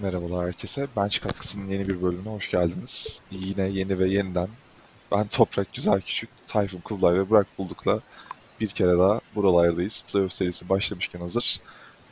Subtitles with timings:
[0.00, 0.86] Merhabalar herkese.
[0.96, 3.20] Bench Katkısı'nın yeni bir bölümüne hoş geldiniz.
[3.30, 4.48] Yine yeni ve yeniden
[5.12, 8.00] ben Toprak Güzel Küçük, Tayfun Kublay ve Burak Bulduk'la
[8.60, 10.04] bir kere daha buralardayız.
[10.12, 11.60] Playoff serisi başlamışken hazır.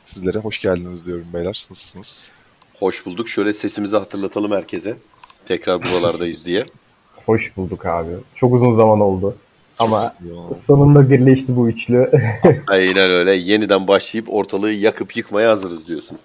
[0.05, 1.67] Sizlere hoş geldiniz diyorum beyler.
[1.69, 2.31] Nasılsınız?
[2.79, 3.29] Hoş bulduk.
[3.29, 4.97] Şöyle sesimizi hatırlatalım herkese.
[5.45, 6.65] Tekrar buralardayız diye.
[7.25, 8.11] Hoş bulduk abi.
[8.35, 9.37] Çok uzun zaman oldu.
[9.79, 10.13] Ama
[10.65, 12.11] sonunda birleşti bu üçlü.
[12.67, 13.31] Aynen öyle.
[13.31, 16.17] Yeniden başlayıp ortalığı yakıp yıkmaya hazırız diyorsun.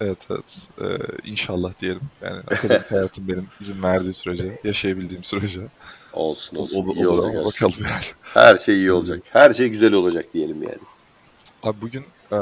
[0.00, 0.58] Evet evet.
[0.82, 2.02] Ee, inşallah diyelim.
[2.22, 5.60] Yani akademik hayatım benim izin verdiği sürece, yaşayabildiğim sürece
[6.12, 6.76] Olsun olsun.
[6.76, 7.34] olur, iyi olur olacak.
[7.56, 7.68] şey.
[7.68, 8.04] bakalım yani.
[8.22, 9.22] Her şey iyi olacak.
[9.32, 10.78] Her şey güzel olacak diyelim yani.
[11.62, 12.38] Abi bugün e,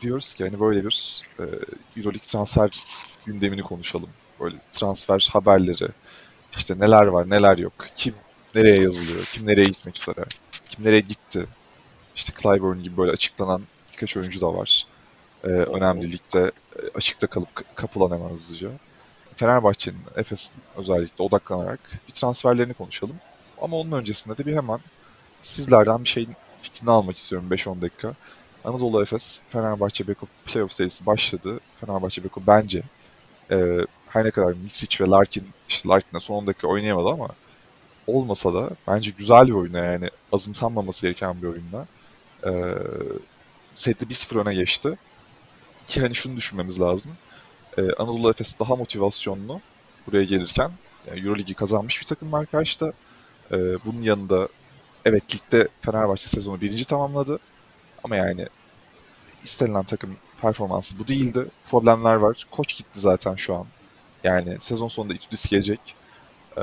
[0.00, 1.42] diyoruz ki hani böyle bir e,
[1.96, 2.70] Euroleague transfer
[3.26, 4.08] gündemini konuşalım.
[4.40, 5.88] Böyle transfer haberleri,
[6.56, 8.14] işte neler var neler yok, kim
[8.54, 10.24] nereye yazılıyor, kim nereye gitmek üzere,
[10.70, 11.46] kim nereye gitti.
[12.16, 14.86] İşte Clyburn gibi böyle açıklanan birkaç oyuncu da var.
[15.44, 18.70] E, önemli ligde e, açıkta kalıp kapılan hemen hızlıca.
[19.36, 23.16] Fenerbahçe'nin, Efes'in özellikle odaklanarak bir transferlerini konuşalım.
[23.62, 24.78] Ama onun öncesinde de bir hemen
[25.42, 28.14] sizlerden bir şeyin fikrini almak istiyorum 5-10 dakika.
[28.64, 31.60] Anadolu Efes Fenerbahçe Beko playoff serisi başladı.
[31.80, 32.82] Fenerbahçe Beko bence
[33.50, 33.78] e,
[34.08, 37.28] her ne kadar Misic ve Larkin işte Larkin de son 10 dakika oynayamadı ama
[38.06, 41.86] olmasa da bence güzel bir oyuna yani azımsanmaması gereken bir oyunda.
[42.46, 42.50] E,
[43.74, 44.98] sette 1-0 öne geçti.
[45.90, 47.12] Ki hani şunu düşünmemiz lazım.
[47.78, 49.60] E, Anadolu Efes daha motivasyonlu
[50.06, 50.70] buraya gelirken
[51.08, 52.92] yani Euroligi kazanmış bir takım var karşıda.
[53.52, 54.48] E, bunun yanında
[55.04, 57.38] evet ligde Fenerbahçe sezonu birinci tamamladı.
[58.04, 58.46] Ama yani
[59.44, 61.46] istenilen takım performansı bu değildi.
[61.70, 62.46] Problemler var.
[62.50, 63.66] Koç gitti zaten şu an.
[64.24, 65.80] Yani sezon sonunda Itudis gelecek.
[66.56, 66.60] Ee,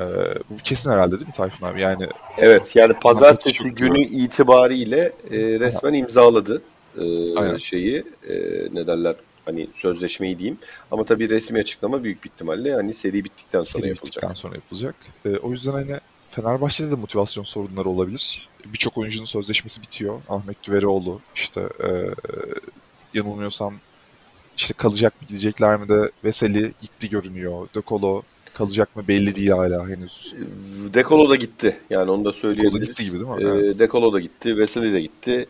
[0.50, 1.80] bu kesin herhalde değil mi Tayfun abi?
[1.80, 6.62] Yani Evet yani pazartesi günü itibariyle e, resmen imzaladı
[7.00, 7.56] e, Aynen.
[7.56, 8.34] şeyi e,
[8.72, 10.58] ne derler hani sözleşmeyi diyeyim.
[10.90, 14.16] Ama tabii resmi açıklama büyük bir ihtimalle hani seri bittikten sonra seri yapılacak.
[14.16, 14.94] bittikten sonra yapılacak.
[15.26, 15.98] Ee, o yüzden hani
[16.30, 18.48] Fenerbahçe'de de motivasyon sorunları olabilir.
[18.66, 20.20] Birçok oyuncunun sözleşmesi bitiyor.
[20.28, 21.88] Ahmet Düveroğlu işte e,
[23.14, 23.74] yanılmıyorsam
[24.56, 27.68] işte kalacak mı gidecekler mi de Veseli gitti görünüyor.
[27.74, 28.22] De Colo
[28.54, 30.34] kalacak mı belli değil hala henüz.
[30.94, 31.76] Dekolo da gitti.
[31.90, 32.88] Yani onu da söyleyebiliriz.
[32.88, 33.42] gitti gibi değil mi?
[33.42, 33.78] Ee, Evet.
[33.78, 34.58] Dekolo da gitti.
[34.58, 35.48] Veseli de gitti.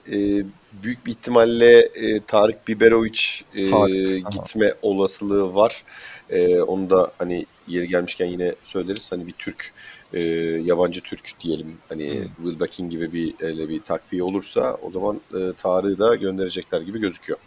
[0.72, 3.20] Büyük bir ihtimalle e, Tarık Biberovic
[3.54, 4.30] e, Tarık, aha.
[4.30, 5.82] gitme olasılığı var.
[6.30, 9.12] Ee, onu da hani yeri gelmişken yine söyleriz.
[9.12, 9.72] Hani bir Türk,
[10.14, 10.20] e,
[10.64, 11.78] yabancı Türk diyelim.
[11.88, 12.44] Hani Hmm.
[12.44, 17.38] Wilbekin gibi bir öyle bir takviye olursa o zaman e, Tarık'ı da gönderecekler gibi gözüküyor.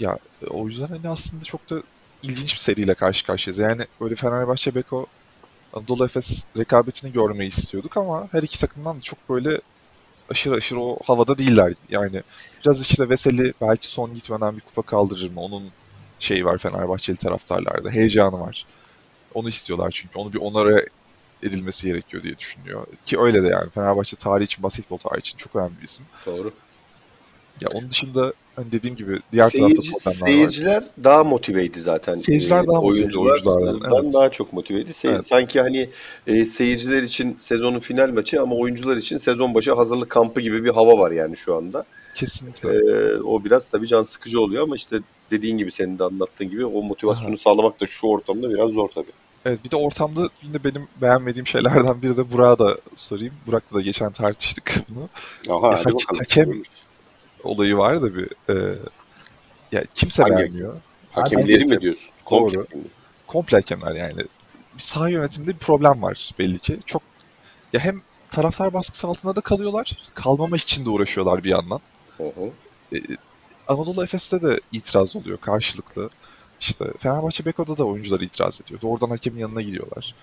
[0.00, 1.82] Ya e, o yüzden hani aslında çok da
[2.22, 3.58] ilginç bir seriyle karşı karşıyayız.
[3.58, 5.06] Yani böyle Fenerbahçe Beko
[5.72, 9.60] Anadolu Efes rekabetini görmeyi istiyorduk ama her iki takımdan da çok böyle
[10.30, 11.74] aşırı aşırı o havada değiller.
[11.88, 12.22] Yani
[12.64, 15.40] biraz işte Veseli belki son gitmeden bir kupa kaldırır mı?
[15.40, 15.70] Onun
[16.18, 17.90] şeyi var Fenerbahçeli taraftarlarda.
[17.90, 18.66] Heyecanı var.
[19.34, 20.18] Onu istiyorlar çünkü.
[20.18, 20.82] Onu bir onara
[21.42, 22.86] edilmesi gerekiyor diye düşünüyor.
[23.06, 23.70] Ki öyle de yani.
[23.70, 26.06] Fenerbahçe tarihi için, basketbol tarihi için çok önemli bir isim.
[26.26, 26.52] Doğru.
[27.60, 30.26] Ya onun dışında hani dediğim gibi diğer Seyirci- tarafta problemler var.
[30.26, 32.14] Seyirciler daha motiveydi zaten.
[32.14, 34.14] Seyirciler Ee, daha motiveydi oyunculardan, evet.
[34.14, 34.90] daha çok motiveydi.
[34.90, 35.26] Se- Evet.
[35.26, 35.88] Sanki hani
[36.26, 40.70] e, seyirciler için sezonun final maçı ama oyuncular için sezon başı hazırlık kampı gibi bir
[40.70, 41.84] hava var yani şu anda.
[42.14, 42.68] Kesinlikle.
[42.70, 44.96] Ee, o biraz tabii can sıkıcı oluyor ama işte
[45.30, 49.12] dediğin gibi senin de anlattığın gibi o motivasyonu sağlamak da şu ortamda biraz zor tabii.
[49.44, 53.34] Evet bir de ortamda yine benim beğenmediğim şeylerden biri de Burak'a da sorayım.
[53.46, 55.08] Burak'la da geçen tartıştık bunu.
[55.56, 56.20] Aha, E, hadi hak- bakalım.
[56.20, 56.62] hakem-
[57.44, 58.74] Olayı var da bir e,
[59.72, 60.74] ya kimse Hangi- beğenmiyor.
[61.12, 62.10] Hakemleri mi diyorsun?
[62.24, 62.66] Komple Doğru.
[63.26, 64.20] Komple hakemler yani.
[64.74, 66.78] Bir saha yönetiminde bir problem var belli ki.
[66.86, 67.02] Çok
[67.72, 69.98] ya hem taraftar baskısı altında da kalıyorlar.
[70.14, 71.80] Kalmamak için de uğraşıyorlar bir yandan.
[72.16, 72.50] Hı hı.
[72.96, 72.98] E,
[73.68, 76.10] Anadolu Efes'te de itiraz oluyor karşılıklı.
[76.60, 78.80] İşte Fenerbahçe Beko'da da oyuncular itiraz ediyor.
[78.80, 80.14] Doğrudan hakemin yanına gidiyorlar.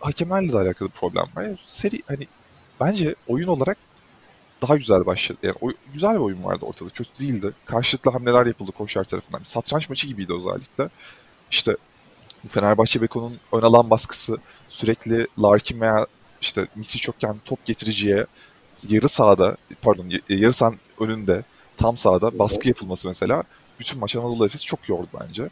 [0.00, 1.42] Hakemlerle de alakalı problem var.
[1.42, 2.26] Yani seri hani
[2.80, 3.78] bence oyun olarak
[4.62, 5.38] daha güzel başladı.
[5.42, 6.88] Yani oy- güzel bir oyun vardı ortada.
[6.88, 7.52] Kötü değildi.
[7.64, 9.40] Karşılıklı hamleler yapıldı koçlar tarafından.
[9.40, 10.88] Bir satranç maçı gibiydi özellikle.
[11.50, 11.76] İşte
[12.48, 14.36] Fenerbahçe Beko'nun ön alan baskısı
[14.68, 16.06] sürekli Larkin veya
[16.40, 18.26] işte Misic yokken top getiriciye
[18.88, 21.44] yarı sahada pardon y- yarı sahanın önünde
[21.76, 23.42] tam sahada baskı yapılması mesela
[23.80, 25.48] bütün maç Anadolu Efes çok yordu bence.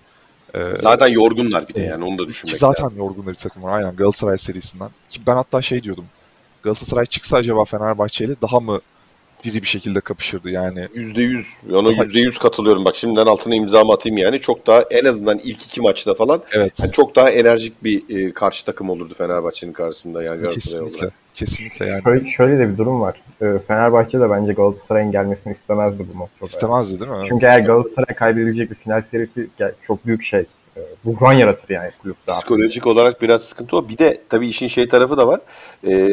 [0.54, 1.90] Ee, Zaten yorgunlar bir de Evet.
[1.90, 2.98] yani onu da düşünmek zaten lazım.
[2.98, 4.90] yorgun da bir takım var aynen Galatasaray serisinden.
[5.08, 6.04] Ki ben hatta şey diyordum.
[6.62, 8.80] Galatasaray çıksa acaba Fenerbahçe ile daha mı
[9.42, 10.88] diri bir şekilde kapışırdı yani.
[10.94, 11.46] Yüzde yüz.
[11.72, 12.84] Ona Daha- yüzde yüz katılıyorum.
[12.84, 14.38] Bak şimdiden altına imzamı atayım yani.
[14.38, 16.81] Çok daha en azından ilk iki maçta falan Evet.
[16.81, 20.54] yani çok daha enerjik bir e, karşı takım olurdu Fenerbahçe'nin karşısında yani Galatasaray
[20.87, 20.96] kesinlikle.
[20.98, 21.14] olarak.
[21.34, 22.02] Kesinlikle yani.
[22.02, 23.20] şöyle, şöyle de bir durum var.
[23.42, 26.46] Ee, Fenerbahçe de bence Galatasaray'ın gelmesini istemezdi bu noktada.
[26.48, 27.16] İstemezdi değil mi?
[27.20, 27.28] Evet.
[27.32, 29.46] Çünkü eğer Galatasaray kaybedecek bir final serisi
[29.87, 30.44] çok büyük şey.
[30.76, 32.32] Ee, buhran yaratır yani kulüpte.
[32.32, 33.88] Psikolojik olarak biraz sıkıntı o.
[33.88, 35.40] Bir de tabii işin şey tarafı da var.
[35.87, 36.08] Ee,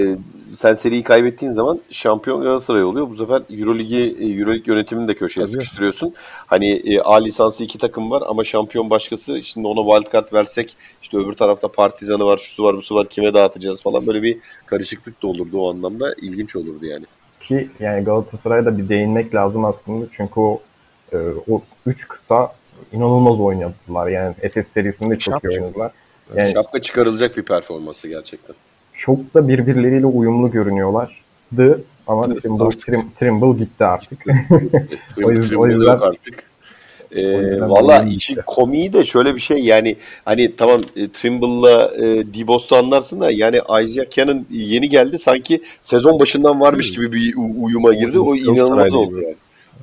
[0.52, 3.10] sen seriyi kaybettiğin zaman şampiyon Galatasaray oluyor.
[3.10, 5.52] Bu sefer Euroligi, Euroleague yönetimini de köşeye Tabii.
[5.52, 6.14] sıkıştırıyorsun.
[6.48, 9.42] Hani e, A lisansı iki takım var ama şampiyon başkası.
[9.42, 13.84] Şimdi ona wildcard versek işte öbür tarafta Partizan'ı var, şusu var, busu var, kime dağıtacağız
[13.84, 16.16] falan böyle bir karışıklık da olurdu o anlamda.
[16.22, 17.06] İlginç olurdu yani.
[17.42, 20.06] Ki yani Galatasaray'a da bir değinmek lazım aslında.
[20.12, 20.62] Çünkü o
[21.14, 21.18] e,
[21.50, 22.54] o üç kısa
[22.94, 24.08] inanılmaz oynadılar.
[24.08, 25.64] Yani Efes serisinde çok iyi Şapşal.
[25.64, 25.92] oynadılar.
[26.36, 28.56] Yani Şapka çıkarılacak bir performansı gerçekten.
[28.94, 31.82] çok da birbirleriyle uyumlu görünüyorlardı.
[32.08, 32.70] Ama Trimble.
[32.70, 34.20] Trim, Trimble gitti artık.
[35.24, 36.44] O yüzden- o yüzden- yok artık.
[37.12, 38.42] Ee, Valla işin işte.
[38.48, 39.96] komiği de şöyle bir şey yani
[40.26, 46.20] hani tamam e, Trimble'la e, Dibos'u anlarsın da yani Isaiah Cannon yeni geldi sanki sezon
[46.20, 48.20] başından varmış gibi bir uyuma girdi.
[48.20, 49.36] O inanılmaz oldu yani.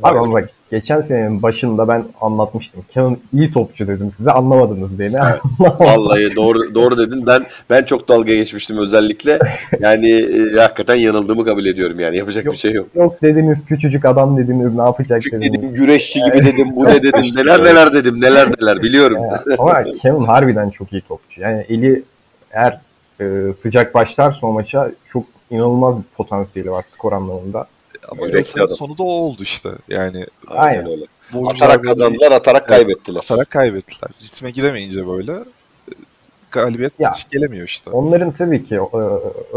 [0.02, 2.82] Abi ama bak geçen senenin başında ben anlatmıştım.
[2.94, 5.14] Cannon iyi topçu dedim size anlamadınız beni.
[5.58, 7.26] Vallahi doğru doğru dedin.
[7.26, 9.38] Ben ben çok dalga geçmiştim özellikle.
[9.81, 12.17] Yani e, hakikaten yanıldığımı kabul ediyorum yani.
[12.17, 12.87] Yapacak bir şey yok.
[12.94, 15.62] Yok dediniz küçücük adam dediniz ne yapacak Küçük dediniz.
[15.62, 19.19] dedim, güreşçi gibi dedim, bu ne dedim, neler neler dedim, neler neler biliyorum.
[19.58, 21.41] Ama Kevin harbiden çok iyi topçu.
[21.41, 22.02] Yani eli
[22.50, 22.81] eğer
[23.20, 27.67] e, sıcak başlarsa o maça çok inanılmaz bir potansiyeli var skor anlamında.
[28.09, 29.69] Ama Yürekli sonu da o oldu işte.
[29.89, 31.05] Yani Aynen öyle.
[31.49, 33.21] Atarak kazandılar, atarak Evet, kaybettiler.
[33.21, 34.11] Atarak kaybettiler.
[34.23, 35.93] Ritme giremeyince böyle e,
[36.51, 37.91] galibiyet Ya, gelemiyor işte.
[37.91, 38.99] Onların tabii ki e,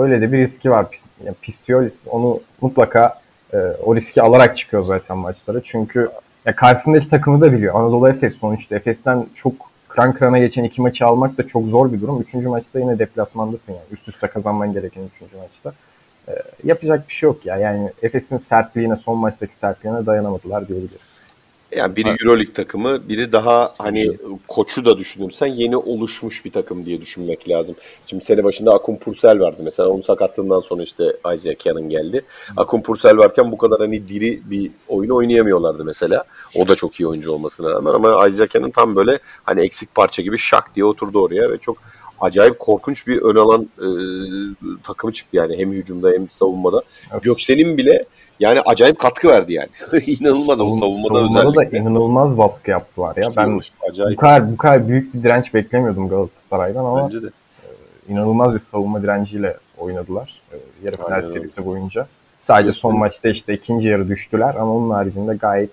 [0.02, 0.86] öyle de bir riski var.
[1.26, 3.22] Yani Pistolis onu mutlaka
[3.54, 5.62] e, o riski alarak çıkıyor zaten maçlara.
[5.64, 6.10] Çünkü
[6.46, 7.76] ya karşısındaki takımı da biliyor.
[7.76, 8.76] Anadolu Efes sonuçta.
[8.76, 9.54] Efes'ten çok
[9.88, 12.22] kıran kırana geçen iki maçı almak da çok zor bir durum.
[12.22, 13.86] Üçüncü maçta yine deplasmandasın yani.
[13.92, 15.74] Üst üste kazanman gereken üçüncü maçta.
[16.28, 16.32] E,
[16.64, 17.58] yapacak bir şey yok ya.
[17.58, 21.18] Yani Efes'in sertliğine, son maçtaki sertliğine dayanamadılar diyebiliriz.
[21.76, 27.02] Yani biri Euroleague takımı, biri daha hani koçu da düşünürsen yeni oluşmuş bir takım diye
[27.02, 27.76] düşünmek lazım.
[28.06, 29.90] Şimdi sene başında Akun Pursel vardı mesela.
[29.90, 31.04] Onun sakatlığından sonra işte
[31.34, 32.22] Isaiah Cannon geldi.
[32.58, 36.24] Akun Pursel varken bu kadar hani diri bir oyunu oynayamıyorlardı mesela.
[36.56, 40.22] O da çok iyi oyuncu olmasına rağmen ama Isaiah Cannon tam böyle hani eksik parça
[40.22, 41.78] gibi şak diye oturdu oraya ve çok
[42.22, 43.88] acayip korkunç bir ön alan e,
[44.84, 46.82] takımı çıktı yani hem hücumda hem savunmada.
[47.22, 48.06] Göksel'in bile
[48.40, 49.70] yani acayip katkı verdi yani.
[50.06, 51.78] İnanılmaz o savunmada, Savunmada da özellikle.
[51.78, 53.28] inanılmaz baskı yaptılar ya.
[53.38, 53.60] Ben bu
[53.90, 57.28] acayip kadar bu kadar büyük bir direnç beklemiyordum Galatasaray'dan ama bence de.
[58.10, 60.56] inanılmaz bir savunma direnciyle oynadılar e,
[60.86, 62.08] yarı final serisi boyunca.
[62.48, 65.70] Sadece Gökmen- son maçta işte ikinci yarı düştüler ama onun haricinde gayet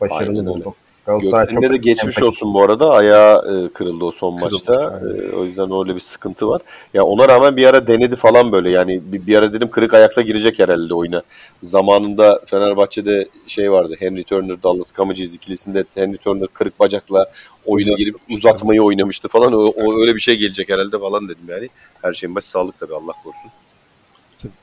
[0.00, 0.74] başarılı buldum.
[1.06, 2.90] De çok geçmiş olsun bu arada.
[2.90, 5.00] Ayağı e, kırıldı o son Kırıldı, maçta.
[5.02, 6.62] E, o yüzden öyle bir sıkıntı var.
[6.94, 8.70] Ya ona rağmen bir ara denedi falan böyle.
[8.70, 11.22] Yani bir, bir ara dedim kırık ayakla girecek herhalde oyuna.
[11.60, 13.94] Zamanında Fenerbahçe'de şey vardı.
[13.98, 17.30] Henry Turner, Dallas Kamacız ikilisinde Henry Turner kırık bacakla
[17.66, 19.52] oyuna girip uzatmayı oynamıştı falan.
[19.52, 21.68] O, o öyle bir şey gelecek herhalde falan dedim yani.
[22.02, 23.50] Her şeyin başı sağlık tabii Allah korusun.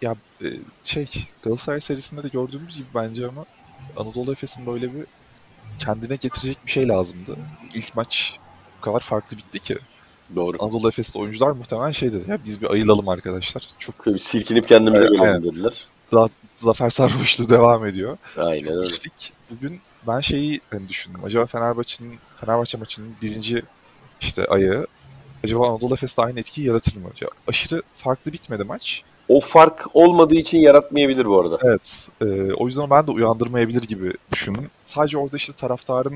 [0.01, 0.47] Ya e,
[0.83, 1.07] şey
[1.43, 3.45] Galatasaray serisinde de gördüğümüz gibi bence ama
[3.97, 5.05] Anadolu Efes'in böyle bir
[5.79, 7.35] kendine getirecek bir şey lazımdı.
[7.73, 8.39] İlk maç
[8.77, 9.77] bu kadar farklı bitti ki.
[10.35, 10.57] Doğru.
[10.63, 13.63] Anadolu Efes'te oyuncular muhtemelen şey dedi ya biz bir ayılalım arkadaşlar.
[13.79, 15.85] Çok Şöyle bir silkinip kendimize gelelim dediler.
[16.11, 18.17] za- zafer sarhoşluğu devam ediyor.
[18.37, 18.87] Aynen öyle.
[18.87, 19.33] Geçtik.
[19.51, 21.21] Bugün ben şeyi hani düşündüm.
[21.25, 23.61] Acaba Fenerbahçe'nin Fenerbahçe maçının birinci
[24.21, 24.87] işte ayağı
[25.43, 27.09] acaba Anadolu Efes'te aynı etkiyi yaratır mı?
[27.21, 29.03] Ya aşırı farklı bitmedi maç.
[29.31, 31.57] O fark olmadığı için yaratmayabilir bu arada.
[31.63, 32.07] Evet.
[32.21, 34.69] e, o yüzden ben de uyandırmayabilir gibi düşündüm.
[34.83, 36.13] Sadece orada işte taraftarın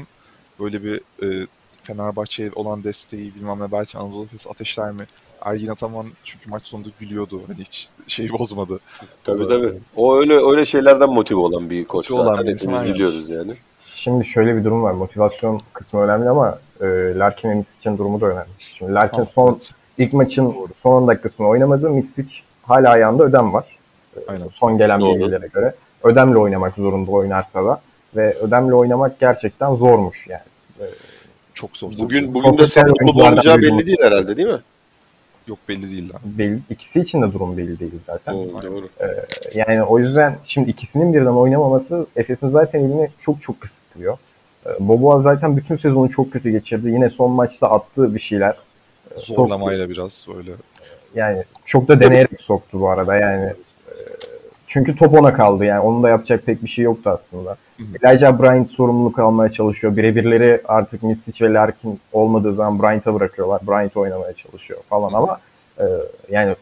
[0.60, 1.48] böyle bir e,
[1.84, 5.06] Fenerbahçe'ye olan desteği bilmem ne belki Anadolu Efes ateşler mi?
[5.42, 7.42] Ergin Ataman çünkü maç sonunda gülüyordu.
[7.48, 8.80] Hani hiç şeyi bozmadı.
[9.24, 9.62] Tabii Zaten.
[9.62, 9.74] tabii.
[9.96, 12.48] O öyle öyle şeylerden motive olan bir koç Motive olan zaten.
[12.48, 12.94] bir insan, Hepimiz aynen.
[12.94, 13.54] biliyoruz yani.
[13.96, 14.92] Şimdi şöyle bir durum var.
[14.92, 18.50] Motivasyon kısmı önemli ama e, Larkin ve Misic'in durumu da önemli.
[18.60, 19.72] Şimdi Larkin Tamam, son evet.
[19.98, 21.90] ilk maçın son 10 dakikasında oynamadı.
[21.90, 22.28] Misic
[22.68, 23.66] hala ayağında ödem var.
[24.28, 24.48] Aynen.
[24.54, 25.16] Son gelen Doğru.
[25.20, 25.74] bilgilere göre.
[26.04, 27.82] Ödemle oynamak zorunda oynarsa da.
[28.16, 30.42] Ve ödemle oynamak gerçekten zormuş yani.
[31.54, 31.92] Çok zor.
[32.00, 34.60] Bugün bugün de Profesyonel sakatlı olacağı belli değil herhalde değil mi?
[35.48, 36.22] Yok belli değil lan.
[36.26, 38.34] Belli, ikisi için de durum belli değil zaten.
[38.34, 38.90] Doğru, doğru.
[39.56, 44.18] Yani o yüzden şimdi ikisinin birden oynamaması Efes'in zaten elini çok çok kısıtlıyor.
[44.66, 46.90] Ee, Boboa zaten bütün sezonu çok kötü geçirdi.
[46.90, 48.50] Yine son maçta attığı bir şeyler.
[49.16, 49.34] e, soktu.
[49.42, 50.52] Zorlamayla biraz böyle.
[51.16, 53.54] Yani çok da deneyerek soktu bu arada yani.
[54.68, 55.80] Çünkü top ona kaldı yani.
[55.80, 57.58] Onun da yapacak pek bir şey yoktu aslında.
[58.04, 59.98] Elijah Bryant sorumluluk almaya çalışıyor.
[59.98, 63.62] Birebirleri artık Misic ve Larkin olmadığı zaman Bryant'a bırakıyorlar.
[63.68, 65.40] Bryant oynamaya çalışıyor falan ama
[65.80, 65.86] e,
[66.30, 66.56] yani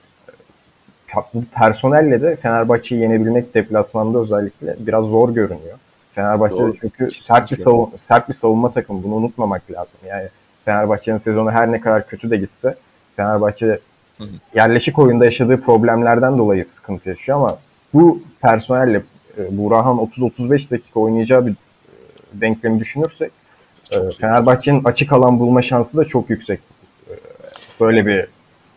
[1.16, 5.78] e, bu personelle de Fenerbahçe'yi yenebilmek deplasmanda özellikle biraz zor görünüyor.
[6.16, 6.76] Fenerbahçe Doğru.
[6.82, 9.04] çünkü sert bir, savun- sert bir savunma takımı.
[9.04, 10.00] Bunu unutmamak lazım.
[10.08, 10.28] Yani
[10.66, 12.76] Fenerbahçe'nin sezonu her ne kadar kötü de gitse
[13.16, 13.80] Fenerbahçe
[14.18, 14.30] Hı hı.
[14.56, 17.58] yerleşik oyunda yaşadığı problemlerden dolayı sıkıntı yaşıyor ama
[17.94, 19.02] bu personelle
[19.38, 21.56] e, Burhan 30-35 dakika oynayacağı bir e,
[22.34, 23.32] denklemi düşünürsek
[23.92, 24.12] e.
[24.12, 26.60] Fenerbahçe'nin açık alan bulma şansı da çok yüksek.
[27.80, 28.28] Böyle bir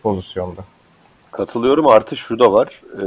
[0.03, 0.65] pozisyonda.
[1.37, 1.87] Katılıyorum.
[1.87, 2.83] Artı şu da var.
[2.95, 3.07] Ee,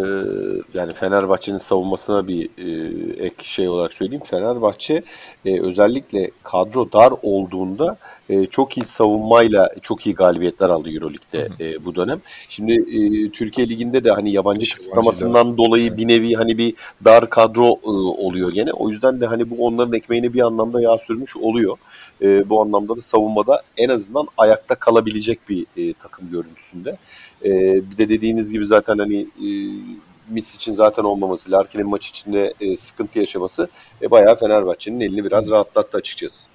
[0.73, 4.23] yani Fenerbahçe'nin savunmasına bir e, ek şey olarak söyleyeyim.
[4.29, 5.03] Fenerbahçe
[5.45, 7.97] e, özellikle kadro dar olduğunda
[8.29, 12.21] e, çok iyi savunmayla çok iyi galibiyetler aldı Euroleague'de e, bu dönem.
[12.49, 15.97] Şimdi e, Türkiye Ligi'nde de hani yabancı kısıtlamasından dolayı Evet.
[15.97, 16.73] bir nevi hani bir
[17.05, 17.89] dar kadro e,
[18.25, 18.73] oluyor gene.
[18.73, 21.77] O yüzden de hani bu onların ekmeğine bir anlamda yağ sürmüş oluyor.
[22.21, 26.97] E, bu anlamda da savunmada en azından ayakta kalabilecek bir e, takım görüntüsünde.
[27.45, 27.49] E,
[27.91, 29.49] bir de dediğiniz gibi zaten hani e,
[30.29, 33.69] Mis için zaten olmaması, Larkin'in maç içinde e, sıkıntı yaşaması
[34.01, 36.49] e, bayağı Fenerbahçe'nin elini biraz rahatlattı açıkçası.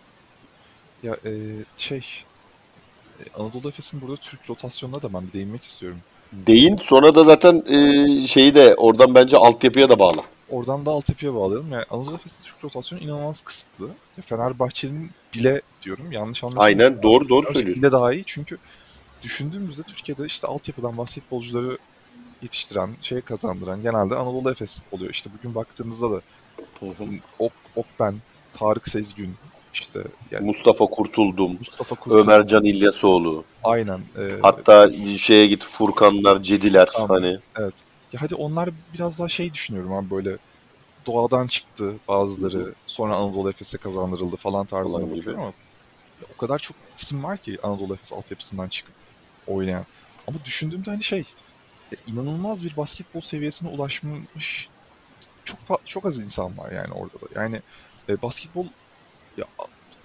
[1.04, 1.32] Ya e,
[1.76, 2.04] şey
[3.20, 5.98] e, Anadolu Efes'in burada Türk rotasyonuna da ben bir değinmek istiyorum.
[6.32, 10.20] Değin sonra da zaten e, şeyi de oradan bence altyapıya da bağlı.
[10.50, 11.72] Oradan da altyapıya bağlayalım.
[11.72, 13.86] Yani Anadolu Efes'in Türk rotasyonu inanılmaz kısıtlı.
[13.86, 16.66] Ya Fenerbahçe'nin bile diyorum yanlış anlaşılmasın.
[16.66, 17.82] Aynen doğru doğru Gerçekten söylüyorsun.
[17.82, 18.58] Bile daha iyi çünkü
[19.22, 21.78] düşündüğümüzde Türkiye'de işte altyapıdan basketbolcuları
[22.42, 25.10] yetiştiren, şey kazandıran genelde Anadolu Efes oluyor.
[25.10, 26.20] İşte bugün baktığımızda da.
[27.38, 28.14] Ok, Okben,
[28.52, 29.34] Tarık Sezgün,
[29.74, 30.00] işte
[30.30, 32.18] yani Mustafa Kurtuldum, Mustafa Kurtul.
[32.18, 33.44] Ömercan İlyasoğlu.
[33.64, 33.98] Aynen.
[33.98, 37.08] e, Hatta şeye git Furkanlar, Cediler Furkan.
[37.08, 37.38] hani.
[37.58, 37.74] Evet.
[38.12, 40.36] Ya hadi onlar biraz daha şey düşünüyorum abi böyle
[41.06, 45.52] doğadan çıktı bazıları sonra Anadolu Efes'e kazandırıldı falan tarzına bakıyorum ama
[46.34, 48.94] o kadar çok isim var ki Anadolu Efes altyapısından çıkıp
[49.46, 49.84] oynayan.
[50.28, 51.24] Ama düşündüğümde hani şey
[52.06, 54.68] inanılmaz bir basketbol seviyesine ulaşmış
[55.44, 57.40] çok çok az insan var yani orada da.
[57.40, 57.60] Yani
[58.08, 58.66] e, basketbol
[59.36, 59.46] ya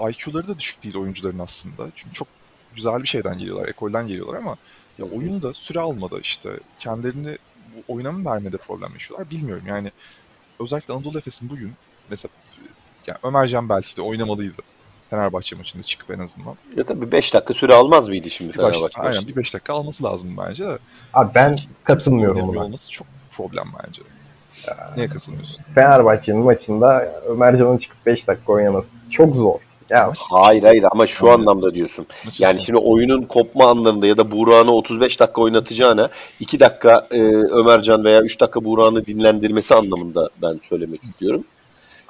[0.10, 1.88] IQ'ları da düşük değil oyuncuların aslında.
[1.96, 2.28] Çünkü çok
[2.76, 4.58] güzel bir şeyden geliyorlar, ekolden geliyorlar ama
[4.98, 7.38] ya oyunda süre almada işte kendilerini
[7.76, 9.64] bu oyuna mı vermede problem yaşıyorlar bilmiyorum.
[9.68, 9.92] Yani
[10.60, 11.74] özellikle Anadolu Efes'in bugün
[12.10, 12.32] mesela
[13.08, 14.62] yani Ömercan belki de oynamalıydı.
[15.10, 16.56] Fenerbahçe maçında çıkıp en azından.
[16.76, 19.32] Ya tabii 5 dakika süre almaz mıydı şimdi Bir Fenerbahçe aynen maçında?
[19.32, 20.78] bir 5 dakika alması lazım bence de.
[21.14, 22.64] Abi ben katılmıyorum buna.
[22.64, 24.02] olması çok problem bence.
[24.96, 25.64] Niye katılmıyorsun?
[25.76, 29.54] Fenerbahçe'nin maçında Ömercan'ın çıkıp 5 dakika oynaması çok zor.
[29.90, 31.48] Ya Hayır hayır ama şu Anladım.
[31.50, 32.06] anlamda diyorsun.
[32.26, 37.22] Maçın Yani şimdi oyunun kopma anlarında ya da Buğra'nı 35 dakika oynatacağına 2 dakika e,
[37.34, 41.44] Ömercan veya 3 dakika Buğra'nı dinlendirmesi anlamında ben söylemek istiyorum.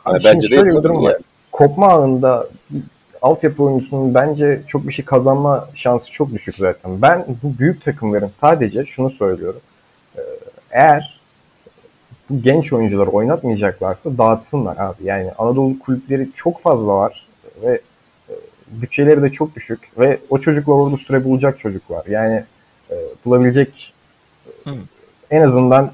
[0.06, 1.12] Yani Abi bence de şöyle bir yapılır durum var.
[1.12, 1.22] yani.
[1.51, 2.48] kopma anında
[3.22, 7.01] altyapı oyuncusunun bence çok bir şey kazanma şansı çok düşük zaten.
[7.01, 9.62] Ben bu büyük takımların sadece şunu söylüyorum.
[10.18, 10.22] Ee,
[10.72, 11.19] Eğer
[12.29, 15.03] bu genç oyuncuları oynatmayacaklarsa dağıtsınlar abi.
[15.03, 17.27] Yani Anadolu kulüpleri çok fazla var
[17.63, 17.81] ve
[18.29, 18.33] e,
[18.67, 22.05] bütçeleri de çok düşük ve o çocuklar orada süre bulacak çocuklar.
[22.05, 22.43] Yani
[22.91, 22.95] e,
[23.25, 23.93] bulabilecek
[24.67, 24.75] e, Hı.
[25.31, 25.91] en azından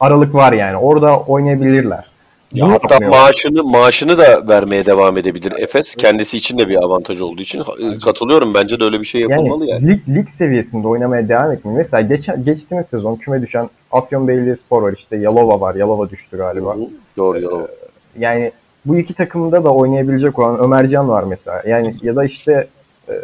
[0.00, 0.76] aralık var yani.
[0.76, 2.15] Orada oynayabilirler.
[2.52, 5.94] Ya Bunu hatta maaşını maaşını da vermeye devam edebilir Efes.
[5.94, 7.62] Kendisi için de bir avantaj olduğu için
[8.04, 8.54] katılıyorum.
[8.54, 9.88] Bence de öyle bir şey yapılmalı yani.
[9.88, 11.78] Lig, lig seviyesinde oynamaya devam etmiyor.
[11.78, 15.74] Mesela geçen, geçtiğimiz sezon küme düşen Afyon Belediyespor var işte Yalova var.
[15.74, 16.76] Yalova düştü galiba.
[16.76, 16.80] Hı.
[17.16, 17.68] Doğru doğru.
[18.18, 18.52] Yani
[18.84, 21.62] bu iki takımda da oynayabilecek olan Ömercan var mesela.
[21.66, 22.66] Yani ya da işte
[23.08, 23.14] e,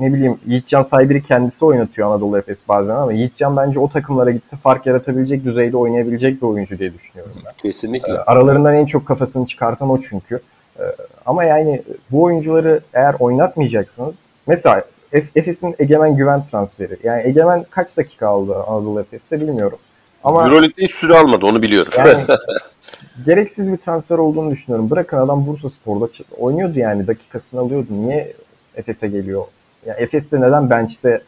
[0.00, 4.56] ne bileyim Yiğitcan Saybir'i kendisi oynatıyor Anadolu Efes bazen ama Yiğitcan bence o takımlara gitse
[4.56, 7.52] fark yaratabilecek düzeyde oynayabilecek bir oyuncu diye düşünüyorum ben.
[7.62, 8.12] Kesinlikle.
[8.18, 10.40] Aralarından en çok kafasını çıkartan o çünkü.
[10.78, 10.82] Ee,
[11.26, 14.14] Ama yani bu oyuncuları eğer oynatmayacaksınız
[14.46, 14.82] mesela
[15.12, 16.96] Ef- Efes'in Egemen Güven transferi.
[17.04, 19.78] Yani Egemen kaç dakika aldı Anadolu Efes'te bilmiyorum.
[20.24, 21.92] Ama Euroleague'de hiç süre almadı onu biliyorum.
[21.98, 22.24] yani
[23.26, 24.90] gereksiz bir transfer olduğunu düşünüyorum.
[24.90, 26.08] Bırakın adam Bursa Spor'da
[26.38, 27.86] oynuyordu yani dakikasını alıyordu.
[27.90, 28.32] Niye
[28.76, 29.44] Efes'e geliyor?
[29.86, 31.22] Yani Efes'te neden bench'te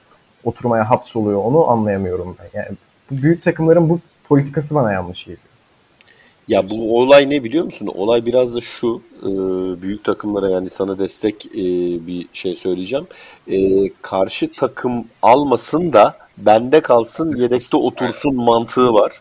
[0.45, 2.59] oturmaya hapsoluyor onu anlayamıyorum ben.
[2.61, 2.69] Yani
[3.11, 5.41] büyük takımların bu politikası bana yanlış geliyor.
[6.49, 7.87] Ya bu olay ne biliyor musun?
[7.95, 9.29] Olay biraz da şu e,
[9.83, 11.61] büyük takımlara yani sana destek e,
[12.07, 13.07] bir şey söyleyeceğim.
[13.49, 19.13] E, karşı takım almasın da bende kalsın yedekte otursun mantığı var.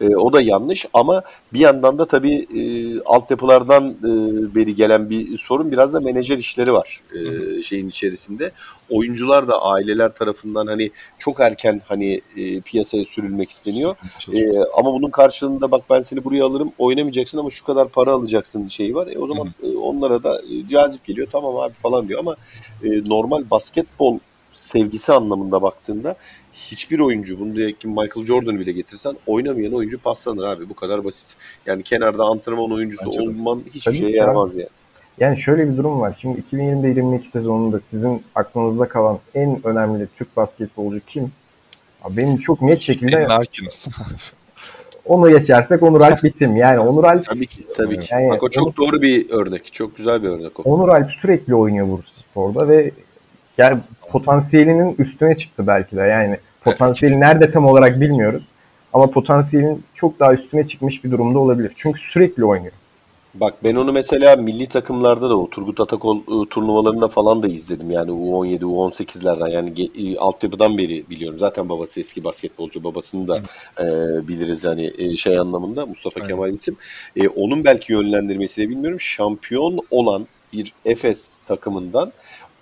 [0.00, 2.62] E, o da yanlış ama bir yandan da tabii e,
[3.00, 8.52] altyapılardan e, beri gelen bir sorun biraz da menajer işleri var e, şeyin içerisinde.
[8.90, 13.96] Oyuncular da aileler tarafından hani çok erken hani e, piyasaya sürülmek isteniyor.
[14.32, 18.68] Ee, ama bunun karşılığında bak ben seni buraya alırım oynamayacaksın ama şu kadar para alacaksın
[18.68, 19.06] şeyi var.
[19.06, 22.36] E, o zaman e, onlara da e, cazip geliyor tamam abi falan diyor ama
[22.84, 24.18] e, normal basketbol
[24.52, 26.16] sevgisi anlamında baktığında
[26.52, 31.04] hiçbir oyuncu bunu diye ki Michael Jordan'ı bile getirsen oynamayan oyuncu paslanır abi bu kadar
[31.04, 31.36] basit.
[31.66, 33.22] Yani kenarda antrenman oyuncusu Bence de.
[33.22, 34.68] olman hiçbir Tabii şeye yaramaz yani.
[35.18, 36.16] Yani şöyle bir durum var.
[36.20, 41.32] Şimdi 2020-22 sezonunda sizin aklınızda kalan en önemli Türk basketbolcu kim?
[42.02, 43.68] Abi Benim çok net şekilde Larkin.
[45.04, 46.56] onu geçersek Onur Alp bitim.
[46.56, 48.06] Yani Onur Alp Tabii ki, tabii ki.
[48.14, 49.72] Yani Bak o çok onu- doğru bir örnek.
[49.72, 50.62] Çok güzel bir örnek o.
[50.62, 52.90] Onur Alp sürekli oynuyor Bursaspor'da ve
[53.58, 53.78] yani
[54.12, 56.00] potansiyelinin üstüne çıktı belki de.
[56.00, 58.42] Yani potansiyeli nerede tam olarak bilmiyoruz.
[58.92, 61.72] Ama potansiyelin çok daha üstüne çıkmış bir durumda olabilir.
[61.76, 62.72] Çünkü sürekli oynuyor.
[63.34, 67.90] Bak ben onu mesela milli takımlarda da o Turgut Atakol e, turnuvalarında falan da izledim.
[67.90, 71.38] Yani U17, U18'lerden yani e, altyapıdan beri biliyorum.
[71.38, 72.84] Zaten babası eski basketbolcu.
[72.84, 73.42] Babasını da
[73.78, 73.84] e,
[74.28, 76.28] biliriz yani e, şey anlamında Mustafa Aynen.
[76.28, 76.76] Kemal Bitim.
[77.16, 79.00] E, onun belki yönlendirmesi de bilmiyorum.
[79.00, 82.12] Şampiyon olan bir Efes takımından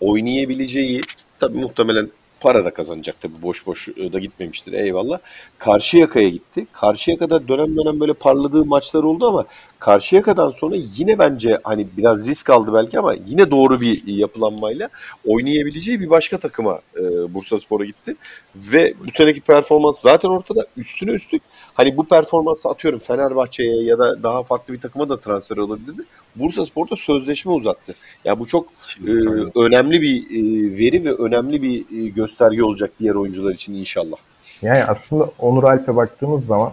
[0.00, 1.00] oynayabileceği
[1.38, 2.08] tabii muhtemelen
[2.40, 5.18] para da kazanacak tabii boş boş e, da gitmemiştir eyvallah.
[5.58, 6.66] Karşıyaka'ya gitti.
[6.72, 9.44] Karşıyaka'da dönem dönem böyle parladığı maçlar oldu ama
[9.78, 14.88] Karşıyaka'dan sonra yine bence hani biraz risk aldı belki ama yine doğru bir yapılanmayla
[15.26, 18.16] oynayabileceği bir başka takıma e, Bursaspor'a gitti.
[18.56, 20.66] Ve bu seneki performans zaten ortada.
[20.76, 21.42] Üstüne üstlük
[21.74, 26.02] hani bu performansı atıyorum Fenerbahçe'ye ya da daha farklı bir takıma da transfer olabilirdi.
[26.36, 27.94] Bursaspor'da sözleşme uzattı.
[28.24, 28.66] Yani bu çok
[29.06, 29.10] e,
[29.56, 34.16] önemli bir e, veri ve önemli bir e, gösterge olacak diğer oyuncular için inşallah.
[34.62, 36.72] Yani aslında Onur Alp'e baktığımız zaman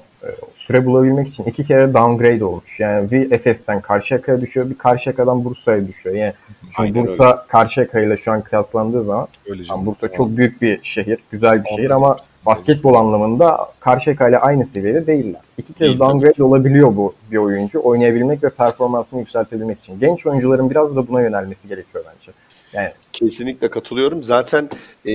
[0.58, 2.80] süre bulabilmek için iki kere downgrade olmuş.
[2.80, 6.16] Yani bir Efes'ten Karşıyaka'ya düşüyor, bir Karşıyaka'dan Bursa'ya düşüyor.
[6.16, 10.62] Yani şimdi Aynen Bursa Karşıyaka ile şu an kıyaslandığı zaman Öyle yani Bursa çok büyük
[10.62, 15.42] bir şehir, güzel bir şehir ama basketbol anlamında Karşıyaka ile aynı seviyede değiller.
[15.58, 16.10] İki kez Değil tabii.
[16.10, 20.00] downgrade olabiliyor bu bir oyuncu oynayabilmek ve performansını yükseltebilmek için.
[20.00, 22.32] Genç oyuncuların biraz da buna yönelmesi gerekiyor bence.
[22.74, 24.24] Yani Kesinlikle katılıyorum.
[24.24, 24.70] Zaten
[25.06, 25.14] e,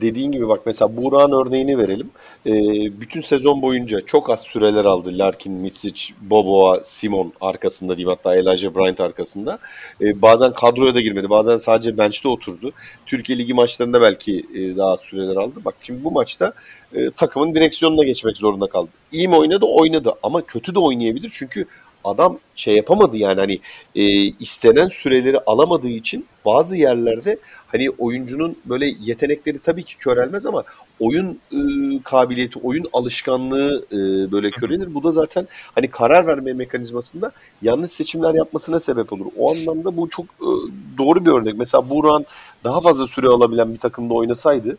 [0.00, 2.10] dediğin gibi bak mesela Buğra'nın örneğini verelim.
[2.46, 2.52] E,
[3.00, 5.18] bütün sezon boyunca çok az süreler aldı.
[5.18, 9.58] Larkin, Mitsic, Boboa, Simon arkasında diyeyim hatta Elijah Bryant arkasında.
[10.00, 11.30] E, bazen kadroya da girmedi.
[11.30, 12.72] Bazen sadece bench'te oturdu.
[13.06, 15.60] Türkiye Ligi maçlarında belki e, daha süreler aldı.
[15.64, 16.52] Bak şimdi bu maçta
[16.94, 18.90] e, takımın direksiyonuna geçmek zorunda kaldı.
[19.12, 19.66] İyi mi oynadı?
[19.66, 20.12] Oynadı.
[20.22, 21.30] Ama kötü de oynayabilir.
[21.34, 21.66] Çünkü
[22.04, 23.58] adam şey yapamadı yani hani
[23.94, 30.64] e, istenen süreleri alamadığı için bazı yerlerde hani oyuncunun böyle yetenekleri tabii ki körelmez ama
[31.00, 31.58] oyun e,
[32.04, 34.94] kabiliyeti, oyun alışkanlığı e, böyle körelir.
[34.94, 39.26] Bu da zaten hani karar verme mekanizmasında yanlış seçimler yapmasına sebep olur.
[39.38, 40.50] O anlamda bu çok e,
[40.98, 41.54] doğru bir örnek.
[41.58, 42.26] Mesela Buğra'nın
[42.64, 44.78] daha fazla süre alabilen bir takımda oynasaydı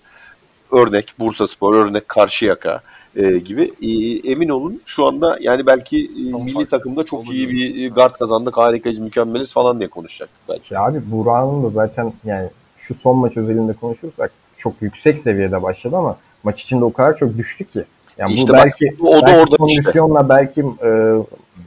[0.71, 2.81] örnek Bursaspor, örnek Karşıyaka
[3.15, 7.86] e, gibi e, emin olun şu anda yani belki e, milli takımda çok iyi bir
[7.86, 10.73] e, guard kazandık, harikayız, mükemmeliz falan diye konuşacaktık belki.
[10.73, 15.97] Ya abi Burak'ın da zaten yani şu son maç özelinde konuşursak çok yüksek seviyede başladı
[15.97, 17.84] ama maç içinde o kadar çok düştü ki.
[18.17, 19.58] Yani İşte bu bak, belki, o da belki orada işte.
[19.58, 20.89] kondisyonla belki e,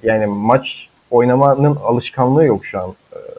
[0.03, 2.95] yani maç oynamanın alışkanlığı yok şu an.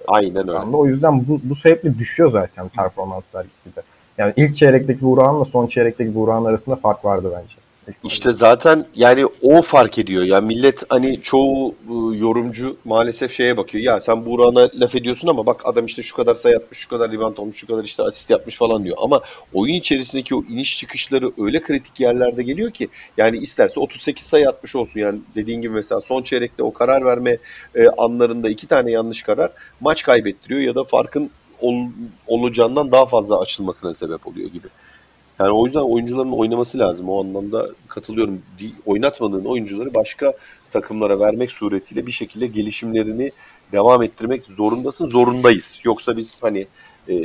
[0.07, 0.59] Aynen şu öyle.
[0.59, 0.77] anda.
[0.77, 3.81] O yüzden bu, bu sebeple düşüyor zaten performanslar gitgide.
[4.17, 7.55] Yani ilk çeyrekteki Burak'ınla son çeyrekteki Burak'ın arasında fark vardı bence.
[8.03, 10.23] İşte zaten yani o fark ediyor.
[10.23, 13.83] Ya millet hani çoğu e, yorumcu maalesef şeye bakıyor.
[13.83, 17.11] Ya sen Buğra'na laf ediyorsun ama bak adam işte şu kadar sayı atmış, şu kadar
[17.11, 18.97] rebound olmuş, şu kadar işte asist yapmış falan diyor.
[18.99, 19.21] Ama
[19.53, 24.75] oyun içerisindeki o iniş çıkışları öyle kritik yerlerde geliyor ki yani isterse 38 sayı atmış
[24.75, 24.99] olsun.
[24.99, 27.37] Yani dediğin gibi mesela son çeyrekte o karar verme
[27.75, 31.29] e, anlarında iki tane yanlış karar maç kaybettiriyor ya da farkın
[31.61, 31.89] ol-
[32.27, 34.67] olacağından daha fazla açılmasına sebep oluyor gibi.
[35.39, 37.09] Yani o yüzden oyuncuların oynaması lazım.
[37.09, 38.41] O anlamda katılıyorum.
[38.85, 40.33] Oynatmadığın oyuncuları başka
[40.71, 43.31] takımlara vermek suretiyle bir şekilde gelişimlerini
[43.71, 45.07] devam ettirmek zorundasın.
[45.07, 45.81] Zorundayız.
[45.83, 46.67] Yoksa biz hani
[47.09, 47.15] e,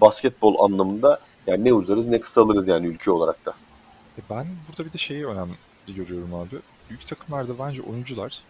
[0.00, 3.54] basketbol anlamında yani ne uzarız ne kısalırız yani ülke olarak da.
[4.18, 5.54] E Ben burada bir de şeyi önemli
[5.88, 6.56] görüyorum abi.
[6.90, 8.42] Büyük takımlarda bence oyuncular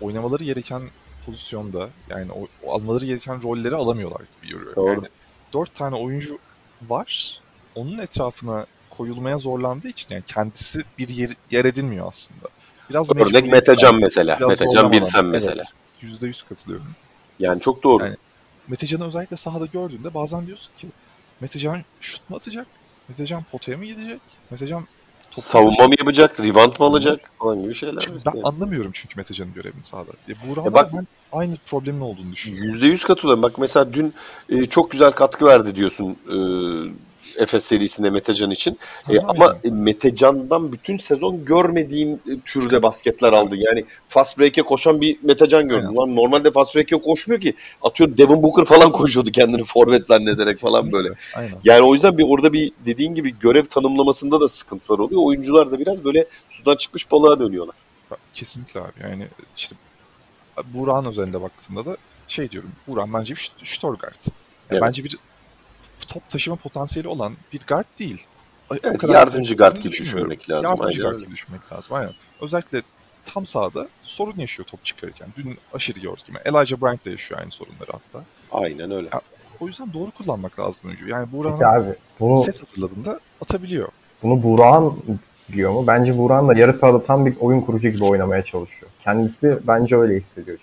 [0.00, 0.82] oynamaları gereken
[1.26, 4.76] pozisyonda yani o, o almaları gereken rolleri alamıyorlar gibi görüyorum.
[4.76, 4.92] Doğru.
[4.92, 5.06] Yani
[5.52, 6.38] dört tane oyuncu
[6.88, 7.40] var.
[7.74, 12.48] Onun etrafına koyulmaya zorlandığı için yani kendisi bir yer, yer edinmiyor aslında.
[12.90, 14.38] Biraz Örnek Metecan mesela.
[14.40, 14.92] Metecan zorlamadan.
[14.92, 15.54] Birsen mesela.
[15.56, 16.86] Evet, Yüzde yüz katılıyorum.
[17.38, 18.04] Yani çok doğru.
[18.04, 18.16] Yani-
[18.68, 20.86] Metecan'ı özellikle sahada gördüğünde bazen diyorsun ki
[21.40, 22.66] Metecan şut mu atacak?
[23.08, 24.20] Metecan potaya mı gidecek?
[24.50, 24.86] Metecan
[25.30, 28.00] Savunma mı yapacak, rebound mı alacak falan gibi şeyler.
[28.00, 30.10] Şimdi ben anlamıyorum çünkü Metecan'ın görevini sahada.
[30.28, 32.68] E, Buğra'da bak- ben aynı problemin olduğunu düşünüyorum.
[32.70, 33.42] Yüzde yüz katılıyorum.
[33.42, 34.14] Bak mesela dün
[34.48, 36.36] e, çok güzel katkı verdi diyorsun e,
[37.36, 38.78] Efes serisinde Metecan için.
[39.08, 43.56] E, ama Metecan'dan bütün sezon görmediğin türde basketler aldı.
[43.56, 45.96] Yani fast break'e koşan bir Metecan gördüm.
[45.96, 47.54] Lan normalde fast break'e koşmuyor ki.
[47.82, 51.08] Atıyorum Devin Booker falan koşuyordu kendini forvet zannederek falan böyle.
[51.34, 51.54] Aynen.
[51.64, 55.20] Yani o yüzden bir orada bir dediğin gibi görev tanımlamasında da sıkıntılar oluyor.
[55.24, 57.76] Oyuncular da biraz böyle sudan çıkmış balığa dönüyorlar.
[58.34, 58.92] Kesinlikle abi.
[59.02, 59.76] Yani işte
[60.74, 61.96] Buğra'nın özelinde baktığımda da
[62.28, 62.70] şey diyorum.
[62.88, 63.82] Buran bence bir şut-.
[63.84, 63.98] Yani
[64.70, 64.82] Evet.
[64.82, 65.16] Bence bir
[66.08, 68.24] top taşıma potansiyeli olan bir guard değil.
[68.72, 71.96] O Evet, kadar yardımcı guard gibi düşünmek lazım, Yardımcı aynen guard gibi düşünmek lazım.
[71.96, 72.12] Aynen.
[72.40, 72.82] Özellikle
[73.24, 75.28] tam sahada sorun yaşıyor top çıkarırken.
[75.36, 76.38] Dün aşırı gördük gibi.
[76.44, 78.24] Elijah Bryant da yaşıyor aynı sorunları hatta.
[78.52, 79.08] Aynen öyle.
[79.60, 81.08] O yüzden doğru kullanmak lazım oyuncu.
[81.08, 81.28] Yani
[81.64, 83.88] abi bunu, set hatırladığında atabiliyor.
[84.22, 85.20] bunu Burak'ın
[85.52, 85.86] diyor mu?
[85.86, 88.90] Bence Burak'ın da yarı sahada tam bir oyun kurucu gibi oynamaya çalışıyor.
[89.04, 90.58] Kendisi bence öyle hissediyor.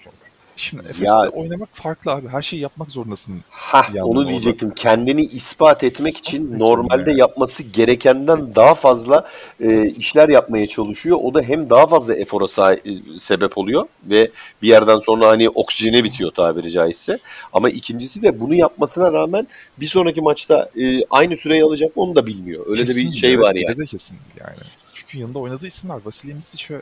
[0.57, 2.27] Şimdi Efes'te Ya- oynamak farklı abi.
[2.27, 3.41] Her şeyi yapmak zorundasın.
[3.49, 4.29] Hah onu orada.
[4.29, 4.71] diyecektim.
[4.71, 7.19] Kendini ispat etmek İspat için etmek normalde yani.
[7.19, 9.27] yapması gerekenden daha fazla
[9.59, 11.17] e, işler yapmaya çalışıyor.
[11.23, 15.49] O da hem daha fazla efora sa- e, sebep oluyor ve bir yerden sonra hani
[15.49, 17.19] oksijene bitiyor tabiri caizse.
[17.53, 22.25] Ama ikincisi de bunu yapmasına rağmen bir sonraki maçta e, aynı süreyi alacak onu da
[22.27, 22.65] bilmiyor.
[22.67, 23.77] Öyle de Kesin bir şey evet, var yani.
[23.77, 24.57] de kesin yani.
[24.93, 26.81] Çünkü yanında oynadığı isimler Vasilij Micic ve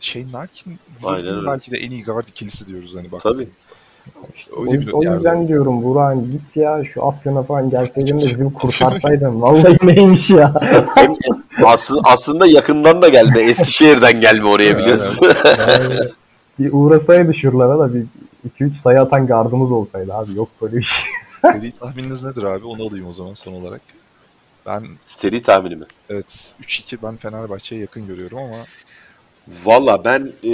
[0.00, 0.78] Shane Larkin.
[1.04, 3.22] Aynen belki de en iyi guard ikilisi diyoruz hani bak.
[3.22, 3.48] Tabii.
[4.56, 5.16] O, Öyle bir o yerde.
[5.16, 9.42] yüzden diyorum Burak'ın git ya şu Afyon'a falan gelseydin de bizi kurtarsaydın.
[9.42, 10.54] Vallahi neymiş ya.
[11.66, 13.40] Aslında, aslında yakından da gelme.
[13.40, 15.28] Eskişehir'den gelme oraya biliyorsun.
[15.58, 15.94] Yani
[16.58, 18.04] bir uğrasaydı şuralara da bir
[18.60, 20.36] 2-3 sayı atan gardımız olsaydı abi.
[20.36, 21.04] Yok böyle bir şey.
[21.42, 22.64] Seri tahmininiz nedir abi?
[22.66, 23.80] Onu alayım o zaman son olarak.
[24.66, 25.84] Ben Seri tahmini mi?
[26.10, 28.54] evet 3-2 ben Fenerbahçe'ye yakın görüyorum ama
[29.64, 30.52] Valla ben e,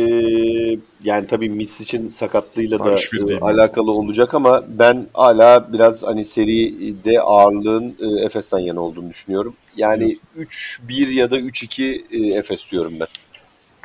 [1.05, 7.21] yani tabii Misic'in sakatlığıyla Ben da e, alakalı olacak ama ben hala biraz hani seride
[7.21, 9.55] ağırlığın e, Efes'ten yana olduğunu düşünüyorum.
[9.77, 13.07] Yani 3-1 ya da 3-2 e, Efes diyorum ben.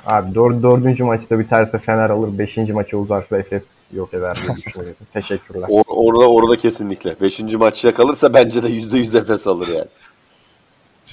[0.06, 2.40] Abi dör, dördüncü maçta biterse Fener alır.
[2.40, 4.96] Beşinci maça uzarsa Efes yok eder diye düşünüyorum.
[5.14, 5.68] Teşekkürler.
[5.68, 7.16] Or- orada orada kesinlikle.
[7.22, 7.54] 5.
[7.54, 9.88] maçta kalırsa bence de %100 Efes alır yani.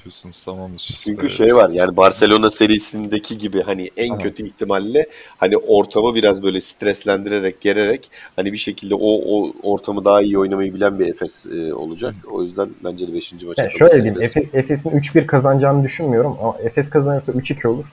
[0.07, 0.99] Diyorsunuz tamamdır.
[1.05, 1.31] Çünkü Evet.
[1.37, 4.19] şey var yani Barcelona serisindeki gibi hani en Aha.
[4.19, 5.07] kötü ihtimalle
[5.38, 10.75] hani ortamı biraz böyle streslendirerek gererek hani bir şekilde o, o ortamı daha iyi oynamayı
[10.75, 12.14] bilen bir Efes e, olacak.
[12.31, 13.33] O yüzden bence de 5.
[13.33, 14.23] maça Yani şöyle diyeyim.
[14.23, 14.37] Efes.
[14.37, 16.37] Efe- Efes'in 3-1 kazanacağını düşünmüyorum.
[16.42, 17.85] Ama Efes kazanırsa 3-2 olur.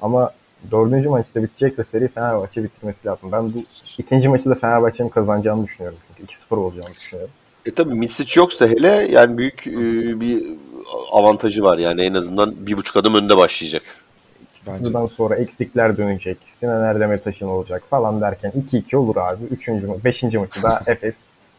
[0.00, 0.30] Ama
[0.70, 3.32] dördüncü maçta bitecekse seri Fenerbahçe bitirmesi lazım.
[3.32, 3.58] Ben bu
[3.98, 5.98] ikinci maçı da Fenerbahçe'nin kazanacağını düşünüyorum.
[6.18, 7.30] Çünkü 2-0 olacağını düşünüyorum.
[7.66, 10.44] E tabii Misic yoksa hele yani büyük e, bir
[11.12, 13.82] avantajı var yani en azından bir buçuk adım önde başlayacak.
[14.66, 16.38] Bence Buradan sonra eksikler dönecek.
[16.56, 19.44] Sinan Erdem'e taşın olacak falan derken 2-2 olur abi.
[19.44, 21.14] Üçüncü, beşinci maçı da Efes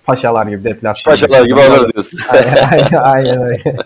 [0.06, 1.12] Paşalar gibi deplasman.
[1.12, 2.20] Paşalar gibi alır diyorsun.
[2.30, 3.78] aynen, aynen, aynen öyle.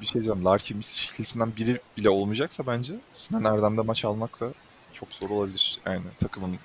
[0.00, 0.44] bir şey diyeceğim.
[0.44, 4.46] Larkin Misic ikilisinden biri bile olmayacaksa bence Sinan Erdem'de maç almak da
[4.92, 5.78] çok zor olabilir.
[5.86, 6.56] Yani takımın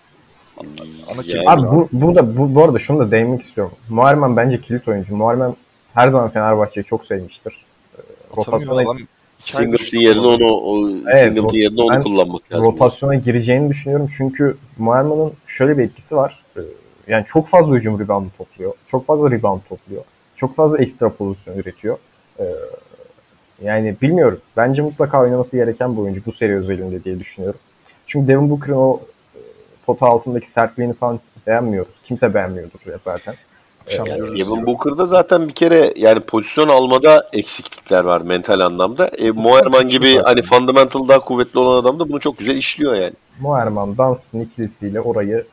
[0.59, 3.73] ana Yani- Abi bu, burada bu, bu arada şunu da değinmek istiyorum.
[3.89, 5.15] Muharrem bence kilit oyuncu.
[5.15, 5.55] Muharrem
[5.93, 7.65] her zaman Fenerbahçe'yi çok sevmiştir.
[8.37, 8.97] atamıyor Rotasyona, adam.
[9.37, 12.71] Singleton yerine onu o, Evet, Singleton yerine onu kullanmak lazım.
[12.73, 14.09] rotasyona gireceğini düşünüyorum.
[14.17, 16.43] Çünkü Muharrem'in şöyle bir etkisi var.
[16.57, 16.61] Ee,
[17.07, 18.73] Yani çok fazla hücum reboundu topluyor.
[18.91, 20.03] Çok fazla rebound topluyor.
[20.35, 21.97] Çok fazla ekstra pozisyon üretiyor.
[22.39, 22.43] Ee,
[23.63, 24.39] Yani bilmiyorum.
[24.57, 27.59] Bence mutlaka oynaması gereken bir oyuncu bu seri özelinde diye düşünüyorum.
[28.07, 28.99] Çünkü Devin Booker'ın o
[29.87, 31.93] pota altındaki sertliğini falan beğenmiyoruz.
[32.05, 33.35] Kimse beğenmiyordur zaten.
[33.85, 34.65] Akşam Yani diyor.
[34.65, 39.07] Booker'da zaten bir kere yani pozisyon almada eksiklikler var mental anlamda.
[39.07, 43.13] E, Moerman gibi hani fundamental daha kuvvetli olan adam da bunu çok güzel işliyor yani.
[43.39, 45.45] Muharrem Dunstan ikilisiyle orayı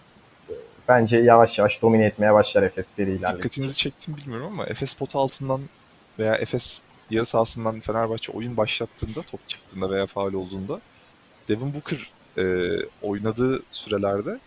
[0.50, 0.52] e,
[0.88, 3.18] bence yavaş yavaş domine etmeye başlar Efes seri.
[3.20, 5.60] Dikkatinizi çektim bilmiyorum ama Efes pot altından
[6.18, 10.80] veya Efes yarı sahasından Fenerbahçe oyun başlattığında, top çıktığında veya faal olduğunda
[11.48, 14.38] Devin Booker e, oynadığı sürelerde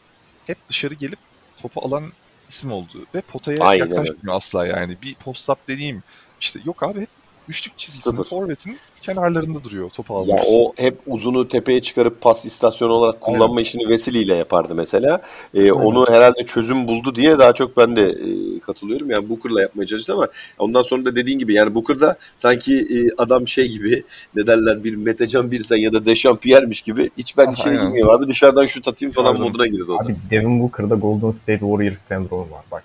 [0.47, 1.19] hep dışarı gelip
[1.57, 2.11] topu alan
[2.49, 4.97] isim oldu ve potaya Aynen yaklaşmıyor asla yani.
[5.01, 6.03] Bir post-up deneyeyim.
[6.41, 7.09] İşte yok abi hep
[7.49, 8.29] üçlük çizgisinin Sıfır.
[8.29, 10.53] forvetin kenarlarında duruyor topu almak Ya için.
[10.59, 15.21] o hep uzunu tepeye çıkarıp pas istasyonu olarak kullanma işini Veseli ile yapardı mesela.
[15.53, 19.11] E, onu herhalde çözüm buldu diye daha çok ben de e, katılıyorum.
[19.11, 20.27] Yani Booker'la yapmaya çalıştı ama
[20.59, 24.03] ondan sonra da dediğin gibi yani Booker'da sanki e, adam şey gibi
[24.35, 28.65] ne derler bir Metecan Birsen ya da Dechampierre'miş gibi hiç ben şey bilmiyorum abi dışarıdan
[28.65, 29.99] şut atayım falan moduna girdi o.
[29.99, 30.05] da.
[30.05, 32.83] Abi Devin Booker'da Golden State Warriors sendromu var bak.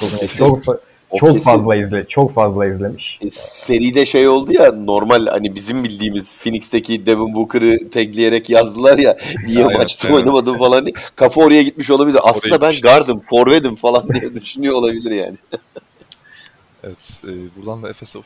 [0.00, 0.44] Çok, Kesin.
[1.10, 1.50] Çok, O çok kesin.
[1.50, 3.18] fazla izle, çok fazla izlemiş.
[3.22, 9.16] E, seride şey oldu ya normal hani bizim bildiğimiz Phoenix'teki Devin Booker'ı tagleyerek yazdılar ya
[9.46, 10.18] niye Aynen, maçta aynen.
[10.18, 10.94] oynamadın falan diye.
[11.16, 12.20] Kafa oraya gitmiş olabilir.
[12.22, 12.88] Aslında ben gitmiştir.
[12.88, 15.36] gardım, forvedim falan diye düşünüyor olabilir yani.
[16.84, 18.24] Evet, e, buradan da ufak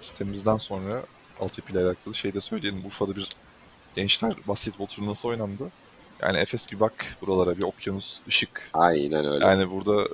[0.00, 1.02] sitemizden sonra
[1.40, 2.84] altyapı ile alakalı şey de söyleyelim.
[2.86, 3.28] Urfa'da bir
[3.96, 5.70] gençler basketbol turnuvası oynandı.
[6.22, 8.70] Yani Efes bir bak buralara bir okyanus, ışık.
[8.74, 9.44] Aynen öyle.
[9.46, 10.04] Yani burada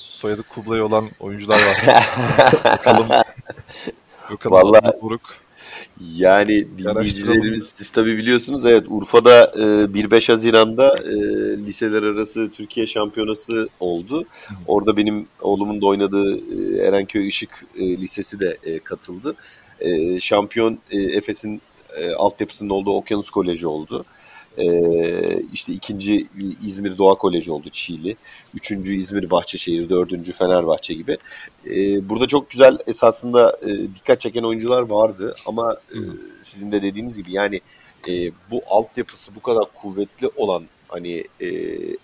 [0.00, 2.04] soyadı Kublay olan oyuncular var.
[2.64, 3.08] Bakalım.
[4.30, 5.02] Bakalım Vallahi-.
[5.02, 5.20] Buruk.
[6.16, 11.14] Yani dinleyicilerimiz siz tabii biliyorsunuz evet Urfa'da e, 1-5 Haziran'da e,
[11.66, 14.24] liseler arası Türkiye şampiyonası oldu.
[14.66, 19.34] Orada benim oğlumun da oynadığı e, Erenköy Işık e, Lisesi de e, katıldı.
[19.80, 21.62] E, şampiyon e, Efes'in
[21.96, 24.04] e, altyapısının olduğu Okyanus Koleji oldu.
[24.60, 26.28] Ee, işte ikinci
[26.64, 28.16] İzmir Doğa Koleji oldu Çiğli.
[28.54, 31.18] Üçüncü İzmir Bahçeşehir, dördüncü Fenerbahçe gibi.
[31.66, 35.98] Ee, burada çok güzel esasında e, dikkat çeken oyuncular vardı ama e,
[36.42, 37.60] sizin de dediğiniz gibi yani
[38.08, 41.48] e, bu altyapısı bu kadar kuvvetli olan hani e,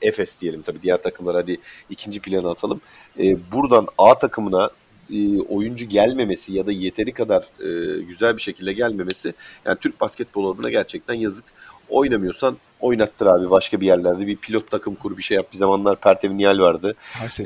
[0.03, 1.59] Efes diyelim tabii diğer takımlar hadi
[1.91, 2.81] ikinci plana atalım.
[3.19, 4.71] E, buradan A takımına
[5.11, 10.55] e, oyuncu gelmemesi ya da yeteri kadar e, güzel bir şekilde gelmemesi yani Türk basketbol
[10.55, 11.45] adına gerçekten yazık.
[11.89, 15.47] Oynamıyorsan oynattır abi başka bir yerlerde bir pilot takım kur bir şey yap.
[15.53, 16.95] Bir zamanlar Pertev Nihal vardı.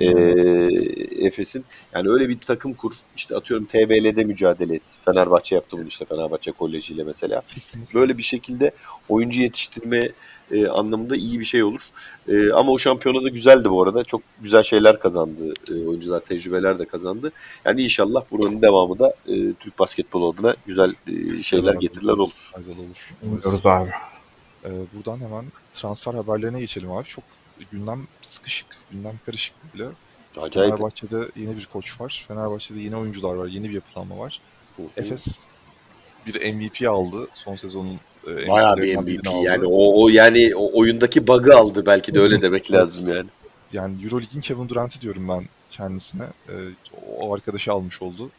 [0.00, 1.64] Ee, Efes'in.
[1.94, 2.92] Yani öyle bir takım kur.
[3.16, 4.98] İşte atıyorum TBL'de mücadele et.
[5.04, 7.42] Fenerbahçe yaptı bunu işte Fenerbahçe Koleji ile mesela.
[7.54, 8.00] Kesinlikle.
[8.00, 8.70] Böyle bir şekilde
[9.08, 10.08] oyuncu yetiştirme
[10.52, 11.80] e, anlamında iyi bir şey olur.
[12.28, 14.04] E, ama o şampiyonada güzeldi bu arada.
[14.04, 15.54] Çok güzel şeyler kazandı.
[15.70, 17.32] E, oyuncular tecrübeler de kazandı.
[17.64, 22.50] Yani inşallah buranın devamı da e, Türk basketbolu adına güzel e, şeyler getirirler olur.
[22.52, 23.14] Faydalı olur.
[23.22, 23.90] Umuyoruz abi.
[24.64, 27.04] Ee, buradan hemen transfer haberlerine geçelim abi.
[27.08, 27.24] Çok
[27.72, 29.86] gündem sıkışık, gündem karışık bile.
[30.40, 30.70] Acayip.
[30.70, 32.24] Fenerbahçe'de yeni bir koç var.
[32.28, 34.40] Fenerbahçe'de yeni oyuncular var, yeni bir yapılanma var.
[34.96, 35.46] Efes
[36.26, 38.00] bir MVP aldı son sezonun.
[38.28, 39.44] e, Bayağı bir MVP aldı.
[39.44, 43.28] yani o, o yani o oyundaki bug'ı aldı belki de öyle demek lazım yani.
[43.72, 46.24] Yani Euroleague'in Kevin Durant'i diyorum ben kendisine.
[46.48, 46.52] Ee,
[47.18, 48.30] o arkadaşı almış oldu.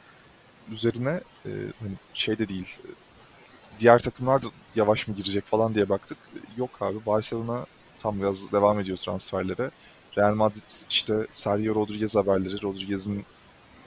[0.71, 2.77] Üzerine e, hani şey de değil.
[3.81, 6.17] E, Diğer takımlar da yavaş mı girecek falan diye baktık.
[6.57, 7.65] Yok abi Barcelona
[7.99, 9.71] tam biraz devam ediyor transferlere.
[10.17, 12.61] Real Madrid işte Sergio Rodriguez haberleri.
[12.61, 13.25] Rodriguez'in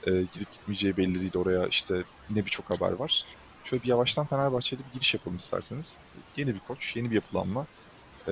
[0.07, 1.67] e, gidip gitmeyeceği belli değil oraya.
[1.67, 3.25] işte yine birçok haber var.
[3.63, 5.99] Şöyle bir yavaştan Fenerbahçe'de bir giriş yapalım isterseniz.
[6.37, 7.65] Yeni bir koç, yeni bir yapılanma.
[8.27, 8.31] Ee,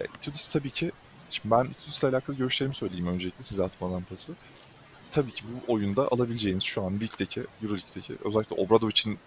[0.00, 0.92] ya Itudis tabii ki
[1.30, 4.32] Şimdi ben Itudis'le alakalı görüşlerimi söyleyeyim öncelikle size atmadan pası.
[5.10, 9.18] Tabii ki bu oyunda alabileceğiniz şu an ligdeki, Euroleague'deki özellikle Obradovic'in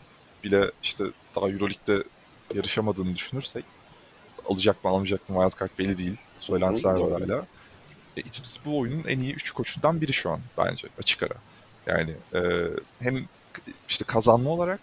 [0.43, 1.04] bile işte
[1.36, 2.04] daha Euroleague'de
[2.54, 3.65] yarışamadığını düşünürsek
[4.45, 6.15] alacak mı almayacak mı wildcard belli değil.
[6.39, 7.45] Söylentiler var hala.
[8.17, 11.36] E, Itudis bu oyunun en iyi 3 koçundan biri şu an bence açık ara.
[11.88, 12.41] Yani e,
[13.00, 13.26] hem
[13.89, 14.80] işte kazanma olarak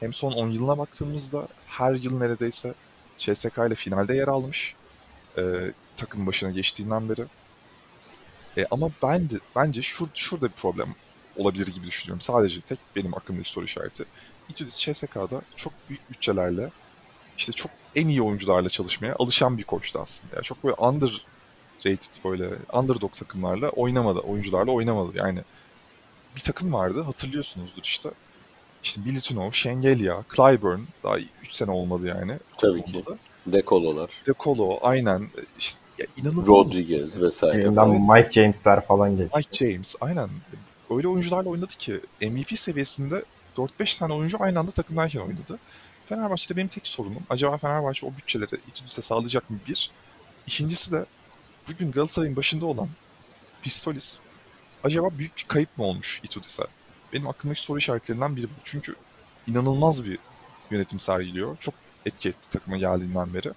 [0.00, 2.74] hem son 10 yılına baktığımızda her yıl neredeyse
[3.16, 4.74] CSK ile finalde yer almış.
[5.38, 5.42] E,
[5.96, 7.24] takım başına geçtiğinden beri.
[8.56, 10.94] E, ama ben de, bence şur, şurada bir problem
[11.36, 12.20] olabilir gibi düşünüyorum.
[12.20, 14.04] Sadece tek benim aklımdaki soru işareti.
[14.48, 16.70] Itudis CSK'da çok büyük bütçelerle
[17.38, 20.34] işte çok en iyi oyuncularla çalışmaya alışan bir koçtu aslında.
[20.34, 25.18] Yani çok böyle underrated böyle underdog takımlarla oynamadı, oyuncularla oynamadı.
[25.18, 25.40] Yani
[26.36, 28.10] bir takım vardı hatırlıyorsunuzdur işte.
[28.82, 32.38] İşte Bilitunov, Şengelya, Clyburn daha 3 sene olmadı yani.
[32.58, 32.96] Tabii ki.
[32.96, 33.18] Olmadı.
[33.46, 36.48] Dekololar, De Colo aynen işte ya inanılmaz.
[36.48, 37.62] Rodriguez vesaire.
[37.62, 39.30] Elinden Mike James'ler falan geliyor.
[39.36, 40.30] Mike James aynen.
[40.90, 43.24] Öyle oyuncularla oynadı ki MVP seviyesinde
[43.58, 45.58] 4-5 tane oyuncu aynı anda takımdayken oynadı.
[46.06, 49.90] Fenerbahçe'de benim tek sorunum acaba Fenerbahçe o bütçeleri Itudis'e sağlayacak mı bir.
[50.46, 51.06] İkincisi de
[51.68, 52.88] bugün Galatasaray'ın başında olan
[53.62, 54.20] Pistolis
[54.84, 56.62] acaba büyük bir kayıp mı olmuş Itudis'e?
[57.12, 58.60] Benim aklımdaki soru işaretlerinden biri bu.
[58.64, 58.94] Çünkü
[59.46, 60.18] inanılmaz bir
[60.70, 61.56] yönetim sergiliyor.
[61.58, 61.74] Çok
[62.06, 63.52] etki etti takıma geldiğinden beri.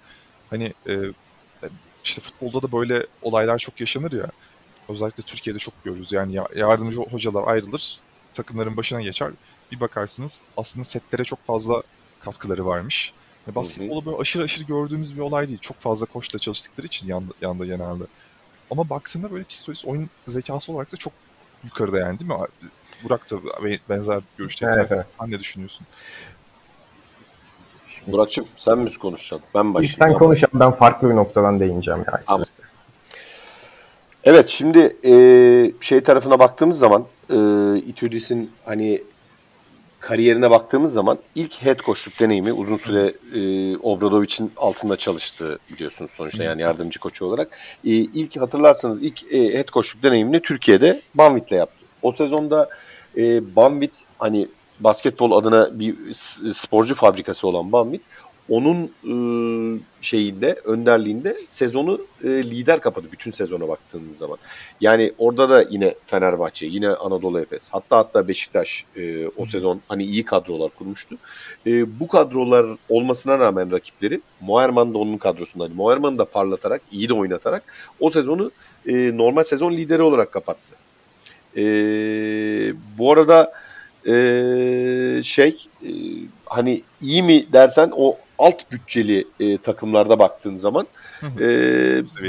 [0.50, 0.96] Hani e,
[2.04, 4.28] işte futbolda da böyle olaylar çok yaşanır ya.
[4.90, 6.12] Özellikle Türkiye'de çok görürüz.
[6.12, 8.00] Yani ya- yardımcı hocalar ayrılır,
[8.34, 9.32] takımların başına geçer.
[9.72, 11.84] Bir bakarsınız aslında setlere çok fazla
[12.20, 13.14] katkıları varmış.
[13.48, 15.60] Ve basketbolda böyle aşırı aşırı gördüğümüz bir olay değil.
[15.60, 18.04] Çok fazla koçla çalıştıkları için yanda, yanda genelde.
[18.72, 21.14] Ama baktığında böyle Pistolis oyun zekası olarak da çok
[21.64, 22.38] yukarıda yani değil mi?
[23.04, 24.70] Burak da be- benzer görüşte.
[24.74, 25.06] Evet, evet.
[25.20, 25.88] Sen ne düşünüyorsun?
[28.08, 29.50] Burak'cığım sen mi konuşacaksın?
[29.56, 29.96] Ben başlayayım.
[29.98, 32.24] sen konuş abi, ben farklı bir noktadan değineceğim yani.
[32.28, 32.46] Tamam.
[34.24, 35.14] Evet şimdi e,
[35.80, 37.36] şey tarafına baktığımız zaman e,
[37.78, 39.02] Itudis'in hani
[40.02, 46.44] kariyerine baktığımız zaman ilk head coachluk deneyimi uzun süre e, Obradovic'in altında çalıştı biliyorsunuz sonuçta
[46.44, 47.58] yani yardımcı koçu olarak.
[47.86, 51.86] E, ilk hatırlarsanız ilk e, head coachluk deneyimini Türkiye'de Banvit'le yaptı.
[52.02, 52.70] O sezonda
[53.18, 54.48] e, Banvit hani
[54.80, 56.14] basketbol adına bir
[56.54, 58.02] sporcu fabrikası olan Banvit
[58.52, 59.16] onun e,
[60.02, 64.38] şeyinde önderliğinde sezonu e, lider kapadı bütün sezona baktığınız zaman.
[64.82, 70.04] Yani orada da yine Fenerbahçe, yine Anadolu Efes, hatta hatta Beşiktaş e, o sezon hani
[70.04, 71.18] iyi kadrolar kurmuştu.
[71.68, 75.74] E, bu kadrolar olmasına rağmen rakipleri Moerman da onun kadrosundaydı.
[75.74, 77.64] Moerman'ı da parlatarak, iyi de oynatarak
[78.00, 78.52] o sezonu
[78.88, 80.76] e, normal sezon lideri olarak kapattı.
[81.58, 81.64] E,
[82.98, 83.54] bu arada
[84.08, 84.14] e,
[85.24, 85.90] şey e,
[86.52, 90.88] hani iyi mi dersen o alt bütçeli e, takımlarda baktığın zaman
[91.40, 91.48] e,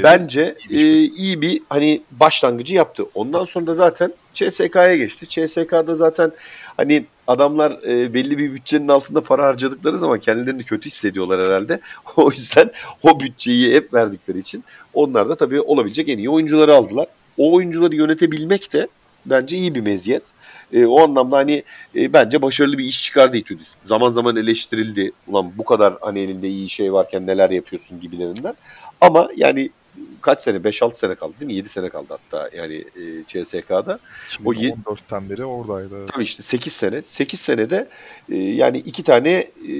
[0.03, 3.05] bence e, iyi bir hani başlangıcı yaptı.
[3.13, 5.29] Ondan sonra da zaten CSK'ya geçti.
[5.29, 6.31] CSK'da zaten
[6.77, 11.79] hani adamlar e, belli bir bütçenin altında para harcadıkları zaman kendilerini kötü hissediyorlar herhalde.
[12.17, 12.71] O yüzden
[13.03, 17.07] o bütçeyi hep verdikleri için onlar da tabii olabilecek en iyi oyuncuları aldılar.
[17.37, 18.87] O oyuncuları yönetebilmek de
[19.25, 20.31] bence iyi bir meziyet.
[20.73, 21.63] E, o anlamda hani
[21.95, 23.75] e, bence başarılı bir iş çıkardı Itudis.
[23.83, 25.11] Zaman zaman eleştirildi.
[25.27, 28.53] Ulan bu kadar hani elinde iyi şey varken neler yapıyorsun gibilerinden.
[29.01, 29.69] Ama yani
[30.23, 30.57] kaç sene?
[30.57, 31.55] 5-6 sene kaldı değil mi?
[31.55, 33.99] 7 sene kaldı hatta yani e, CSK'da.
[34.45, 36.05] O 14'ten beri oradaydı.
[36.05, 37.01] Tabii işte 8 sene.
[37.01, 37.87] 8 senede
[38.29, 39.73] e, yani iki tane e,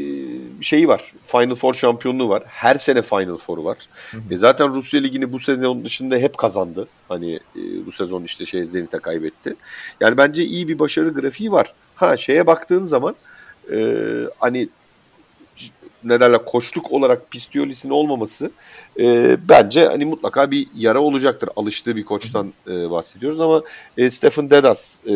[0.61, 1.13] şeyi var.
[1.25, 2.43] Final Four şampiyonluğu var.
[2.47, 3.77] Her sene Final Four'u var.
[4.11, 4.21] Hı hı.
[4.31, 6.87] E, zaten Rusya Ligi'ni bu sezon dışında hep kazandı.
[7.09, 9.55] Hani e, bu sezon işte şey Zenit'e kaybetti.
[9.99, 11.73] Yani bence iyi bir başarı grafiği var.
[11.95, 13.15] Ha şeye baktığın zaman
[13.71, 13.77] e,
[14.39, 14.69] hani
[16.03, 18.51] ne derler koçluk olarak Pistiolis'in olmaması
[18.99, 21.49] e, bence hani mutlaka bir yara olacaktır.
[21.55, 23.61] Alıştığı bir koçtan e, bahsediyoruz ama
[23.97, 25.13] e, Stephen Dedas e,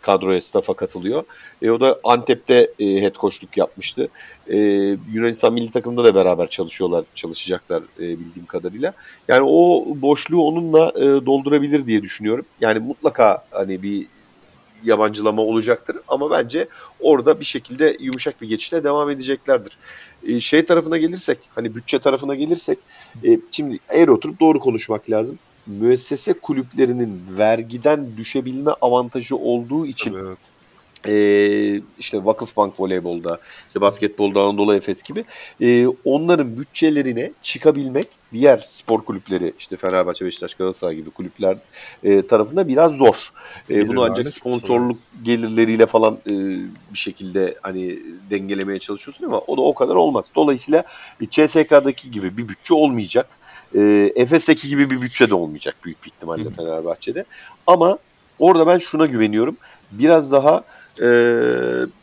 [0.00, 1.24] kadroya staff'a katılıyor.
[1.62, 4.08] E, o da Antep'te e, head koçluk yapmıştı.
[4.46, 4.58] E,
[5.12, 8.92] Yunanistan milli takımında da beraber çalışıyorlar, çalışacaklar e, bildiğim kadarıyla.
[9.28, 12.44] Yani o boşluğu onunla e, doldurabilir diye düşünüyorum.
[12.60, 14.06] Yani mutlaka hani bir
[14.84, 16.68] yabancılama olacaktır ama bence
[17.00, 19.78] orada bir şekilde yumuşak bir geçişle devam edeceklerdir.
[20.26, 22.78] E, şey tarafına gelirsek hani bütçe tarafına gelirsek
[23.24, 25.38] e, şimdi eğer oturup doğru konuşmak lazım.
[25.66, 30.38] Müessese kulüplerinin vergiden düşebilme avantajı olduğu için evet
[31.08, 33.38] e, işte Vakıfbank voleybolda,
[33.68, 35.24] işte basketbolda Anadolu Efes gibi
[35.60, 41.56] e, onların bütçelerine çıkabilmek diğer spor kulüpleri işte Fenerbahçe, Beşiktaş, Galatasaray gibi kulüpler
[42.04, 43.32] e, tarafında biraz zor.
[43.70, 46.32] E, bunu ancak sponsorluk gelirleriyle falan e,
[46.92, 47.98] bir şekilde hani
[48.30, 50.32] dengelemeye çalışıyorsun ama o da o kadar olmaz.
[50.34, 50.84] Dolayısıyla
[51.30, 53.28] CSK'daki gibi bir bütçe olmayacak.
[53.74, 57.24] E, Efes'teki gibi bir bütçe de olmayacak büyük bir ihtimalle Fenerbahçe'de.
[57.66, 57.98] Ama
[58.38, 59.56] orada ben şuna güveniyorum.
[59.92, 60.64] Biraz daha
[61.00, 61.08] e,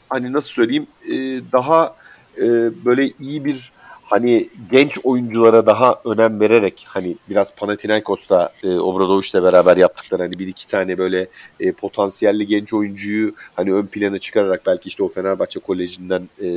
[0.10, 1.16] hani nasıl söyleyeyim e,
[1.52, 1.96] daha
[2.38, 2.46] e,
[2.86, 3.72] böyle iyi bir
[4.10, 10.48] hani genç oyunculara daha önem vererek hani biraz Panathinaikos'ta e, Obradoviç'le beraber yaptıkları hani bir
[10.48, 11.28] iki tane böyle
[11.60, 16.48] e, potansiyelli genç oyuncuyu hani ön plana çıkararak belki işte o Fenerbahçe Koleji'nden e,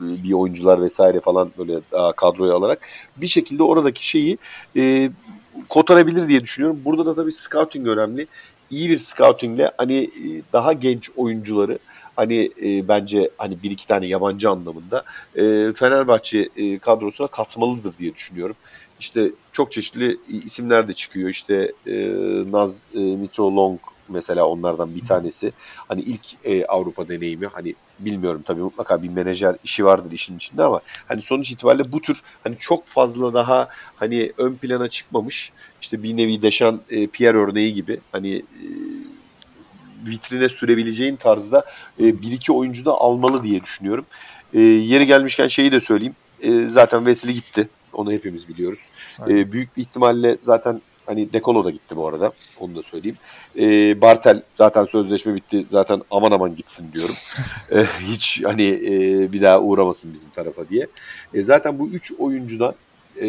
[0.00, 2.80] bir oyuncular vesaire falan böyle daha kadroya alarak
[3.16, 4.38] bir şekilde oradaki şeyi
[4.76, 5.10] e,
[5.68, 6.80] kotarabilir diye düşünüyorum.
[6.84, 8.26] Burada da tabii scouting önemli
[8.70, 11.78] iyi bir scoutingle hani e, daha genç oyuncuları
[12.16, 15.04] hani e, bence hani bir iki tane yabancı anlamında
[15.36, 18.56] e, Fenerbahçe e, kadrosuna katmalıdır diye düşünüyorum.
[19.00, 21.28] İşte çok çeşitli isimler de çıkıyor.
[21.28, 21.94] İşte e,
[22.50, 25.52] Naz e, Mitro Long mesela onlardan bir tanesi.
[25.76, 30.62] Hani ilk e, Avrupa deneyimi hani bilmiyorum tabii mutlaka bir menajer işi vardır işin içinde
[30.62, 36.02] ama hani sonuç itibariyle bu tür hani çok fazla daha hani ön plana çıkmamış işte
[36.02, 38.66] bir nevi Deşan e, Pierre örneği gibi hani e,
[40.06, 41.64] vitrine sürebileceğin tarzda
[42.00, 44.06] e, bir iki oyuncu da almalı diye düşünüyorum.
[44.54, 46.14] E, yeri gelmişken şeyi de söyleyeyim.
[46.40, 47.68] E, zaten Wesley gitti.
[47.92, 48.90] Onu hepimiz biliyoruz.
[49.28, 52.32] E, büyük bir ihtimalle zaten Hani Dekolo da gitti bu arada.
[52.60, 53.16] Onu da söyleyeyim.
[53.58, 55.64] E, Bartel zaten sözleşme bitti.
[55.64, 57.14] Zaten aman aman gitsin diyorum.
[57.72, 60.86] e, hiç hani e, bir daha uğramasın bizim tarafa diye.
[61.34, 62.74] E, zaten bu üç oyuncudan
[63.20, 63.26] e,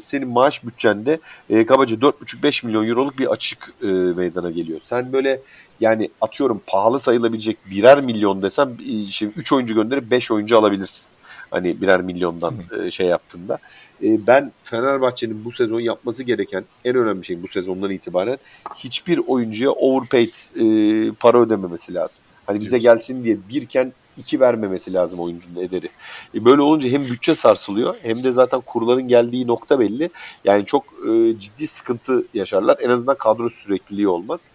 [0.00, 1.18] senin maaş bütçende
[1.50, 4.80] e, kabaca 4,5-5 milyon euroluk bir açık e, meydana geliyor.
[4.82, 5.40] Sen böyle
[5.80, 8.76] yani atıyorum pahalı sayılabilecek birer milyon desem
[9.10, 11.08] şimdi 3 oyuncu gönderip 5 oyuncu alabilirsin.
[11.50, 12.54] Hani birer milyondan
[12.84, 13.58] e, şey yaptığında.
[14.02, 18.38] E, ben Fenerbahçe'nin bu sezon yapması gereken en önemli şey bu sezondan itibaren
[18.74, 20.64] hiçbir oyuncuya overpaid e,
[21.12, 22.24] para ödememesi lazım.
[22.46, 25.88] Hani bize gelsin diye birken iki vermemesi lazım oyuncunun ederi.
[26.34, 30.10] E böyle olunca hem bütçe sarsılıyor hem de zaten kurların geldiği nokta belli.
[30.44, 32.78] Yani çok e, ciddi sıkıntı yaşarlar.
[32.80, 34.48] En azından kadro sürekliliği olmaz.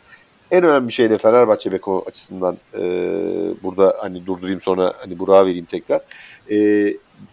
[0.51, 2.81] En önemli şey de Fenerbahçe Beko açısından e,
[3.63, 6.01] burada hani durdurayım sonra hani Burak'a vereyim tekrar.
[6.51, 6.57] E,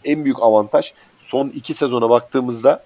[0.05, 2.85] en büyük avantaj son iki sezona baktığımızda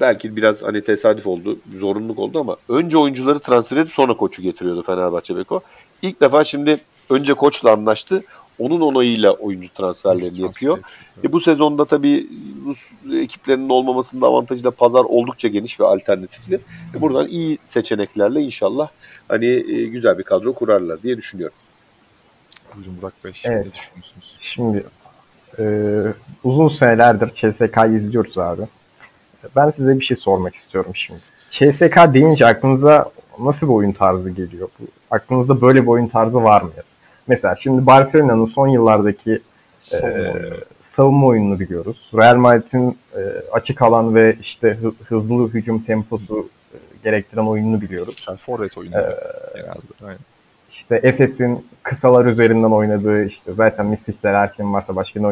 [0.00, 4.82] belki biraz hani tesadüf oldu, zorunluluk oldu ama önce oyuncuları transfer edip sonra koçu getiriyordu
[4.82, 5.60] Fenerbahçe Beko.
[6.02, 6.80] İlk defa şimdi
[7.10, 8.24] önce koçla anlaştı.
[8.58, 10.76] Onun onayıyla oyuncu transferlerini oyuncu yapıyor.
[10.76, 11.28] Transfer.
[11.28, 12.28] E bu sezonda tabii
[12.66, 16.60] Rus ekiplerinin olmamasının avantajıyla pazar oldukça geniş ve alternatifli.
[16.94, 18.88] E buradan iyi seçeneklerle inşallah
[19.28, 21.56] hani e, güzel bir kadro kurarlar diye düşünüyorum.
[22.74, 23.66] Buyurun Burak Bey, evet.
[23.66, 24.36] ne düşünüyorsunuz?
[24.40, 24.84] Şimdi
[25.58, 25.64] e,
[26.44, 28.62] uzun senelerdir CSK'yı izliyoruz abi.
[29.56, 31.20] Ben size bir şey sormak istiyorum şimdi.
[31.50, 34.68] CSK deyince aklınıza nasıl bir oyun tarzı geliyor?
[35.10, 36.70] Aklınızda böyle bir oyun tarzı var mı?
[37.26, 39.40] Mesela şimdi Barcelona'nın son yıllardaki
[39.78, 40.54] Savunma Ee, oyunu.
[40.96, 42.10] savunma oyununu biliyoruz.
[42.14, 43.20] Real Madrid'in e,
[43.52, 48.24] açık alan ve işte hı- hızlı hücum temposu e, gerektiren oyununu biliyoruz.
[48.28, 49.16] Yani forvet oyunu Ee,
[49.54, 49.78] genelde.
[50.04, 50.18] Aynen.
[50.82, 55.26] İşte Efes'in kısalar üzerinden oynadığı işte zaten Mistic'ler erken varsa başka ne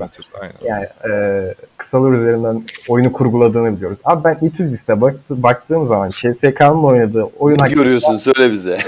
[0.00, 0.04] da.
[0.04, 0.54] Getir, Aynen.
[0.64, 3.98] Yani e, kısalar üzerinden oyunu kurguladığını biliyoruz.
[4.04, 8.78] Abi ben Itudis'e bak, baktığım zaman CSK'nın oynadığı oyun Ne görüyorsun söyle bize.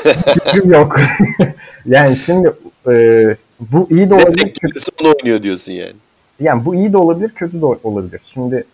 [0.65, 0.97] yok.
[1.87, 2.53] yani şimdi
[2.89, 5.95] e, bu iyi de ne olabilir, denk gelirse onu oynuyor diyorsun yani.
[6.41, 8.21] yani bu iyi de olabilir, kötü de olabilir.
[8.35, 8.65] Şimdi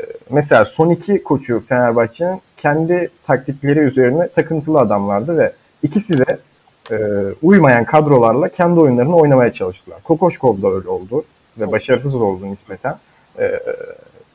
[0.00, 5.52] e, mesela son iki koçu Fenerbahçe'nin kendi taktikleri üzerine takıntılı adamlardı ve
[5.86, 6.38] ikisi de
[6.90, 6.96] e,
[7.42, 10.02] uymayan kadrolarla kendi oyunlarını oynamaya çalıştılar.
[10.02, 11.24] Kokoşkov da öyle oldu
[11.60, 12.96] ve başarısız oldu nispeten.
[13.38, 13.60] E,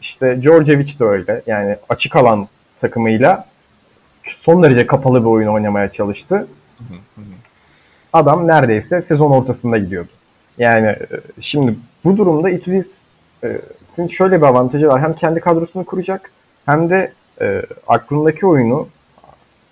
[0.01, 1.41] işte Djordjevic de öyle.
[1.47, 2.47] Yani açık alan
[2.81, 3.45] takımıyla
[4.41, 6.47] son derece kapalı bir oyun oynamaya çalıştı.
[8.13, 10.11] Adam neredeyse sezon ortasında gidiyordu.
[10.57, 10.97] Yani e,
[11.41, 15.01] şimdi bu durumda Itudis'in şöyle bir avantajı var.
[15.01, 16.31] Hem kendi kadrosunu kuracak
[16.65, 18.87] hem de e, aklındaki oyunu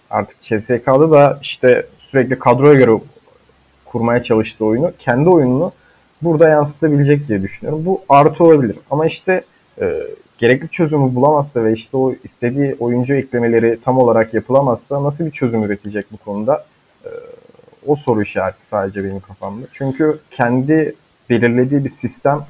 [0.10, 2.92] artık CSK'da da işte sürekli kadroya göre
[3.86, 5.72] kurmaya çalıştığı oyunu, kendi oyununu
[6.22, 7.86] burada yansıtabilecek diye düşünüyorum.
[7.86, 8.76] Bu artı olabilir.
[8.92, 9.44] Ama işte
[9.82, 10.04] e,
[10.38, 15.64] gerekli çözümü bulamazsa ve işte o istediği oyuncu eklemeleri tam olarak yapılamazsa nasıl bir çözüm
[15.64, 16.66] üretecek bu konuda?
[17.06, 17.10] E,
[17.88, 19.66] o soru işareti sadece benim kafamda.
[19.74, 20.96] Çünkü kendi
[21.30, 22.46] belirlediği bir sistem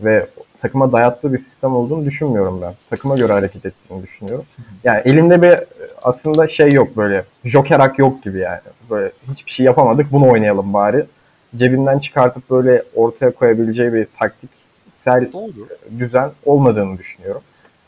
[0.00, 0.26] ve
[0.60, 2.72] takıma dayattığı bir sistem olduğunu düşünmüyorum ben.
[2.90, 4.44] Takıma göre hareket ettiğini düşünüyorum.
[4.84, 5.58] Yani elinde bir
[6.02, 8.60] aslında şey yok böyle joker hak yok gibi yani.
[8.90, 11.04] Böyle hiçbir şey yapamadık bunu oynayalım bari.
[11.56, 15.68] Cebinden çıkartıp böyle ortaya koyabileceği bir taktiksel Doğru.
[15.98, 17.42] düzen olmadığını düşünüyorum.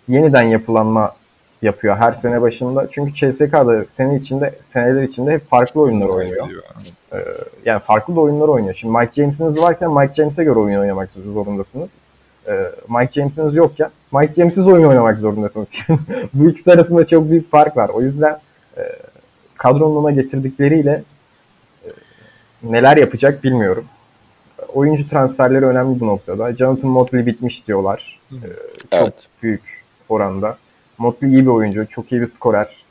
[0.08, 1.14] Yeniden yapılanma
[1.62, 2.88] yapıyor her sene başında.
[2.90, 6.48] Çünkü CSK'da sene içinde seneler içinde hep farklı oyunlar oynuyor.
[6.48, 7.24] Yani.
[7.64, 8.74] Yani farklı da oyunlar oynuyor.
[8.74, 11.90] Şimdi Mike James'iniz varken Mike James'e göre oyun oynamak zorundasınız.
[12.48, 15.68] Ee, Mike James'iniz yokken Mike James'siz oyun oynamak zorundasınız.
[16.34, 17.88] Bu ikisi arasında çok büyük fark var.
[17.88, 18.38] O yüzden
[18.76, 18.82] e,
[19.56, 21.02] kadronun ona getirdikleriyle
[21.84, 21.88] e,
[22.62, 23.84] neler yapacak bilmiyorum.
[24.74, 26.52] Oyuncu transferleri önemli bu noktada.
[26.52, 28.20] Jonathan Motley bitmiş diyorlar.
[28.30, 28.36] Hı.
[28.90, 29.28] Çok Evet.
[29.42, 30.56] büyük oranda.
[30.98, 32.84] Motley iyi bir oyuncu, çok iyi bir skorer.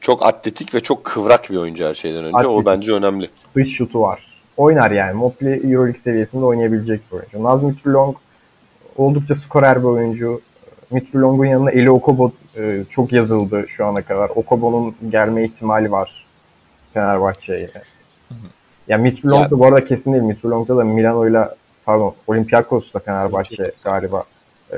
[0.00, 2.36] Çok atletik ve çok kıvrak bir oyuncu her şeyden önce.
[2.36, 2.66] O Atletik.
[2.66, 3.30] bence önemli.
[3.56, 4.42] dış şutu var.
[4.56, 5.12] Oynar yani.
[5.12, 7.42] Motley Euroleague seviyesinde oynayabilecek bir oyuncu.
[7.42, 8.16] Naz Mitrulong
[8.96, 10.40] oldukça skorer bir oyuncu.
[10.90, 14.30] Mitrulong'un yanına Eli Okobo e, çok yazıldı şu ana kadar.
[14.34, 16.26] Okobo'nun gelme ihtimali var
[16.94, 17.70] Fenerbahçe'ye.
[18.88, 20.24] Ya Mitrulong da bu arada kesin değil.
[20.24, 23.84] Mitrulong'da da Milano'yla pardon Olympiakos'la Fenerbahçe Olympiakos.
[23.84, 24.24] galiba
[24.72, 24.76] e,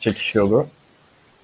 [0.00, 0.66] çekişiyordu.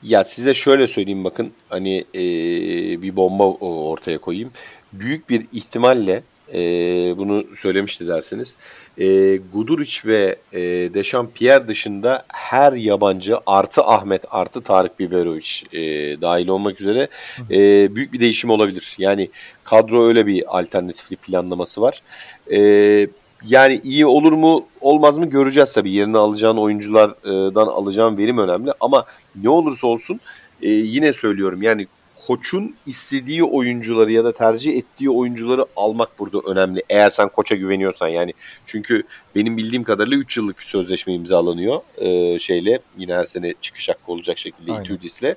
[0.03, 4.51] Ya size şöyle söyleyeyim bakın hani eee, bir bomba ortaya koyayım.
[4.93, 6.23] Büyük bir ihtimalle
[6.53, 8.57] eee, bunu söylemişti dersiniz.
[8.99, 16.49] Eee Guduric ve eee Dechampierre dışında her yabancı artı Ahmet artı Tarık Biberovic eee, dahil
[16.49, 17.09] olmak üzere
[17.51, 18.95] eee, büyük bir değişim olabilir.
[18.99, 19.31] Yani
[19.65, 22.03] kadro öyle bir alternatifli planlaması var.
[22.51, 23.09] Eee
[23.49, 25.93] yani iyi olur mu olmaz mı göreceğiz tabii.
[25.93, 28.71] Yerine alacağın oyunculardan alacağın verim önemli.
[28.81, 29.07] Ama
[29.43, 30.21] ne olursa olsun
[30.63, 31.87] e, yine söylüyorum yani
[32.27, 36.83] koçun istediği oyuncuları ya da tercih ettiği oyuncuları almak burada önemli.
[36.89, 38.33] Eğer sen koça güveniyorsan yani.
[38.67, 39.03] Çünkü
[39.35, 42.81] benim bildiğim kadarıyla 3 yıllık bir sözleşme imzalanıyor e, şeyle.
[42.99, 44.85] Yine her sene çıkış hakkı olacak şekilde Aynen.
[44.85, 45.35] Itudis'le.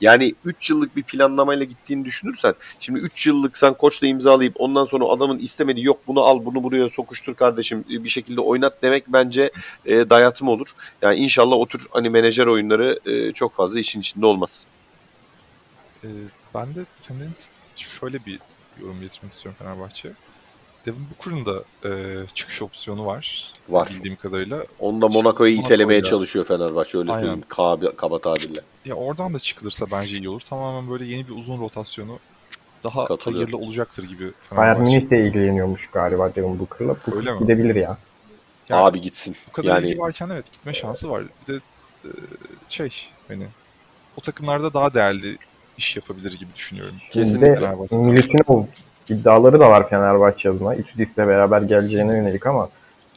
[0.00, 5.04] Yani 3 yıllık bir planlamayla gittiğini düşünürsen şimdi 3 yıllık sen koçla imzalayıp ondan sonra
[5.04, 9.50] adamın istemediği yok bunu al bunu buraya sokuştur kardeşim bir şekilde oynat demek bence
[9.86, 10.68] e, dayatım olur.
[11.02, 14.66] Yani inşallah o tür hani menajer oyunları e, çok fazla işin içinde olmaz.
[16.04, 16.08] Ee,
[16.54, 17.32] ben de Fener'in
[17.76, 18.40] şöyle bir
[18.80, 20.12] yorum getirmek istiyorum Fenerbahçe.
[20.86, 23.52] Devin Booker'ın da e, çıkış opsiyonu var.
[23.68, 23.88] Var.
[23.90, 24.64] Bildiğim kadarıyla.
[24.78, 27.20] Onda Monaco'yu itelemeye çalışıyor Fenerbahçe öyle Aynen.
[27.20, 28.60] söyleyeyim kaba, kaba tabirle.
[28.84, 30.40] Ya oradan da çıkılırsa bence iyi olur.
[30.40, 32.18] Tamamen böyle yeni bir uzun rotasyonu
[32.84, 34.96] daha hayırlı olacaktır gibi Bayern Fenerbahçe.
[34.98, 36.96] Münih de ilgileniyormuş galiba Devin Booker'la.
[37.06, 37.38] Öyle Booker mi?
[37.40, 37.98] gidebilir ya.
[38.68, 39.36] Yani Abi gitsin.
[39.48, 41.22] Bu kadar Yani ilgi varken evet gitme şansı var.
[41.48, 41.60] Bir de
[42.04, 42.08] e,
[42.68, 43.46] şey hani
[44.16, 45.36] o takımlarda daha değerli
[45.78, 46.94] iş yapabilir gibi düşünüyorum.
[47.10, 47.74] Kesinlikle.
[47.90, 48.64] Milutinov
[49.08, 50.74] iddiaları da var Fenerbahçe adına.
[50.74, 52.68] Itudis'le beraber geleceğine yönelik ama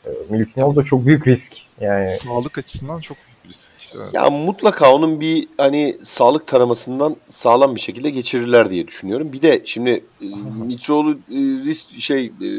[0.05, 1.53] e, Milutinov da çok büyük risk.
[1.81, 3.17] Yani Sağlık açısından çok.
[3.95, 4.13] Evet.
[4.13, 9.33] Ya mutlaka onun bir hani sağlık taramasından sağlam bir şekilde geçirirler diye düşünüyorum.
[9.33, 10.25] Bir de şimdi e,
[10.65, 11.35] Mitroğlu e,
[11.65, 12.49] risk şey e,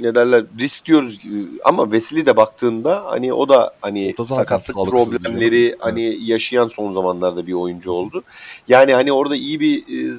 [0.00, 4.24] ne derler risk diyoruz e, ama Veseli de baktığında hani o da hani O da
[4.24, 5.76] sakatlık sağlıksız problemleri diyor.
[5.80, 8.22] hani yaşayan son zamanlarda bir oyuncu oldu.
[8.68, 10.14] Yani hani orada iyi bir e,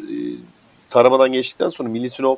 [0.90, 2.36] taramadan geçtikten sonra Militinov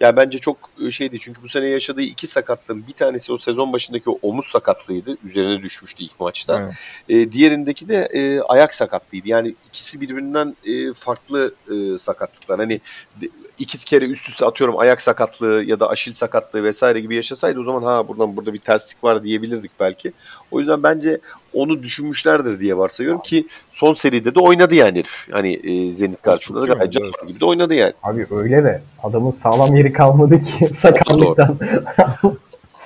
[0.00, 3.72] Ya bence çok e, şeydi çünkü bu sene yaşadığı iki sakatlığın bir tanesi o sezon
[3.72, 5.16] başındaki o omuz sakatlığıydı.
[5.24, 6.54] Üzerine düşmüştü ilk maçta.
[6.54, 6.72] Aynen.
[7.08, 9.28] E, diğerindeki de e, ayak sakatlığıydı.
[9.28, 12.58] Yani ikisi birbirinden e, farklı e, sakatlıklar.
[12.58, 12.80] Hani
[13.20, 13.28] de-
[13.58, 17.64] iki kere üst üste atıyorum ayak sakatlığı ya da aşil sakatlığı vesaire gibi yaşasaydı o
[17.64, 20.12] zaman ha buradan burada bir terslik var diyebilirdik belki.
[20.50, 21.18] O yüzden bence
[21.52, 25.28] onu düşünmüşlerdir diye varsayıyorum ki son seride de oynadı yani herif.
[25.30, 27.28] Hani e, Zenit karşısında da gayet evet.
[27.28, 27.92] gibi de oynadı yani.
[28.02, 31.58] Abi öyle de adamın sağlam yeri kalmadı ki sakatlıktan.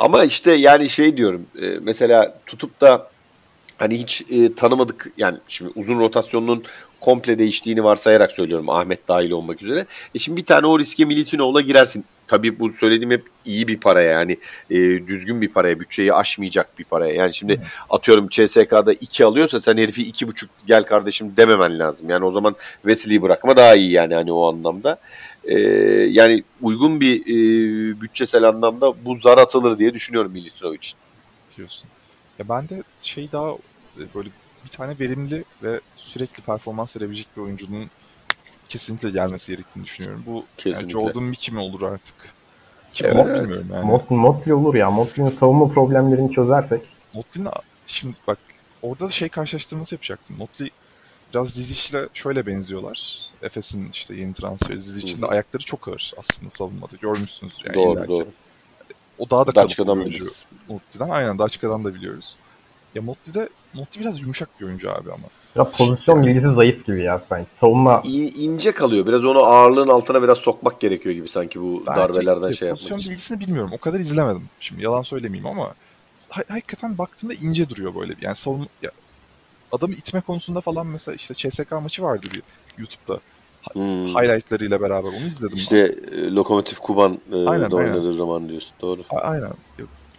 [0.00, 3.08] Ama işte yani şey diyorum e, mesela tutup da
[3.78, 6.64] hani hiç e, tanımadık yani şimdi uzun rotasyonun
[7.02, 9.86] komple değiştiğini varsayarak söylüyorum Ahmet dahil olmak üzere.
[10.14, 12.04] E şimdi bir tane o riske Militinov'la girersin.
[12.26, 14.38] Tabii bu söylediğim hep iyi bir paraya yani
[14.70, 14.76] e,
[15.06, 17.14] düzgün bir paraya bütçeyi aşmayacak bir paraya.
[17.14, 22.10] Yani şimdi atıyorum CSK'da 2 alıyorsa sen herifi iki buçuk gel kardeşim dememen lazım.
[22.10, 24.98] Yani o zaman Wesley'i bırakma daha iyi yani hani o anlamda.
[25.44, 25.58] E,
[26.10, 30.98] yani uygun bir e, bütçesel anlamda bu zar atılır diye düşünüyorum Militinov için.
[31.56, 31.88] diyorsun.
[32.38, 33.50] Ya ben de şey daha
[33.98, 34.28] e, böyle
[34.64, 37.90] bir tane verimli ve sürekli performans verebilecek bir oyuncunun
[38.68, 40.22] kesinlikle gelmesi gerektiğini düşünüyorum.
[40.26, 41.00] Bu yani Kesinlikle.
[41.00, 42.14] Jordan Mickey mi olur artık?
[42.92, 43.16] Kim Evet.
[43.16, 43.84] olur bilmiyorum yani.
[43.86, 44.90] Mot Motley olur ya.
[44.90, 46.82] Motley'nin savunma problemlerini çözersek.
[47.14, 47.50] Motley'nin
[47.86, 48.38] şimdi bak
[48.82, 50.36] orada da şey karşılaştırması yapacaktım.
[50.36, 50.70] Motley
[51.34, 53.18] biraz Dizic'le şöyle benziyorlar.
[53.42, 56.96] Efes'in işte yeni transferi Dizic'in de ayakları çok ağır aslında savunmada.
[57.00, 58.08] Görmüşsünüzdür yani doğru illaki.
[58.08, 58.26] doğru.
[59.18, 60.24] O daha da Daçka'dan oyuncu.
[60.68, 62.36] Motley'den aynen Daçka'dan da biliyoruz.
[62.94, 65.24] Ya Motley de Motley biraz yumuşak bir oyuncu abi ama.
[65.56, 67.54] Biraz pozisyon bilgisi zayıf gibi ya sanki.
[67.54, 69.06] Savunma İ- ince kalıyor.
[69.06, 72.78] Biraz onu ağırlığın altına biraz sokmak gerekiyor gibi sanki bu Belki darbelerden de şey yapmak
[72.78, 73.10] pozisyon için.
[73.10, 73.70] bilgisini bilmiyorum.
[73.74, 74.42] O kadar izlemedim.
[74.60, 75.74] Şimdi yalan söylemeyeyim ama
[76.28, 78.14] ha- hakikaten baktığımda ince duruyor böyle.
[78.20, 78.90] Yani savunma ya,
[79.72, 82.42] adamı itme konusunda falan mesela işte CSK maçı vardı bir
[82.78, 83.20] YouTube'da.
[83.72, 84.06] Hmm.
[84.06, 85.56] Highlightlarıyla beraber onu izledim.
[85.56, 85.78] İşte
[86.12, 87.88] e, Lokomotiv Kuban e, Aynen, da aynen.
[87.90, 88.74] oynadığı zaman diyorsun.
[88.80, 89.00] Doğru.
[89.10, 89.50] A- aynen.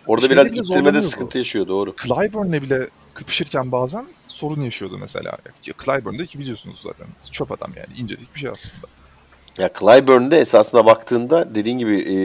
[0.07, 1.67] Orada biraz ittirmede sıkıntı yaşıyor.
[1.67, 1.95] Doğru.
[2.03, 5.37] Clyburn'le bile kapışırken bazen sorun yaşıyordu mesela.
[5.85, 8.87] Clyburn'da ki biliyorsunuz zaten çöp adam yani incelik bir şey aslında.
[9.57, 12.15] Ya Clyburn'de esasına baktığında dediğin gibi e,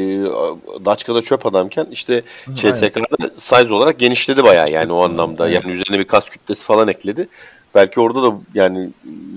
[0.84, 2.22] Daçka'da çöp adamken işte
[2.54, 5.44] CSK'da size olarak genişledi bayağı yani o anlamda.
[5.44, 5.54] aynen.
[5.54, 7.28] Yani üzerine bir kas kütlesi falan ekledi.
[7.74, 8.88] Belki orada da yani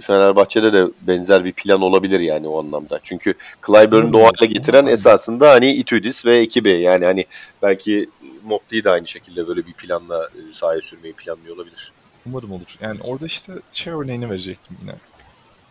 [0.01, 2.99] Fenerbahçe'de de benzer bir plan olabilir yani o anlamda.
[3.03, 3.33] Çünkü
[3.67, 6.69] Clyburn'u hale getiren esasında hani Itudis ve ekibi.
[6.69, 7.25] Yani hani
[7.61, 8.09] belki
[8.43, 11.91] Motley'i de aynı şekilde böyle bir planla e, sahaya sürmeyi planlıyor olabilir.
[12.25, 12.77] Umarım olur.
[12.81, 14.95] Yani orada işte şey örneğini verecektim yine.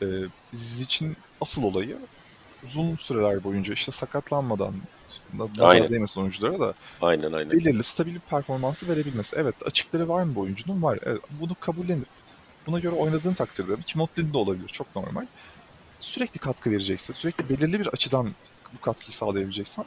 [0.02, 0.26] Ee,
[0.80, 1.98] için asıl olayı
[2.64, 4.74] uzun süreler boyunca işte sakatlanmadan
[5.10, 7.50] işte nazar değmesin oyunculara da Aynen aynen.
[7.50, 9.36] belirli stabil bir performansı verebilmesi.
[9.38, 10.82] Evet açıkları var mı bu oyuncunun?
[10.82, 10.98] Var.
[11.02, 12.06] Evet, bunu kabullenir.
[12.66, 14.68] Buna göre oynadığın takdirde ki Motley'nin de olabilir.
[14.68, 15.26] Çok normal.
[16.00, 18.34] Sürekli katkı verecekse, sürekli belirli bir açıdan
[18.74, 19.84] bu katkıyı sağlayabileceksen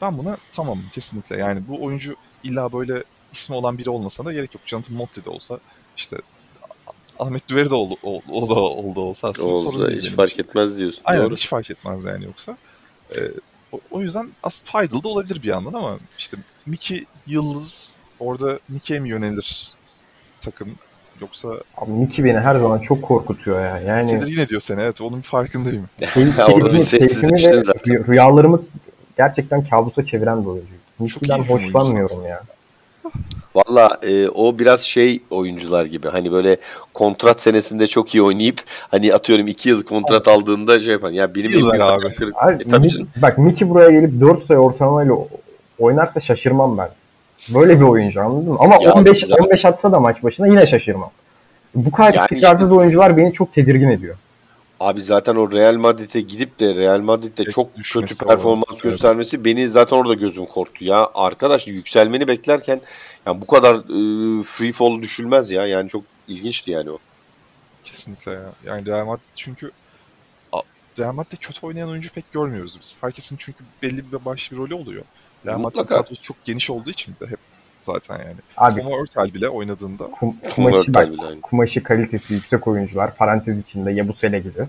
[0.00, 1.36] ben buna tamamım kesinlikle.
[1.36, 2.14] Yani bu oyuncu
[2.44, 4.62] illa böyle ismi olan biri olmasına da gerek yok.
[4.66, 5.58] Jonathan Motley de olsa
[5.96, 6.16] işte
[7.18, 10.16] Ahmet Düveri de oldu, oldu, o da oldu olsa aslında sorun Olsa değil hiç benim
[10.16, 10.42] fark için.
[10.42, 11.02] etmez diyorsun.
[11.04, 11.34] Aynen Doğru.
[11.34, 12.56] hiç fark etmez yani yoksa.
[13.16, 13.20] Ee,
[13.72, 16.36] o, o yüzden aslında faydalı da olabilir bir yandan ama işte
[16.66, 19.68] Miki Yıldız orada Miki'ye mi yönelir
[20.40, 20.68] takım
[21.20, 23.80] yoksa abi Miki beni her zaman çok korkutuyor ya.
[23.80, 25.88] Yani tedirgin ediyor seni evet onun bir farkındayım.
[26.52, 27.94] orada bir sessizleştin zaten.
[27.94, 28.62] rü- Rüyalarımı
[29.16, 30.74] gerçekten kabusa çeviren bir oyuncu.
[31.00, 32.40] Oyuncu hoşlanmıyorum ya.
[33.54, 36.56] Valla e, o biraz şey oyuncular gibi hani böyle
[36.94, 38.60] kontrat senesinde çok iyi oynayıp
[38.90, 42.04] hani atıyorum iki yıl kontrat aldığında şey yapan ya benim Bir yıl en ver büyük
[42.06, 42.14] abi.
[42.14, 43.08] kırık- Abi, E, tabii canım.
[43.22, 45.14] bak Miki buraya gelip 4 sayı ortalamayla
[45.78, 46.88] oynarsa şaşırmam ben.
[47.54, 48.56] Böyle bir oyuncu anladın mı?
[48.60, 51.10] Ama Ya 15 zaten- 15 atsa da maç başına yine şaşırmam.
[51.74, 54.16] Bu kadar Yani istikrarsız işte- oyuncular beni çok tedirgin ediyor.
[54.84, 58.82] Abi zaten o Real Madrid'e gidip de Real Madrid'de çok kötü performans evet.
[58.82, 61.10] göstermesi beni zaten orada gözüm korktu ya.
[61.14, 62.80] Arkadaş yükselmeni beklerken
[63.26, 65.66] yani bu kadar e, free fall düşülmez ya.
[65.66, 66.98] Yani çok ilginçti yani o.
[67.84, 68.52] Kesinlikle ya.
[68.64, 69.70] Yani Real Madrid çünkü
[70.98, 72.96] Real Madrid'de kötü oynayan oyuncu pek görmüyoruz biz.
[73.00, 75.04] Herkesin çünkü belli bir başlı bir rolü oluyor.
[75.46, 77.38] Real Madrid'in kadrosu çok geniş olduğu için de hep
[77.84, 78.36] zaten yani.
[78.56, 81.40] Abi Thomas Örtel bile oynadığında kum- kumaşı bak, bile aynı.
[81.40, 84.60] kumaşı kalitesi yüksek oyuncular parantez içinde Yabusele gibi.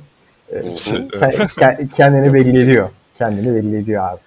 [0.51, 0.65] Ee, Hı hı.
[1.07, 2.89] ke- ke- kendini belli ediyor.
[3.17, 4.19] Kendini belli ediyor abi.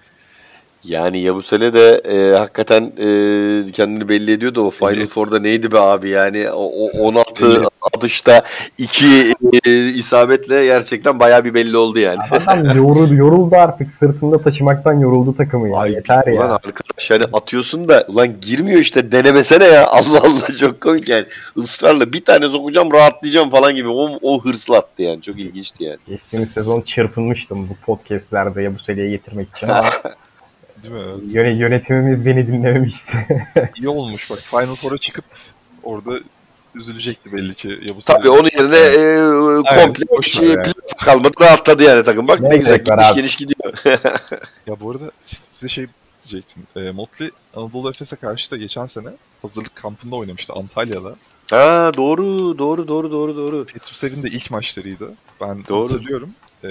[0.83, 5.07] Yani Yabusele de e, hakikaten e, kendini belli ediyor da o Final etti.
[5.07, 8.43] Four'da neydi be abi yani o, o 16 atışta
[8.77, 9.33] 2
[9.65, 12.19] e, isabetle gerçekten bayağı bir belli oldu yani.
[12.31, 15.77] Adam yoruldu, yoruldu artık sırtında taşımaktan yoruldu takımı ya.
[15.77, 16.33] Ay, Yeter ya.
[16.33, 19.87] Ulan arkadaş Yani atıyorsun da ulan girmiyor işte denemesene ya.
[19.91, 21.25] Allah Allah çok komik yani.
[21.55, 23.87] Israrla bir tane sokacağım rahatlayacağım falan gibi.
[23.87, 25.21] O, o hırsla attı yani.
[25.21, 25.97] Çok ilginçti yani.
[26.07, 29.83] Geçtiğimiz sezon çırpınmıştım bu podcastlerde ya bu seriye getirmek için ama
[30.83, 31.33] Değil mi?
[31.33, 33.27] yöne- yönetimimiz beni dinlememişti.
[33.75, 34.37] İyi olmuş bak.
[34.39, 35.25] Final Four'a çıkıp
[35.83, 36.11] orada
[36.75, 37.67] üzülecekti belli ki.
[37.81, 40.73] Ya bu Tabii onun yerine e, komple hiç ver yani.
[40.97, 42.27] kalmadı rahatladı yani takım.
[42.27, 43.15] Bak ne, Ne güzel geniş abi?
[43.15, 43.73] geniş gidiyor.
[44.67, 45.11] Ya bu arada
[45.51, 45.85] size şey
[46.23, 46.63] diyecektim.
[46.75, 49.07] E, Motley Anadolu Efes'e karşı da geçen sene
[49.41, 51.15] hazırlık kampında oynamıştı Antalya'da.
[51.51, 53.65] ha doğru doğru doğru doğru doğru.
[53.65, 55.13] Petrusev'in de ilk maçlarıydı.
[55.41, 55.81] Ben Doğru.
[55.89, 56.29] hatırlıyorum.
[56.63, 56.69] E,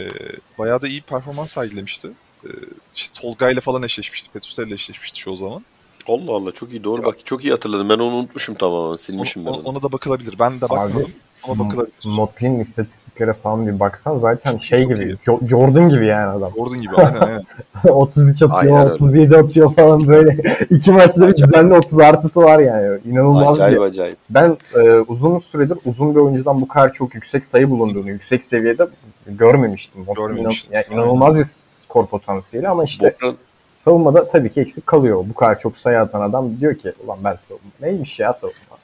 [0.59, 2.09] bayağı da iyi performans sergilemişti.
[2.45, 2.49] E,
[2.95, 4.30] işte Tolga ile falan eşleşmişti.
[4.30, 5.62] Petrusev'le eşleşmişti şu zaman.
[6.09, 7.89] Allah Allah çok iyi doğru bak çok iyi hatırladım.
[7.89, 9.68] Ben onu unutmuşum tamamen silmişim ben Ona, onu.
[9.68, 10.34] ona da bakılabilir.
[10.39, 11.07] Ben de bakmadım
[11.49, 11.95] ama bakılabilir.
[12.07, 15.16] Motley'in istatistiklere falan bir baksan zaten şey çok gibi.
[15.26, 16.53] Jo- Jordan gibi yani adam.
[16.57, 17.43] Jordan gibi aynen aynen.
[17.89, 18.93] 33 atıyor, Aynen öyle.
[18.93, 20.57] 37 atıyor falan böyle.
[20.70, 22.99] İki maçta bir düzenli 30 artısı var yani.
[23.05, 23.82] İnanılmaz Acayip bir.
[23.82, 24.16] acayip.
[24.30, 28.86] Ben e, uzun süredir uzun bir oyuncudan bu kadar çok yüksek sayı bulunduğunu, yüksek seviyede
[29.26, 30.05] görmemiştim.
[30.07, 30.74] Motley'in Görmemiştim.
[30.74, 31.47] Yani inanılmaz bir
[31.89, 33.36] skor potansiyeli ama işte arada
[33.84, 35.24] savunmada tabii ki eksik kalıyor.
[35.28, 37.70] Bu kadar çok sayı atan adam diyor ki ulan ben savunma.
[37.80, 38.78] Neymiş ya savunma?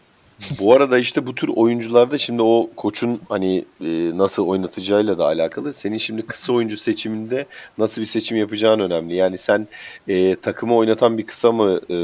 [0.60, 5.72] Bu arada işte bu tür oyuncularda şimdi o koçun hani e, nasıl oynatacağıyla da alakalı.
[5.72, 7.46] Senin şimdi kısa oyuncu seçiminde
[7.78, 9.14] nasıl bir seçim yapacağın önemli.
[9.16, 9.68] Yani sen
[10.08, 11.96] e, takımı oynatan bir kısa mı e,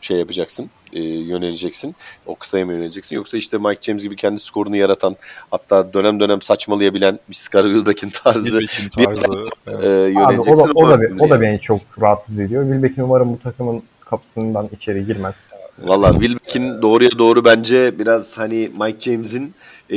[0.00, 1.94] şey yapacaksın, e, yöneleceksin.
[2.26, 3.16] O kısaya mı yöneleceksin?
[3.16, 5.16] Yoksa işte Mike James gibi kendi skorunu yaratan
[5.50, 9.22] hatta dönem dönem saçmalayabilen bir Scar Wilbeck'in tarzı Wilbeck'in tarzı.
[9.66, 10.16] e, evet.
[10.16, 10.68] Abi, o, yöneleceksin.
[10.68, 11.40] da, o, da, o da yani.
[11.40, 12.64] beni çok rahatsız ediyor.
[12.64, 15.34] Wilbeck'in umarım bu takımın kapısından içeri girmez.
[15.82, 19.54] Valla Wilbeck'in doğruya doğru bence biraz hani Mike James'in
[19.90, 19.96] e,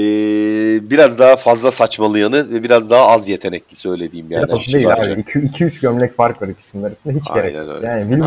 [0.89, 4.43] biraz daha fazla saçmalayanı ve biraz daha az yetenekli söylediğim yani.
[4.43, 5.21] Açıkçası değil abi.
[5.21, 7.13] 2-3 gömlek fark var ikisinin arasında.
[7.13, 7.75] Hiç gerek Aynen yok.
[7.75, 7.87] öyle.
[7.87, 8.23] Yani.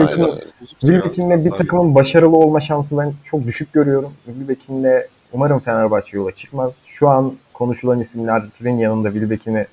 [0.81, 4.13] Wilbeck'inle bir takımın başarılı olma şansı ben çok düşük görüyorum.
[4.27, 6.73] Wilbeck'inle umarım Fenerbahçe yola çıkmaz.
[6.87, 9.67] Şu an konuşulan isimlerin yanında Wilbeck'ini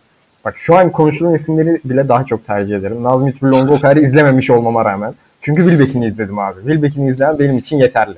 [0.46, 3.04] bak şu an konuşulan isimleri bile daha çok tercih ederim.
[3.04, 5.14] Nazmi Tüllong'u o kadar izlememiş olmama rağmen.
[5.42, 6.60] Çünkü Wilbeck'ini izledim abi.
[6.60, 8.16] Wilbeck'ini izleyen benim için yeterli.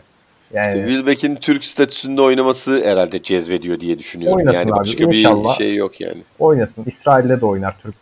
[0.55, 4.37] Yani İşte Wilbeck'in Türk statüsünde oynaması herhalde cezbediyor diye düşünüyorum.
[4.37, 5.57] Oynasın yani abi, başka bir inşallah.
[5.57, 6.17] şey yok yani.
[6.39, 6.83] oynasın.
[6.87, 7.95] İsrail'de de oynar Türk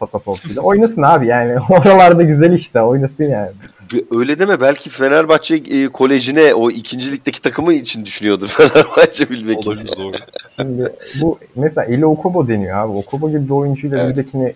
[0.00, 0.62] pasaportuyla.
[0.62, 1.60] Oynasın abi yani.
[1.70, 2.80] Oralarda güzel işte.
[2.82, 3.50] Oynasın yani.
[3.92, 9.70] Bir- Öyle deme belki Fenerbahçe e, kolejine o ikinci ligdeki takımı için düşünüyordur Fenerbahçe Wilbeck'in.
[9.70, 10.16] Olabilir doğru.
[10.60, 12.92] Şimdi bu mesela Eli Okobo deniyor abi.
[12.98, 14.16] Okobo gibi bir oyuncuyla Evet.
[14.16, 14.54] Wilbeck'ini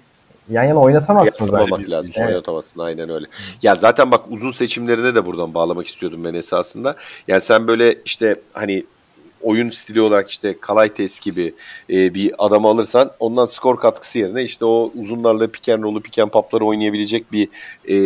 [0.53, 1.59] yan yana oynatamazsın zaten.
[1.59, 2.12] Yaslamamak lazım.
[2.16, 2.28] Evet.
[2.28, 3.26] Oynatamazsın aynen öyle.
[3.62, 6.96] Ya zaten bak uzun seçimlerine de buradan bağlamak istiyordum ben esasında.
[7.28, 8.84] Yani sen böyle işte hani
[9.43, 11.55] oyun stili olarak işte Kalaytes gibi
[11.90, 16.64] e, bir adamı alırsan ondan skor katkısı yerine işte o uzunlarla roll'u pick and pop'ları
[16.64, 17.49] oynayabilecek bir
[17.88, 17.97] e,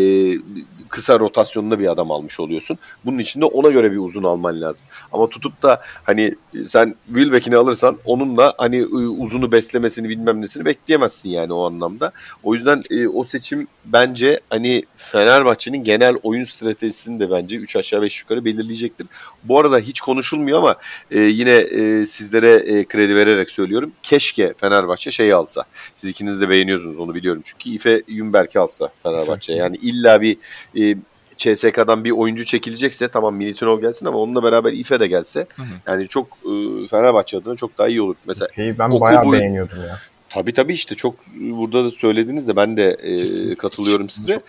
[0.88, 2.78] kısa rotasyonunda bir adam almış oluyorsun.
[3.04, 4.86] Bunun için de ona göre bir uzun alman lazım.
[5.12, 6.34] Ama tutup da hani
[6.64, 12.12] sen Wilbeck'ini alırsan onunla hani e, uzunu beslemesini bilmem nesini bekleyemezsin yani o anlamda.
[12.42, 18.02] O yüzden e, o seçim bence hani Fenerbahçe'nin genel oyun stratejisini de bence 3 aşağı
[18.02, 19.06] 5 yukarı belirleyecektir.
[19.44, 20.76] Bu arada hiç konuşulmuyor ama
[21.10, 23.92] e, yine e, sizlere e, kredi vererek söylüyorum.
[24.02, 25.64] Keşke Fenerbahçe şeyi alsa.
[25.96, 27.42] Siz ikiniz de beğeniyorsunuz onu biliyorum.
[27.44, 29.52] Çünkü İfe Yumberk'i alsa Fenerbahçe.
[29.52, 30.36] Yani illa bir
[30.80, 30.96] e,
[31.36, 35.66] CSK'dan bir oyuncu çekilecekse tamam Militinov gelsin ama onunla beraber İfe de gelse Hı hı.
[35.86, 38.16] yani çok e, Fenerbahçe adına çok daha iyi olur.
[38.26, 39.98] Mesela Şeyi ben bayağı bu- beğeniyordum ya.
[40.30, 43.54] Tabii tabii işte çok burada da söylediniz de ben de e, Kesinlikle.
[43.54, 44.40] katılıyorum size.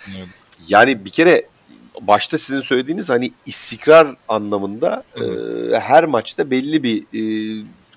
[0.69, 1.43] Yani bir kere
[2.01, 5.23] başta sizin söylediğiniz hani istikrar anlamında Hı
[5.73, 7.21] e, her maçta belli bir e,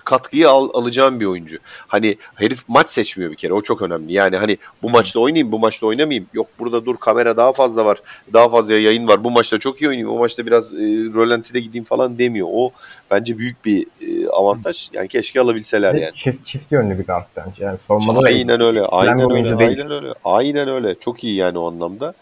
[0.05, 1.57] katkıyı al, alacağım bir oyuncu.
[1.87, 4.13] Hani herif maç seçmiyor bir kere o çok önemli.
[4.13, 6.27] Yani hani bu maçta oynayayım bu maçta oynamayayım.
[6.33, 7.97] Yok burada dur kamera daha fazla var.
[8.33, 9.23] Daha fazla yayın var.
[9.23, 10.09] Bu maçta çok iyi oynayayım.
[10.09, 10.77] O maçta biraz e,
[11.15, 12.47] rölantide gideyim falan demiyor.
[12.51, 12.71] O
[13.11, 14.89] bence büyük bir e, avantaj.
[14.93, 16.13] Yani keşke alabilseler yani.
[16.13, 17.63] Çift, çift yönlü bir guard bence.
[17.63, 18.85] Yani savunmada da Aynen öyle.
[18.85, 19.55] Aynen öyle.
[19.55, 20.13] Aynen öyle.
[20.23, 20.95] Aynen öyle.
[20.99, 22.13] Çok iyi yani o anlamda.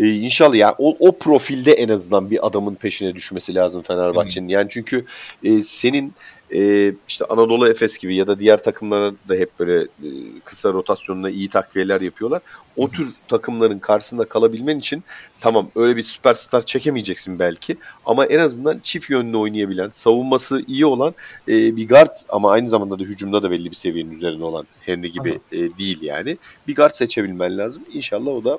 [0.00, 4.48] Ee, inşallah ya o, o profilde en azından bir adamın peşine düşmesi lazım Fenerbahçe'nin.
[4.48, 5.04] Yani çünkü
[5.44, 6.12] e, senin
[6.54, 10.08] e, işte Anadolu Efes gibi ya da diğer takımlara da hep böyle e,
[10.44, 12.42] kısa rotasyonuna iyi takviyeler yapıyorlar.
[12.76, 15.04] O tür takımların karşısında kalabilmen için
[15.40, 17.76] tamam öyle bir süperstar çekemeyeceksin belki
[18.06, 21.14] ama en azından çift yönlü oynayabilen, savunması iyi olan
[21.48, 25.10] e, bir guard ama aynı zamanda da hücumda da belli bir seviyenin üzerine olan Henry
[25.10, 26.38] gibi e, değil yani.
[26.68, 27.84] Bir guard seçebilmen lazım.
[27.92, 28.58] İnşallah o da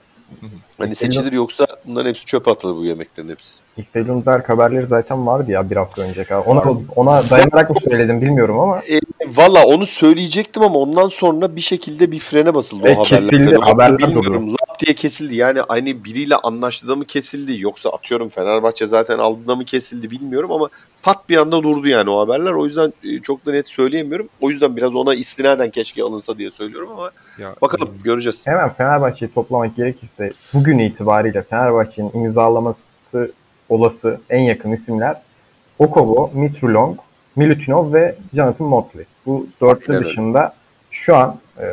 [0.77, 3.59] hani seçilir yoksa bunların hepsi çöpe atılır bu yemeklerin hepsi.
[3.77, 6.25] İlk Lundberg haberleri zaten vardı ya bir hafta önce.
[6.45, 6.63] Ona,
[6.95, 12.11] ona dayanarak mı söyledim bilmiyorum ama E, Valla onu söyleyecektim ama ondan sonra bir şekilde
[12.11, 13.29] bir frene basıldı E, o haberler.
[13.29, 14.55] kesildi, haberler bilmiyorum.
[14.81, 15.35] Diye kesildi.
[15.35, 20.11] Yani hani biriyle anlaştı da mı kesildi yoksa atıyorum Fenerbahçe zaten aldı da mı kesildi
[20.11, 20.69] bilmiyorum ama
[21.03, 22.51] pat bir anda durdu yani o haberler.
[22.51, 24.29] O yüzden e, çok da net söyleyemiyorum.
[24.41, 28.47] O yüzden biraz ona istinaden keşke alınsa diye söylüyorum ama Ya, bakalım e, göreceğiz.
[28.47, 33.31] Hemen Fenerbahçe'yi toplamak gerekirse bugün itibariyle Fenerbahçe'nin imzalaması
[33.69, 35.21] olası en yakın isimler
[35.79, 36.97] Okobo, Mitrulong,
[37.35, 39.05] Milutinov ve Jonathan Motley.
[39.25, 40.09] Bu dörtlü Aynen öyle.
[40.09, 40.55] dışında
[40.91, 41.65] şu an e,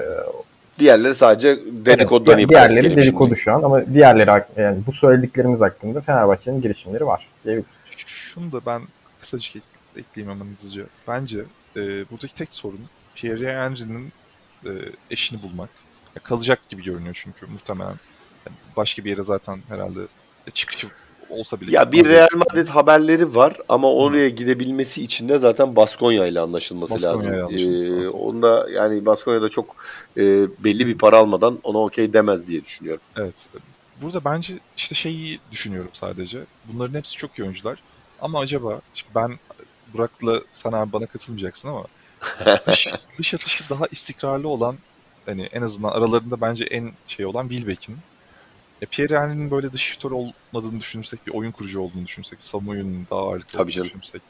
[0.79, 2.70] Diğerleri sadece dedikodudan evet, ibaret.
[2.70, 3.41] diğerleri dedikodu şimdi.
[3.41, 7.29] şu an ama diğerleri yani bu söylediklerimiz hakkında Fenerbahçe'nin girişimleri var.
[7.45, 7.66] diyebiliriz.
[7.97, 8.83] Şunu da ben
[9.20, 9.64] kısacık ek-
[9.97, 10.83] ekleyeyim hemen hızlıca.
[11.09, 11.39] Bence
[11.76, 12.81] e, buradaki tek sorun
[13.14, 14.12] Pierre Henry'nin
[14.64, 14.70] e,
[15.11, 15.70] eşini bulmak.
[16.16, 17.95] Ya, kalacak gibi görünüyor çünkü muhtemelen.
[18.47, 20.01] Yani başka bir yere zaten herhalde
[20.53, 20.87] çıkışı
[21.31, 21.76] olsa bile.
[21.76, 22.09] Ya bir.
[22.09, 27.37] Real Madrid haberleri var ama oraya gidebilmesi için de zaten Baskonya ile anlaşılması Baskonya ile
[27.39, 27.47] lazım.
[27.47, 28.14] anlaşılması Ee, lazım.
[28.20, 29.76] onda yani Baskonya'da çok
[30.16, 30.22] e,
[30.64, 33.03] belli bir para almadan ona okey demez diye düşünüyorum.
[33.16, 33.47] Evet.
[34.03, 36.39] Burada bence işte şeyi düşünüyorum sadece.
[36.72, 37.79] Bunların hepsi çok iyi oyuncular.
[38.20, 38.81] Ama acaba
[39.14, 39.39] ben
[39.95, 41.85] Burak'la sen abi bana katılmayacaksın ama
[42.66, 44.76] dış, dış atışı daha istikrarlı olan
[45.26, 47.97] hani en azından aralarında bence en şey olan Wilbeck'in.
[48.83, 53.07] E, Pierre Henry'nin böyle dış şutör olmadığını düşünürsek, bir oyun kurucu olduğunu düşünürsek, savunma yönünün
[53.11, 53.87] daha ağırlıklı Tabii olduğunu canım.
[53.87, 54.22] düşünürsek.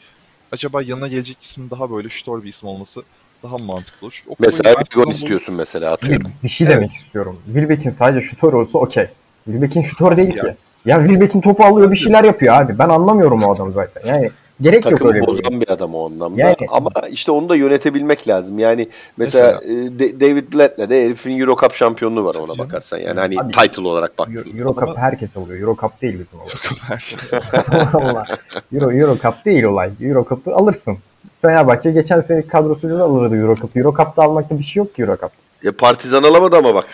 [0.52, 3.02] Acaba yanına gelecek ismin daha böyle şutör bir isim olması
[3.42, 4.22] daha mı mantıklı olur?
[4.28, 6.32] O Mesela bir gol istiyorsun mesela Bir, atıyorum.
[6.42, 6.76] bir şey Evet.
[6.76, 7.40] demek istiyorum.
[7.46, 9.06] Wilbeck'in sadece şutör olsa okey.
[9.44, 10.42] Wilbeck'in şutör değil Ya.
[10.42, 10.54] ki.
[10.84, 12.78] Ya Wilbeck'in topu alıyor bir şeyler yapıyor abi.
[12.78, 14.14] Ben anlamıyorum o adamı zaten.
[14.14, 14.30] Yani
[14.60, 15.44] gerek yok Takımı öyle bir oyun.
[15.44, 16.40] bozan bir adam o anlamda.
[16.40, 18.58] Yani- Ama işte onu da yönetebilmek lazım.
[18.58, 22.98] Yani mesela, e, De- David Blatt'le de herifin Euro Cup şampiyonluğu var ona bakarsan.
[22.98, 24.58] Yani hani Abi- title olarak Euro, baktığında.
[24.58, 25.60] Euro Cup Ama- herkes alıyor.
[25.60, 26.48] Euro Cup değil bizim olay.
[26.88, 27.32] Herkes-
[27.94, 28.24] Allah.
[28.72, 29.90] Euro, Euro Cup değil olay.
[30.00, 30.98] Euro Cup'ı alırsın.
[31.42, 33.76] Fenerbahçe geçen sene kadrosuyla da alırdı Euro Cup.
[33.76, 35.30] Euro Cup'ta almakta bir şey yok ki Euro Cup.
[35.62, 36.86] Ya Partizan alamadı ama bak.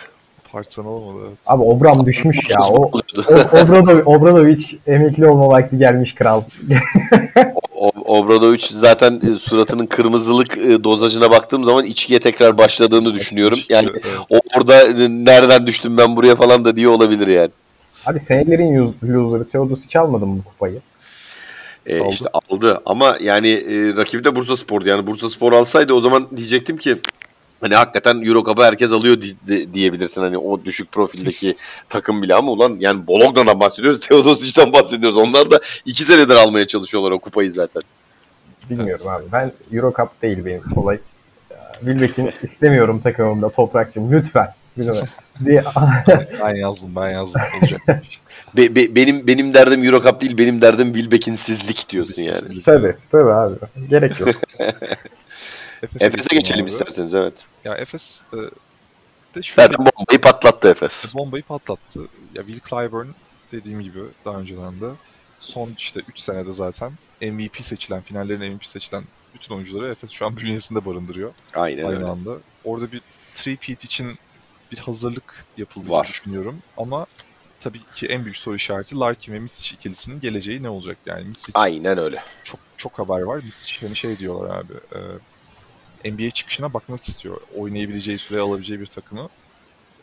[0.55, 1.37] Partizan alamadı evet.
[1.47, 2.57] Abi Obram düşmüş ya.
[2.69, 3.01] O, o
[3.61, 6.41] Obradovic, Obradovic emekli olma vakti gelmiş kral.
[7.75, 13.59] O- Obradovic zaten e, suratının kırmızılık e, dozajına baktığım zaman içkiye tekrar başladığını düşünüyorum.
[13.69, 13.89] Yani
[14.29, 17.49] o orada e, nereden düştüm ben buraya falan da diye olabilir yani.
[18.05, 20.79] Abi senelerin loser'ı Teodosic almadı mı bu kupayı?
[21.85, 22.09] E, Aldı.
[22.09, 24.89] işte aldı ama yani e, rakibi de Bursa Spor'du.
[24.89, 26.97] Yani Bursa Spor alsaydı o zaman diyecektim ki
[27.61, 31.55] hani hakikaten Euro Cup'ı herkes alıyor di- diyebilirsin hani o düşük profildeki
[31.89, 35.17] takım bile ama ulan yani Bologna'dan bahsediyoruz, Teodosic'den bahsediyoruz.
[35.17, 37.81] Onlar da iki senedir almaya çalışıyorlar o kupayı zaten.
[38.69, 39.23] Bilmiyorum abi.
[39.31, 40.97] Ben Euro Cup değil benim olay.
[41.51, 44.53] Ya, Wilbeck'in istemiyorum takımımda toprakçım lütfen.
[44.77, 45.07] Lütfen.
[45.45, 45.63] diye
[46.41, 47.81] Ben yazdım ben yazdım olacak.
[48.57, 52.63] Be- be- benim benim derdim Euro Cup değil, benim derdim Wilbeck'insizlik diyorsun yani.
[52.65, 53.55] tabii tabii abi.
[53.89, 54.29] Gerek yok.
[55.83, 56.69] Efes'e Efes'e geçelim abi.
[56.71, 57.47] isterseniz evet.
[57.63, 58.37] Ya Efes e,
[59.35, 61.15] de şöyle Zaten bombayı patlattı Efes.
[61.15, 61.99] bombayı patlattı.
[62.35, 63.07] Ya Will Clyburn
[63.51, 64.89] dediğim gibi daha önceden de
[65.39, 69.03] son işte 3 senede zaten MVP seçilen, finallerin MVP seçilen
[69.33, 71.97] bütün oyuncuları Efes şu an bünyesinde barındırıyor Aynen öyle.
[71.97, 72.37] aynı anda.
[72.63, 73.01] Orada bir
[73.33, 74.17] three-peat için
[74.71, 76.07] bir hazırlık yapıldığını Var.
[76.07, 76.59] düşünüyorum.
[76.77, 77.05] Ama
[77.59, 80.97] tabii ki en büyük soru işareti Larkin ve Misic ikilisinin geleceği ne olacak?
[81.05, 82.23] Yani Misic Aynen öyle.
[82.43, 83.35] çok çok haber var.
[83.43, 84.73] Misic hani şey diyorlar abi.
[84.73, 84.99] E,
[86.05, 87.41] NBA çıkışına bakmak istiyor.
[87.55, 89.29] Oynayabileceği, süre alabileceği bir takımı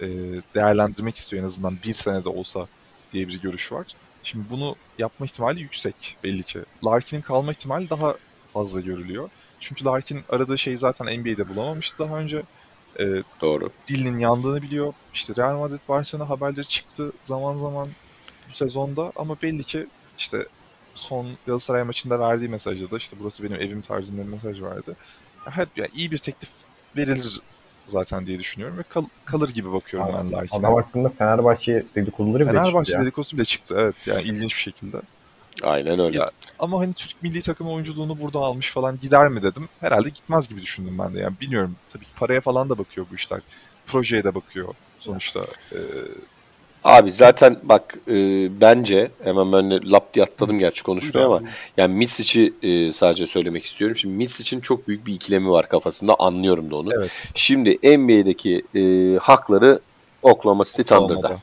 [0.01, 0.07] e,
[0.55, 2.69] değerlendirmek istiyor en azından bir senede olsa
[3.13, 3.87] diye bir görüş var.
[4.23, 6.61] Şimdi bunu yapma ihtimali yüksek belli ki.
[6.85, 8.17] Larkin'in kalma ihtimali daha
[8.53, 9.31] fazla görülüyor.
[9.61, 12.43] Çünkü Larkin aradığı şeyi zaten NBA'de bulamamıştı daha önce.
[13.01, 13.05] E,
[13.41, 13.71] Doğru.
[13.89, 14.93] dilinin yandığını biliyor.
[15.15, 17.87] İşte Real Madrid Barcelona haberleri çıktı zaman zaman
[18.51, 19.87] bu sezonda ama belli ki
[20.19, 20.47] işte
[20.95, 24.97] son Galatasaray maçında verdiği mesajda da işte burası benim evim tarzında bir mesaj vardı.
[25.51, 26.51] Hep yani iyi bir teklif
[26.97, 27.41] verilir
[27.87, 30.59] zaten diye düşünüyorum ve kal- kalır gibi bakıyorum ben Larkin'e.
[30.61, 34.97] Adam hakkında Fenerbahçe dedikoduları bile Fenerbahçe çıktı dedikodusu bile çıktı evet yani ilginç bir şekilde.
[35.63, 36.19] Aynen öyle.
[36.19, 39.69] Ya, Ama hani Türk milli takımı oyunculuğunu burada almış falan gider mi dedim.
[39.81, 41.21] Herhalde gitmez gibi düşündüm ben de.
[41.21, 41.77] Yani bilmiyorum.
[41.93, 43.41] Tabii ki paraya falan da bakıyor bu işler.
[43.87, 45.41] Projeye de bakıyor sonuçta.
[45.73, 45.77] Ee,
[46.85, 48.15] Abi zaten bak e,
[48.61, 51.41] bence hemen ben de lap diye atladım gerçi konuşmaya ama
[51.77, 53.97] yani Misic'i e, sadece söylemek istiyorum.
[53.97, 56.91] Şimdi Misic'in çok büyük bir ikilemi var kafasında anlıyorum da onu.
[56.95, 57.33] evet.
[57.35, 59.81] Şimdi NBA'deki e, hakları
[60.23, 61.19] Oklahoma City Thunder'da.
[61.19, 61.41] Oklahoma'da.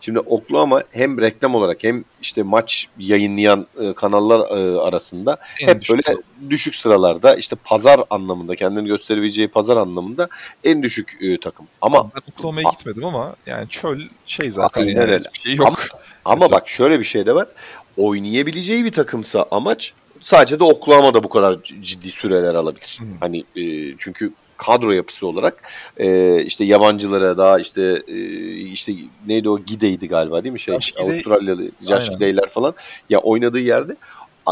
[0.00, 5.80] Şimdi Oklahoma hem reklam olarak hem işte maç yayınlayan e, kanallar e, arasında En hep
[5.80, 6.16] düşük böyle sıra.
[6.50, 10.28] düşük sıralarda işte pazar anlamında kendini gösterebileceği pazar anlamında
[10.64, 11.66] en düşük e, takım.
[11.80, 15.78] Ama Ben Oklahoma'ya gitmedim ama yani çöl şey zaten Aynen yani şey yok.
[16.24, 16.52] Ama Evet.
[16.52, 17.48] bak şöyle bir şey de var.
[17.96, 22.98] Oynayabileceği bir takımsa amaç sadece de Oklahoma'da bu kadar ciddi süreler alabilir.
[23.00, 23.04] Hı.
[23.20, 24.32] Hani e, çünkü
[24.62, 25.62] kadro yapısı olarak
[25.96, 28.18] e, işte yabancılara daha işte e,
[28.50, 28.92] işte
[29.26, 30.74] neydi o Gideydi galiba değil mi şey?
[30.74, 32.10] Josh Avustralyalı Josh.
[32.10, 32.74] Gidey'ler falan
[33.10, 33.96] ya oynadığı yerde.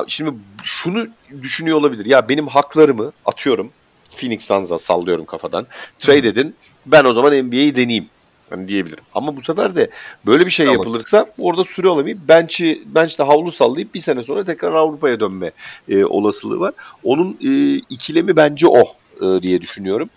[0.07, 0.31] Şimdi
[0.63, 1.07] şunu
[1.43, 2.07] düşünüyor olabilir.
[2.07, 3.71] Ya benim haklarımı atıyorum
[4.09, 5.67] Phoenix Suns'a sallıyorum kafadan.
[5.99, 6.55] Trade edin
[6.87, 8.07] ben o zaman NBA'yi deneyeyim
[8.51, 9.05] hani diyebilirim.
[9.15, 9.91] Ama bu sefer de
[10.27, 14.45] böyle bir şey Süre yapılırsa orada süre olamayıp bench'i bench'te havlu sallayıp bir sene sonra
[14.45, 15.51] tekrar Avrupa'ya dönme
[15.89, 16.75] e, olasılığı var.
[17.05, 18.85] Onun e, ikilemi bence o
[19.23, 20.11] e, diye düşünüyorum.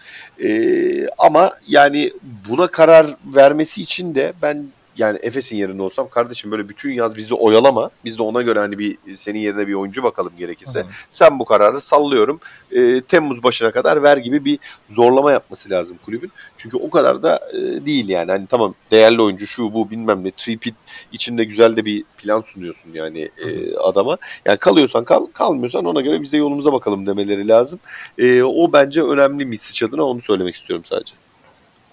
[0.43, 2.13] E, ama yani
[2.49, 4.65] buna karar vermesi için de ben
[4.97, 7.89] yani Efes'in yerinde olsam kardeşim böyle bütün yaz bizi oyalama.
[8.05, 10.79] Biz de ona göre hani bir senin yerine bir oyuncu bakalım gerekirse.
[10.79, 10.85] Hı.
[11.11, 12.39] Sen bu kararı sallıyorum.
[12.71, 16.31] E, Temmuz başına kadar ver gibi bir zorlama yapması lazım kulübün.
[16.57, 18.31] Çünkü o kadar da e, değil yani.
[18.31, 20.31] Hani tamam değerli oyuncu şu bu bilmem ne.
[20.31, 20.75] Tripit
[21.11, 24.17] içinde güzel de bir plan sunuyorsun yani e, adama.
[24.45, 27.79] Yani kalıyorsan kal, kalmıyorsan ona göre biz de yolumuza bakalım demeleri lazım.
[28.17, 31.13] E, o bence önemli Misic adına onu söylemek istiyorum sadece.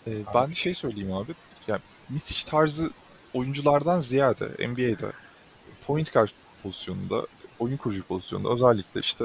[0.07, 1.33] Ee, ben şey söyleyeyim abi.
[2.11, 2.91] Misic tarzı
[3.35, 5.13] oyunculardan ziyade NBA'de
[5.87, 6.29] point guard
[6.63, 7.27] pozisyonunda,
[7.59, 9.25] oyun kurucu pozisyonunda özellikle işte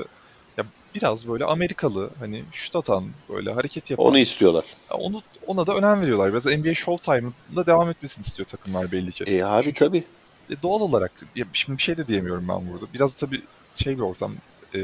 [0.58, 0.66] ya
[0.96, 4.66] biraz böyle Amerikalı hani şut atan böyle hareket yapan Onu istiyorlar.
[4.92, 6.32] ya onu ona da önem veriyorlar.
[6.34, 9.24] Biraz NBA Showtime'da devam etmesini istiyor takımlar belli ki.
[9.24, 10.04] E abi Çünkü- tabii.
[10.50, 12.86] E, doğal olarak ya şimdi bir şey de diyemiyorum ben burada.
[12.94, 13.42] Biraz tabii
[13.74, 14.36] şey bir ortam.
[14.76, 14.80] E,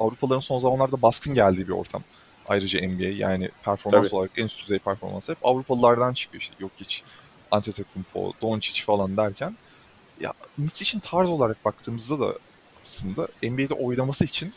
[0.00, 2.02] Avrupalıların son zamanlarda baskın geldiği bir ortam.
[2.48, 4.16] Ayrıca NBA yani performans Tabii.
[4.16, 6.54] olarak en üst düzey performans hep Avrupalılardan çıkıyor işte.
[6.60, 7.02] Yok hiç
[7.50, 9.56] Antetokounmpo, Doncic falan derken
[10.20, 12.38] ya Misic'in tarz olarak baktığımızda da
[12.84, 14.52] aslında NBA'de oynaması için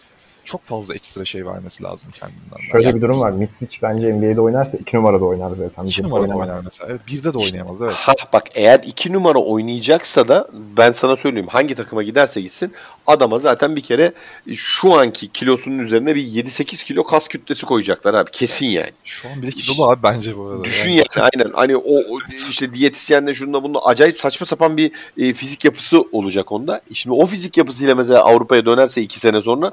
[0.47, 2.71] çok fazla ekstra şey vermesi lazım kendinden.
[2.71, 3.31] Şöyle Yani bir durum var.
[3.31, 5.83] Mitsic bence NBA'de oynarsa 2 numarada oynar zaten.
[5.83, 6.49] iki Bizde numarada oynamaz.
[6.49, 6.87] oynar mesela.
[6.91, 7.93] Evet, bizde de oynayamaz evet.
[7.93, 12.73] Ha bak eğer iki numara oynayacaksa da ben sana söyleyeyim hangi takıma giderse gitsin
[13.07, 14.13] adama zaten bir kere
[14.55, 18.91] şu anki kilosunun üzerine bir 7-8 kilo kas kütlesi koyacaklar abi kesin yani.
[19.03, 20.63] Şu an bile kilolu abi bence bu arada.
[20.63, 22.19] Düşün Yani yani aynen hani o o
[22.49, 26.81] işte diyetisyenle şununla bununla acayip saçma sapan bir e, fizik yapısı olacak onda.
[26.93, 29.71] Şimdi o fizik yapısıyla mesela Avrupa'ya dönerse iki sene sonra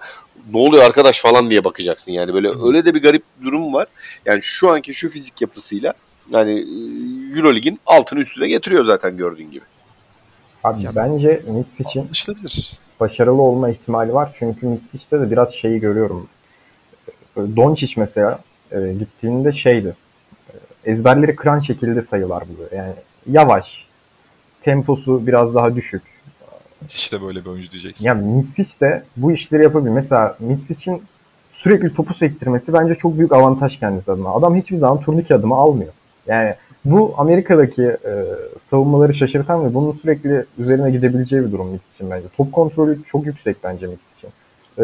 [0.53, 3.87] ne oluyor arkadaş falan diye bakacaksın yani böyle öyle de bir garip durum var.
[4.27, 5.93] Yani şu anki şu fizik yapısıyla
[6.31, 9.65] yani e, Eurolig'in altını üstüne getiriyor zaten gördüğün gibi.
[10.65, 12.79] Abi Ya- bence Mitsic'in Anlaşılabilir.
[13.01, 14.37] başarılı olma ihtimali var.
[14.39, 16.29] Çünkü Mitsic'te de biraz şeyi görüyorum.
[17.37, 18.39] Doncic mesela
[18.73, 19.95] e, gittiğinde şeydi.
[20.85, 22.73] E, ezberleri kıran şekilde sayılar buluyor.
[22.73, 22.93] Yani
[23.31, 23.85] yavaş.
[24.63, 26.03] Temposu biraz daha düşük.
[26.89, 28.07] İşte böyle bir oyuncu diyeceksin.
[28.07, 29.91] Ya Mitsic de bu işleri yapabilir.
[29.91, 31.03] Mesela Mitsic'in
[31.53, 34.29] sürekli topu sektirmesi bence çok büyük avantaj kendisi adına.
[34.29, 35.93] Adam hiçbir zaman turnike adımı almıyor.
[36.27, 36.55] Yani
[36.85, 38.25] bu Amerika'daki e,
[38.71, 42.27] savunmaları şaşırtan ve bunun sürekli üzerine gidebileceği bir durum Mitsic'in bence.
[42.37, 44.33] Top kontrolü çok yüksek bence Mitsic'in.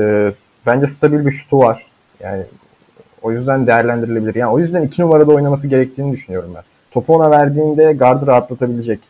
[0.00, 0.32] E,
[0.66, 1.86] bence stabil bir şutu var.
[2.20, 2.42] Yani
[3.22, 4.34] o yüzden değerlendirilebilir.
[4.34, 6.62] Yani o yüzden iki numarada oynaması gerektiğini düşünüyorum ben.
[6.90, 9.00] Topu ona verdiğinde gardı rahatlatabilecek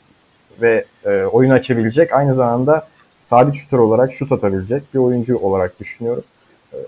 [0.60, 2.12] ve e, oyun açabilecek.
[2.12, 2.88] Aynı zamanda
[3.22, 6.24] sabit şutör olarak şut atabilecek bir oyuncu olarak düşünüyorum.
[6.72, 6.78] E,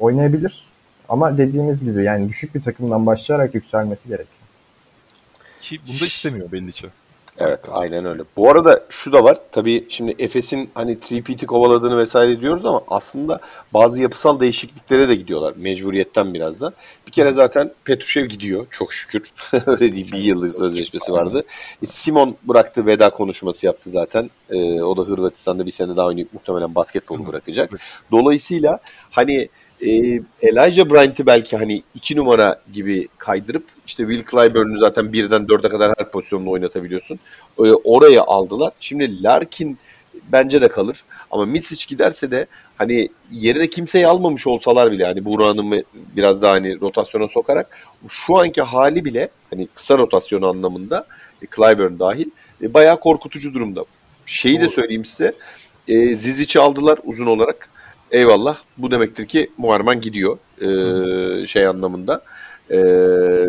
[0.00, 0.66] oynayabilir.
[1.08, 4.26] Ama dediğimiz gibi yani düşük bir takımdan başlayarak yükselmesi gerek.
[5.60, 6.86] Ki bunu da istemiyor belli ki.
[7.38, 8.22] Evet aynen öyle.
[8.36, 9.38] Bu arada şu da var.
[9.52, 13.40] Tabii şimdi Efes'in hani Tripit'i kovaladığını vesaire diyoruz ama aslında
[13.74, 15.54] bazı yapısal değişikliklere de gidiyorlar.
[15.56, 16.72] Mecburiyetten biraz da.
[17.06, 19.22] Bir kere zaten Petrushev gidiyor çok şükür.
[19.66, 21.44] öyle değil bir yıllık sözleşmesi vardı.
[21.82, 24.30] E, Simon bıraktı veda konuşması yaptı zaten.
[24.50, 27.70] E, o da Hırvatistan'da bir sene daha oynayıp muhtemelen basketbolu bırakacak.
[28.12, 28.78] Dolayısıyla
[29.10, 29.48] hani
[29.82, 29.88] e,
[30.42, 35.92] Elijah Bryant'ı belki hani iki numara gibi kaydırıp işte Will Clyburn'u zaten birden dörde kadar
[35.98, 37.18] her pozisyonda oynatabiliyorsun.
[37.58, 38.72] E, oraya aldılar.
[38.80, 39.78] Şimdi Larkin
[40.32, 41.02] bence de kalır.
[41.30, 42.46] Ama Misic giderse de
[42.78, 45.84] hani yerine kimseyi almamış olsalar bile hani Buğra'nın
[46.16, 51.06] biraz daha hani rotasyona sokarak şu anki hali bile hani kısa rotasyon anlamında
[51.42, 52.26] e, Clyburn dahil
[52.62, 53.84] e, bayağı korkutucu durumda.
[54.26, 55.32] Şeyi de söyleyeyim size.
[55.88, 57.68] E, Zizic'i aldılar uzun olarak.
[58.10, 58.56] Eyvallah.
[58.78, 60.38] Bu demektir ki Muharman gidiyor.
[60.60, 62.22] E, şey anlamında.
[62.70, 63.48] E, e,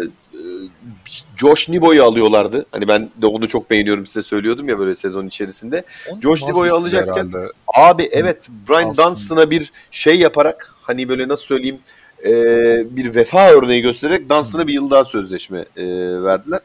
[1.38, 2.66] Josh Nibo'yu alıyorlardı.
[2.72, 5.84] Hani ben de onu çok beğeniyorum size söylüyordum ya böyle sezon içerisinde.
[6.10, 7.52] Onu Josh Nibo'yu alacakken- herhalde.
[7.68, 9.10] Abi evet Brian Aslında.
[9.10, 11.80] Dunstan'a bir şey yaparak hani böyle nasıl söyleyeyim
[12.26, 12.32] e,
[12.96, 15.86] bir vefa örneği göstererek Dunstan'a bir yıl daha sözleşme e,
[16.24, 16.60] verdiler.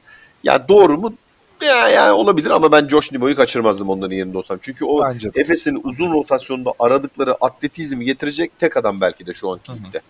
[0.45, 1.14] Yani doğru mu?
[1.63, 4.59] Ya, yani olabilir ama ben Josh Nibo'yu kaçırmazdım onların yerinde olsam.
[4.63, 5.41] Çünkü o Bence de.
[5.41, 10.01] Efes'in uzun rotasyonda aradıkları atletizmi getirecek tek adam belki de şu anki ligde.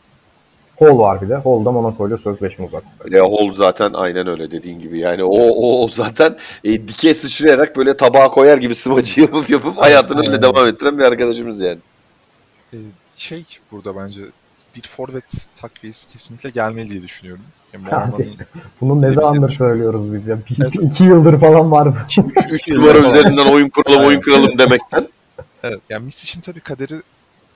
[0.79, 1.35] Hall var bir de.
[1.35, 2.87] Hall da Monaco ile sözleşme uzattı.
[3.11, 4.99] Ya Hall zaten aynen öyle dediğin gibi.
[4.99, 9.79] Yani o, o, o zaten e, dikey sıçrayarak böyle tabağa koyar gibi sıvacı yapıp yapıp
[9.79, 10.43] hayatını öyle Aynen.
[10.43, 11.79] devam ettiren bir arkadaşımız yani.
[12.75, 12.77] Ee,
[13.17, 14.23] şey burada bence
[14.77, 17.45] bir forvet takviyesi kesinlikle gelmeli diye düşünüyorum.
[17.73, 18.37] Yani Abi, Mormon'un
[18.81, 20.39] Bunu ne Bir zamandır şey- söylüyoruz biz ya.
[20.51, 20.75] Bir, Evet.
[20.83, 21.97] iki yıldır falan var bu.
[22.53, 25.09] 3 numara üzerinden oyun kuralım oyun kuralım demekten.
[25.63, 26.95] Evet, yani Misic'in tabii kaderi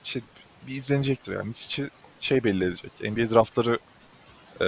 [0.03, 0.21] şey,
[0.67, 1.33] bir izlenecektir.
[1.33, 1.89] Yani Misic'i
[2.19, 2.91] şey belli edecek.
[3.01, 3.79] NBA draftları
[4.61, 4.67] eee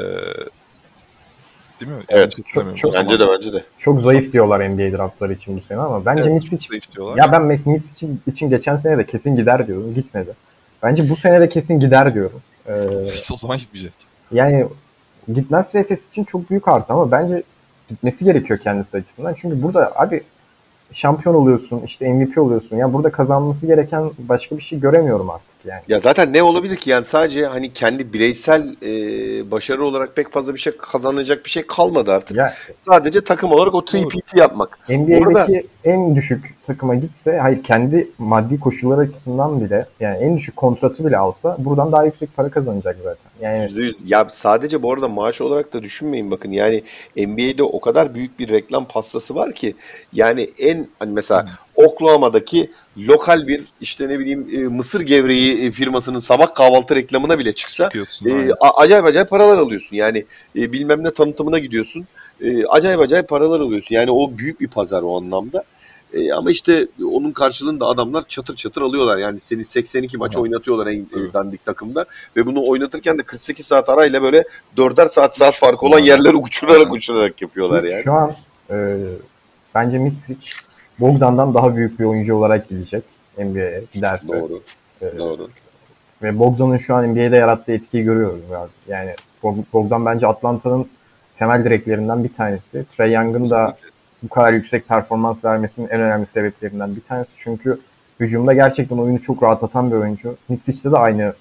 [1.81, 2.03] değil mi?
[2.09, 2.35] Evet.
[2.75, 3.63] Çok- zaman- Bence de bence de.
[3.79, 6.91] Çok zayıf diyorlar NBA draftları için bu sene ama bence Evet, Mitch çok için zayıf
[6.91, 7.17] diyorlar.
[7.25, 9.93] ya ben Mitch için, için geçen sene de kesin gider diyordum.
[9.95, 10.33] Gitmedi.
[10.83, 12.41] Bence bu sene de kesin gider diyorum.
[12.67, 12.73] Ee,
[13.33, 13.93] o zaman gitmeyecek.
[14.31, 14.67] yani
[15.33, 17.43] gitmezse Efes için çok büyük artı ama bence
[17.89, 19.33] gitmesi gerekiyor kendisi açısından.
[19.33, 20.23] Çünkü burada abi
[20.93, 22.77] şampiyon oluyorsun, işte MVP oluyorsun.
[22.77, 25.81] Ya burada kazanması gereken başka bir şey göremiyorum artık yani.
[25.87, 28.91] Ya zaten ne olabilir ki yani sadece hani kendi bireysel e,
[29.51, 32.37] başarı olarak pek fazla bir şey kazanacak bir şey kalmadı artık.
[32.37, 32.53] Ya
[32.87, 34.79] Sadece takım olarak o 3PT yapmak.
[34.89, 35.47] NBA'deki Burada-
[35.83, 41.17] en düşük takıma gitse, hayır kendi maddi koşullar açısından bile yani en düşük kontratı bile
[41.17, 43.29] alsa buradan daha yüksek para kazanacak zaten.
[43.41, 43.95] Yani %100.
[44.05, 46.83] Ya sadece bu arada maaş olarak da düşünmeyin bakın yani
[47.17, 49.75] NBA'de o kadar büyük bir reklam pastası var ki
[50.13, 51.45] yani en hani mesela
[51.75, 52.71] Oklahoma'daki
[53.07, 57.89] lokal bir işte ne bileyim e, mısır gevreği e, firmasının sabah kahvaltı reklamına bile çıksa
[58.25, 59.95] e, a- acayip acayip paralar alıyorsun.
[59.95, 60.25] Yani
[60.55, 62.07] e, bilmem ne tanıtımına gidiyorsun.
[62.41, 63.95] E, acayip acayip paralar alıyorsun.
[63.95, 65.63] Yani o büyük bir pazar o anlamda.
[66.13, 69.17] E, ama işte onun karşılığında adamlar çatır çatır alıyorlar.
[69.17, 70.41] Yani seni 82 maç Aha.
[70.41, 71.33] oynatıyorlar en Evet.
[71.33, 72.05] dandik takımda.
[72.35, 74.43] Ve bunu oynatırken de 48 saat arayla böyle
[74.77, 78.03] 4'er saat saat fark olan yerleri uçurarak uçurarak yapıyorlar yani.
[78.03, 78.31] Şu an
[78.71, 78.97] e,
[79.75, 80.37] bence Mitsic
[80.99, 83.03] Bogdan'dan daha büyük bir oyuncu olarak gidecek
[83.37, 84.27] NBA'ye giderse.
[84.41, 84.61] Doğru.
[85.01, 85.47] E, Doğru.
[86.23, 88.39] Ve Bogdan'ın şu an NBA'de yarattığı etkiyi görüyoruz.
[88.51, 89.11] Yani, yani
[89.43, 90.87] Bog- Bogdan bence Atlanta'nın
[91.37, 92.85] temel direklerinden bir tanesi.
[92.97, 93.75] Trey Young'ın da
[94.23, 97.31] bu kadar yüksek performans vermesinin en önemli sebeplerinden bir tanesi.
[97.37, 97.79] Çünkü
[98.19, 100.35] hücumda gerçekten oyunu çok rahatlatan bir oyuncu.
[100.49, 101.33] Mitsic'te de aynı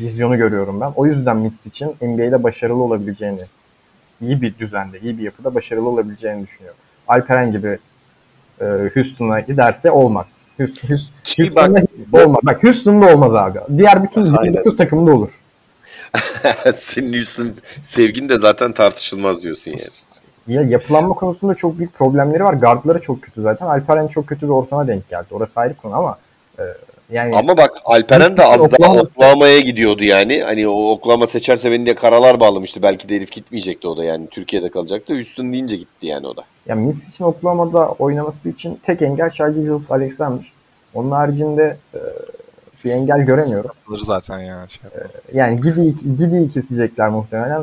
[0.00, 0.92] vizyonu görüyorum ben.
[0.96, 3.42] O yüzden Mitsic'in NBA'de başarılı olabileceğini,
[4.20, 6.78] iyi bir düzende, iyi bir yapıda başarılı olabileceğini düşünüyorum.
[7.08, 7.78] Alperen gibi
[8.62, 10.26] e, Houston'a giderse olmaz.
[10.58, 12.40] Houston, Houston, Ki bak Houston'da olmaz.
[12.42, 13.58] Bak Houston'da olmaz abi.
[13.76, 14.24] Diğer bütün.
[14.24, 15.30] 29 takımda olur.
[16.74, 17.50] senin Houston
[17.82, 19.90] sevgin de zaten tartışılmaz diyorsun yani.
[20.46, 22.54] Ya yapılanma konusunda çok büyük problemleri var.
[22.54, 23.66] Guardları çok kötü zaten.
[23.66, 25.26] Alperen çok kötü bir ortama denk geldi.
[25.30, 26.18] Orası ayrı konu ama
[26.58, 26.62] e,
[27.12, 30.42] yani Ama bak Alperen de az daha Oklahoma- Oklahoma'ya gidiyordu yani.
[30.42, 32.82] Hani o Oklahoma seçerse beni diye karalar bağlamıştı.
[32.82, 34.26] Belki de herif gitmeyecekti o da yani.
[34.30, 35.14] Türkiye'de kalacaktı.
[35.14, 36.44] Houston deyince gitti yani o da.
[36.66, 40.52] ya Mitch için Oklahoma'da oynaması için tek engel Shai Gilgeous Alexander.
[40.94, 41.98] Onun haricinde e,
[42.84, 43.70] bir engel göremiyorum.
[43.90, 44.66] Alır zaten ya.
[44.68, 45.10] Şey yapalım.
[45.34, 47.62] Yani Gidi'yi Gidi'yi kesecekler muhtemelen.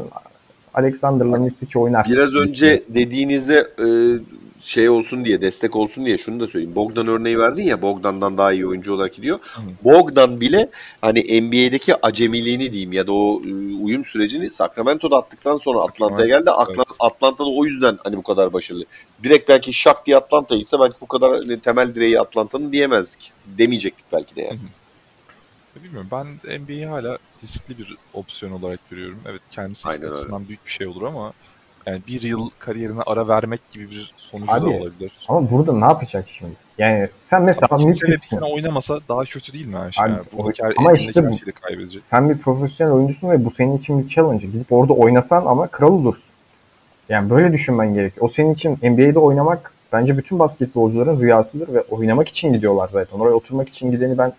[0.74, 2.06] Alexander'la Mitsic'i oynar.
[2.10, 3.88] Biraz önce dediğinize e,
[4.62, 6.76] şey olsun diye, destek olsun diye şunu da söyleyeyim.
[6.76, 9.40] Bogdan örneği verdin ya, Bogdan'dan daha iyi oyuncu olarak gidiyor.
[9.84, 10.70] Bogdan bile
[11.02, 16.50] hani NBA'deki acemiliğini diyeyim ya da o e, uyum sürecini Sacramento'da attıktan sonra Atlanta'ya geldi.
[16.50, 16.98] Atla- Evet.
[17.00, 18.86] Atlanta'da o yüzden hani bu kadar başarılı.
[19.24, 23.32] Direkt belki şak diye Atlanta'ya gitse belki bu kadar hani, temel direği Atlanta'nın diyemezdik.
[23.46, 24.60] Demeyecektik belki de yani.
[25.84, 29.20] Bilmiyorum ben NBA'yi hala riskli bir opsiyon olarak görüyorum.
[29.26, 30.12] Evet kendisi Aynen öyle.
[30.12, 31.34] açısından büyük bir şey olur ama
[31.86, 35.12] yani bir yıl kariyerine ara vermek gibi bir sonucu Abi, da olabilir.
[35.28, 36.54] Ama burada ne yapacak şimdi?
[36.78, 40.06] Yani sen mesela Ama hepsine oynamasa daha kötü değil mi her şey?
[40.06, 42.06] Abi, Yani buradaki her, ama işte bu- şeyi de kaybedecek.
[42.06, 44.48] Sen bir profesyonel oyuncusun ve bu senin için bir challenge.
[44.48, 46.24] Gidip orada oynasan ama kral olursun.
[47.10, 48.26] Yani böyle düşünmen gerekiyor.
[48.26, 53.20] O senin için NBA'de oynamak bence bütün basketbolcuların rüyasıdır ve oynamak için gidiyorlar zaten.
[53.20, 54.34] Oraya oturmak için gideni ben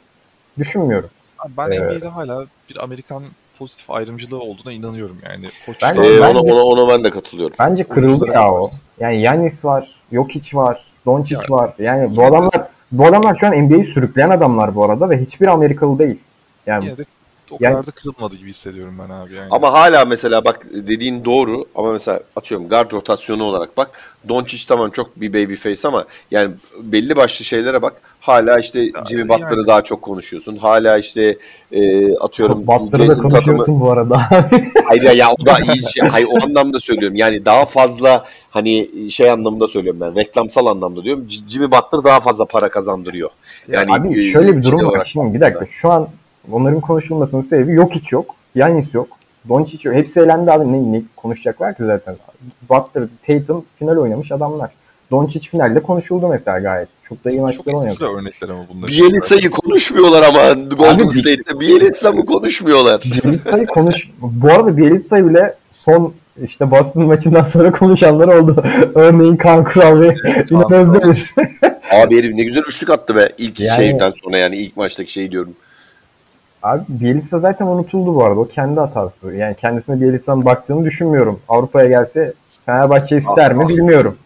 [0.59, 1.11] düşünmüyorum.
[1.39, 3.23] Abi Ben Ee, NBA'de hala bir Amerikan
[3.61, 5.45] pozitif ayrımcılığı olduğuna inanıyorum yani.
[5.67, 7.57] Koç Ben- Ee, ona, ona, ona ben de katılıyorum.
[7.59, 8.71] Bence kırıldı Oyunculara ya o.
[9.01, 11.73] Yani Yanis var, Jokic var, Doncic Yani- var.
[11.79, 15.99] Yani bu adamlar bu adamlar şu an NBA'yi sürükleyen adamlar bu arada ve hiçbir Amerikalı
[15.99, 16.19] değil.
[16.67, 17.05] Yani yine de
[17.51, 19.49] o Yani- kadar da kırılmadı gibi hissediyorum ben abi yani.
[19.51, 23.91] Ama hala mesela bak dediğin doğru ama mesela atıyorum guard rotasyonu olarak bak
[24.29, 26.51] Doncic tamam çok bir baby face ama yani
[26.83, 30.57] belli başlı şeylere bak hala işte Jimmy Butler'ı yani- daha çok konuşuyorsun.
[30.57, 31.39] Hala işte
[31.73, 34.19] e, atıyorum Butler'ı da konuşuyorsun bu arada.
[34.85, 36.09] hayır ya, ya o da iyi şey.
[36.09, 37.17] Hayır o anlamda söylüyorum.
[37.17, 40.17] Yani daha fazla hani şey anlamda söylüyorum ben.
[40.17, 41.27] Reklamsal anlamda diyorum.
[41.49, 43.31] Jimmy Butler daha fazla para kazandırıyor.
[43.69, 44.91] Yani Abi e, şöyle bir şey durum var.
[44.91, 45.67] olarak Şimdi bir dakika.
[45.71, 46.09] Şu an
[46.53, 48.35] onların konuşulmasının sebebi yok hiç yok.
[48.55, 49.09] Yanis yok.
[49.49, 49.99] Doncic yok.
[49.99, 50.73] Hepsi elendi abi.
[50.73, 52.17] Ne, ne konuşacaklar ki zaten.
[52.71, 54.71] Butler, Tatum final oynamış adamlar.
[55.11, 56.89] Doncic finalde konuşuldu mesela gayet.
[57.09, 57.87] Çok da iyi çok maçlar oynadı.
[57.89, 58.89] ekstra örnekler ama bunlar.
[58.91, 61.61] Bielitsa'yı konuşmuyorlar ama Golden Abi, State'te.
[61.61, 63.03] Bielitsa mı konuşmuyorlar?
[63.05, 64.09] Bielitsa'yı konuş...
[64.21, 66.15] Bu arada Bielitsa bile son
[66.45, 68.65] işte Boston maçından sonra konuşanlar oldu.
[68.95, 70.15] Örneğin Kaan Kural ve
[70.51, 70.95] İnan Kural.
[70.95, 71.35] Özdemir.
[71.91, 75.31] Abi herif ne güzel üçlük attı be ilk Yani- şeyden sonra yani ilk maçtaki şey
[75.31, 75.55] diyorum.
[76.63, 78.41] Abi Bielitsa zaten unutuldu bu arada.
[78.41, 79.33] O kendi hatası.
[79.35, 81.41] Yani kendisine Bielitsa'nın baktığını düşünmüyorum.
[81.49, 82.33] Avrupa'ya gelse
[82.67, 84.17] Fenerbahçe ister mi bilmiyorum.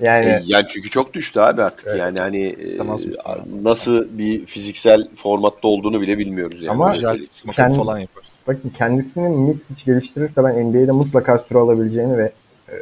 [0.00, 1.86] Yani E, yani çünkü çok düştü abi artık.
[1.90, 1.98] Evet.
[1.98, 2.78] Yani hani e,
[3.62, 6.74] nasıl bir fiziksel formatta olduğunu bile bilmiyoruz yani.
[6.74, 6.92] Ama-
[7.56, 8.24] kendi- falan yapar.
[8.48, 12.32] bakın kendisini Mitsic geliştirirse ben NBA'de mutlaka süre alabileceğini ve
[12.68, 12.74] e,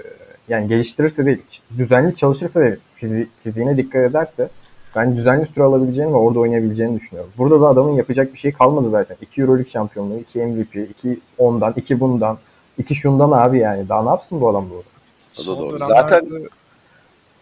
[0.48, 1.42] yani geliştirirse değil,
[1.78, 4.48] düzenli çalışırsa ve fizi- fiziğine dikkat ederse
[4.96, 7.30] ben düzenli süre alabileceğini ve orada oynayabileceğini düşünüyorum.
[7.38, 9.16] Burada da adamın yapacak bir şey kalmadı zaten.
[9.22, 12.38] 2 Euroleague şampiyonluğu, 2 MVP, 2 ondan, 2 bundan,
[12.78, 13.88] 2 şundan abi yani.
[13.88, 14.82] Daha ne yapsın bu adam burada?
[15.30, 15.80] Son doğru.
[15.80, 16.48] dönemlerde-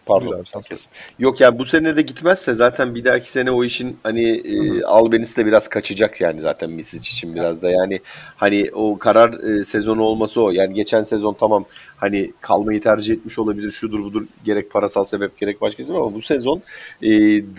[0.07, 0.39] Buyur Pardon.
[0.39, 0.87] abi, sen herkes.
[1.19, 5.37] Yok yani bu sene de gitmezse zaten bir dahaki sene o işin hani e, Albenis
[5.37, 7.99] de biraz kaçacak yani zaten Misic için biraz da yani
[8.35, 10.51] hani o karar e, sezonu olması o.
[10.51, 11.65] Yani geçen sezon tamam
[11.97, 16.21] hani kalmayı tercih etmiş olabilir şudur budur gerek parasal sebep gerek başka sebep ama bu
[16.21, 16.61] sezon
[17.01, 17.09] e,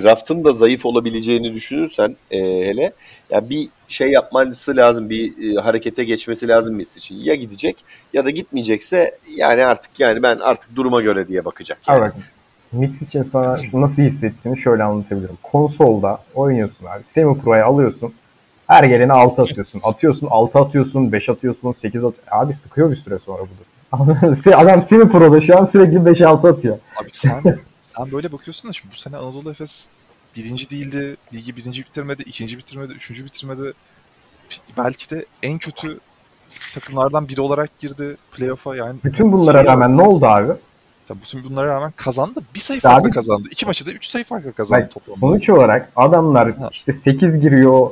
[0.03, 2.93] draftın da zayıf olabileceğini düşünürsen e, hele
[3.31, 7.17] ya bir şey yapması lazım bir e, harekete geçmesi lazım Misic için.
[7.17, 7.77] Ya gidecek
[8.13, 11.79] ya da gitmeyecekse yani artık yani ben artık duruma göre diye bakacak.
[11.89, 12.01] Yani.
[12.01, 12.15] Bak
[12.75, 15.39] Mix için sana nasıl hissettiğini şöyle anlatabilirim.
[15.43, 17.05] Konsolda oynuyorsun abi.
[17.05, 18.15] Semi Pro'ya alıyorsun.
[18.67, 19.81] Her gelene 6 atıyorsun.
[19.85, 22.31] Atıyorsun 6 atıyorsun, 5 atıyorsun, 8 atıyorsun.
[22.31, 24.57] Abi sıkıyor bir süre sonra bu da.
[24.59, 26.79] Adam Semi Pro'da şu an sürekli 5-6 atıyor.
[27.03, 27.43] Abi sen
[27.83, 29.89] sen böyle bakıyorsun da şimdi bu sene Anadolu Efes
[30.37, 31.17] birinci değildi.
[31.35, 33.73] Ligi birinci bitirmedi, ikinci bitirmedi, üçüncü bitirmedi.
[34.79, 35.99] Belki de en kötü
[36.75, 38.99] takımlardan biri olarak girdi playoff'a yani.
[39.05, 40.53] Bütün bunlara rağmen ne oldu abi?
[41.09, 42.41] Tabii bütün bunlara rağmen kazandı.
[42.55, 43.49] Bir sayı Ya farkla abi- kazandı.
[43.51, 45.21] İki maçı da üç sayı farkla kazandı Bak, toplamda.
[45.21, 46.69] Sonuç olarak adamlar Ha.
[46.73, 47.91] işte 8 giriyor.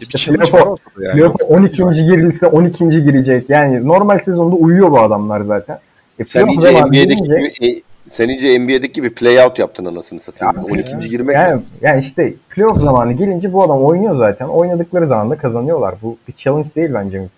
[0.00, 1.12] bir İşte var playoff'a yani.
[1.12, 1.82] playoff'a 12.
[2.04, 3.02] girilse 12.
[3.02, 3.50] girecek.
[3.50, 5.78] Yani normal sezonda uyuyor bu adamlar zaten.
[6.18, 10.20] E, Sen playoff iyice NBA'deki gibi e, sen iyice NBA'deki gibi play out yaptın anasını
[10.20, 10.56] satayım.
[10.56, 11.08] Ya, 12.
[11.08, 14.48] girmek Yani, yani işte playoff zamanı gelince bu adam oynuyor zaten.
[14.48, 15.94] Oynadıkları zaman da kazanıyorlar.
[16.02, 17.28] Bu bir challenge değil bence.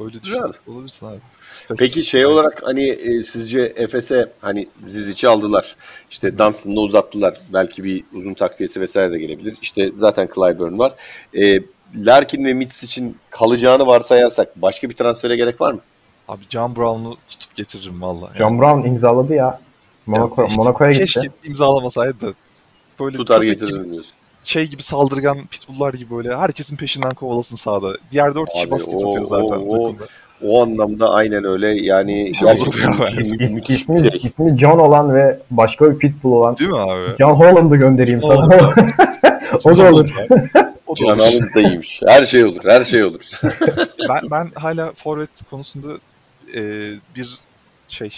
[0.00, 0.34] Öyle düşün.
[0.34, 0.52] Güzel.
[0.68, 1.18] Olabilirsin abi.
[1.78, 5.76] Peki şey olarak hani e, sizce Efes'e hani Zizic'i aldılar.
[6.10, 7.40] İşte Dunstan'ı uzattılar.
[7.52, 9.56] Belki bir uzun takviyesi vesaire de gelebilir.
[9.62, 10.94] İşte zaten Clyburn var.
[11.34, 11.60] E,
[11.96, 15.80] Larkin ve Mitz için kalacağını varsayarsak başka bir transfere gerek var mı?
[16.28, 18.30] Abi John Brown'u tutup getiririm valla.
[18.38, 19.60] John Brown imzaladı ya.
[20.06, 21.04] Monaco, Ya işte Monaco'ya gitti.
[21.04, 22.34] Keşke imzalamasaydı da
[23.00, 24.12] böyle Tutar getiririm diyorsun.
[24.46, 27.92] Şey gibi saldırgan pitbulllar gibi böyle herkesin peşinden kovalasın sahada.
[28.12, 30.04] Diğer dört kişi Abi, basket o- atıyor zaten o- takımda.
[30.44, 31.66] O anlamda aynen öyle.
[31.82, 32.48] Yani Şey
[33.54, 34.30] müthiş ismi, bir şey.
[34.30, 37.00] ismi John olan ve başka bir pitbull olan Değil mi abi?
[37.18, 38.74] John Holland'ı göndereyim John sana.
[39.64, 40.08] o da olur.
[40.86, 41.18] O da Can.
[41.18, 42.00] Allen da iyiymiş.
[42.06, 42.64] Her şey olur.
[42.64, 43.20] Her şey olur.
[44.08, 45.88] ben, ben hala forvet konusunda
[46.54, 46.60] e,
[47.16, 47.38] bir
[47.88, 48.10] şey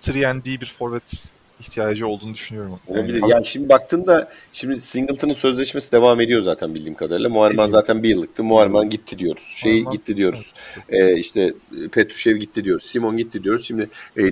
[0.00, 0.14] 3
[0.60, 1.24] bir forvet
[1.64, 2.80] ihtiyacı olduğunu düşünüyorum.
[2.88, 3.20] Olabilir.
[3.20, 7.28] Yani, Yani şimdi baktığında şimdi Singleton'ın sözleşmesi devam ediyor zaten bildiğim kadarıyla.
[7.28, 8.44] Muharman zaten bir yıllıktı.
[8.44, 9.54] Muharman gitti diyoruz.
[9.56, 10.54] Şey Muharman- gitti diyoruz.
[10.88, 11.10] Evet.
[11.10, 11.54] Ee, işte
[11.92, 12.84] Petrushev gitti diyoruz.
[12.86, 13.66] Simon gitti diyoruz.
[13.66, 14.30] Şimdi e, e,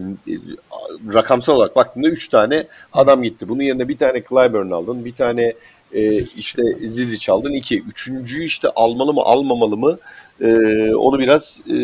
[1.15, 3.49] rakamsal olarak baktığında 3 tane adam gitti.
[3.49, 5.05] Bunun yerine bir tane Clyburn aldın.
[5.05, 5.55] Bir tane
[5.93, 7.53] e, işte Zizic aldın.
[7.53, 7.83] iki.
[7.83, 9.99] Üçüncüyü işte almalı mı almamalı mı?
[10.41, 10.49] E,
[10.95, 11.77] onu biraz e,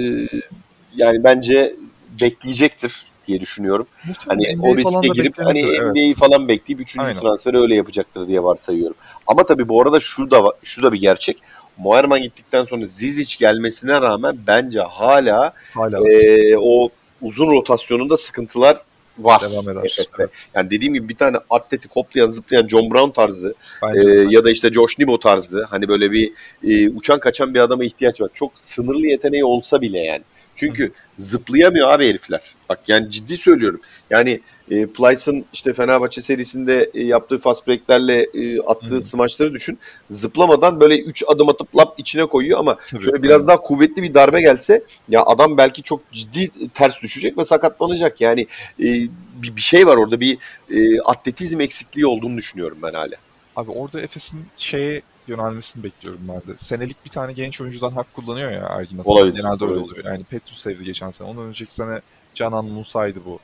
[0.96, 1.76] yani bence
[2.20, 3.87] bekleyecektir diye düşünüyorum.
[4.26, 5.87] Hani Muhtemelen o NBA falan riske girip hani evet.
[5.87, 7.20] NBA'yi falan bekleyip üçüncü Aynen.
[7.20, 8.97] transferi öyle yapacaktır diye varsayıyorum.
[9.26, 11.39] Ama tabii bu arada şu da şu da bir gerçek.
[11.79, 16.89] Muharman gittikten sonra Zizic gelmesine rağmen bence hala Hala e, o
[17.22, 18.76] uzun rotasyonunda sıkıntılar
[19.18, 19.85] var devam eder.
[19.85, 20.22] Efes'te.
[20.22, 24.45] Evet, Yani dediğim gibi bir tane atleti koplayan zıplayan John Brown tarzı bence e, ya
[24.45, 26.33] da işte Josh Nibo tarzı hani böyle bir
[26.64, 28.31] e, uçan kaçan bir adama ihtiyaç var.
[28.35, 30.22] Çok sınırlı yeteneği olsa bile yani.
[30.59, 32.55] Çünkü zıplayamıyor abi herifler.
[32.69, 33.81] Bak yani ciddi söylüyorum.
[34.11, 34.41] Yani
[34.71, 39.03] e, Plyce'ın işte Fenerbahçe serisinde e, yaptığı fast break'lerle e, attığı Hı.
[39.03, 39.79] smaçları düşün.
[40.09, 43.49] Zıplamadan böyle 3 adım atıp lap içine koyuyor ama Tabii, şöyle biraz aynen.
[43.49, 48.21] daha kuvvetli bir darbe gelse ya adam belki çok ciddi ters düşecek ve sakatlanacak.
[48.21, 48.47] Yani
[48.80, 48.87] e,
[49.43, 50.39] bir, bir şey var orada bir
[50.71, 53.14] e, atletizm eksikliği olduğunu düşünüyorum ben hala.
[53.57, 56.59] Abi orada Efes'in şeye yönelmesini bekliyorum ben de.
[56.59, 59.17] Senelik bir tane genç oyuncudan hak kullanıyor ya Ergin Ataman.
[59.17, 60.05] Olabilir, Genelde öyle oluyor.
[60.05, 61.29] Yani Petrus sevdi geçen sene.
[61.29, 62.00] Ondan önceki sene
[62.34, 63.38] Canan Musa'ydı bu.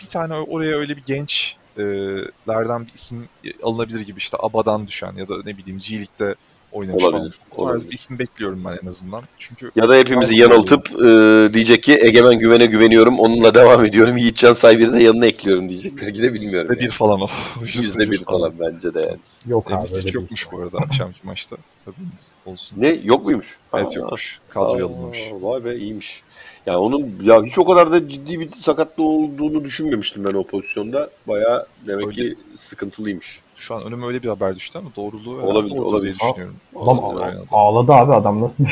[0.00, 3.28] Bir tane oraya öyle bir gençlerden bir isim
[3.62, 6.34] alınabilir gibi işte Aba'dan düşen ya da ne bileyim G League'de
[6.74, 7.30] oynamış Olabilir, falan.
[7.50, 7.90] Bu tarz olabilir.
[7.90, 9.22] bir isim bekliyorum ben en azından.
[9.38, 14.16] Çünkü Ya da hepimizi yanıltıp e, diyecek ki Egemen Güven'e güveniyorum onunla devam ediyorum.
[14.16, 15.92] Yiğitcan Saybir'i de yanına ekliyorum diyecek.
[16.02, 16.70] Belki de bilmiyorum.
[16.70, 17.28] yüzde bir falan o.
[17.74, 19.18] Yüzde bir falan bence de yani.
[19.46, 21.56] Yok abi hiç yokmuş bu arada akşamki maçta.
[21.84, 22.76] Haberiniz olsun.
[22.80, 23.58] Ne yok muymuş?
[23.74, 24.40] Evet Aa, yokmuş.
[24.48, 25.18] Kadroya aa, alınmış.
[25.40, 26.22] Vay be iyiymiş.
[26.66, 31.10] Yani onun ya hiç o kadar da ciddi bir sakatlığı olduğunu düşünmemiştim ben o pozisyonda.
[31.28, 32.14] Bayağı demek Öyle.
[32.14, 33.40] ki sıkıntılıymış.
[33.54, 36.02] Şu an önüme öyle bir haber düştü ama doğruluğu Olabilir, olabilir.
[36.02, 36.56] diye düşünüyorum.
[36.76, 38.64] Adam ağladı abi adam nasıl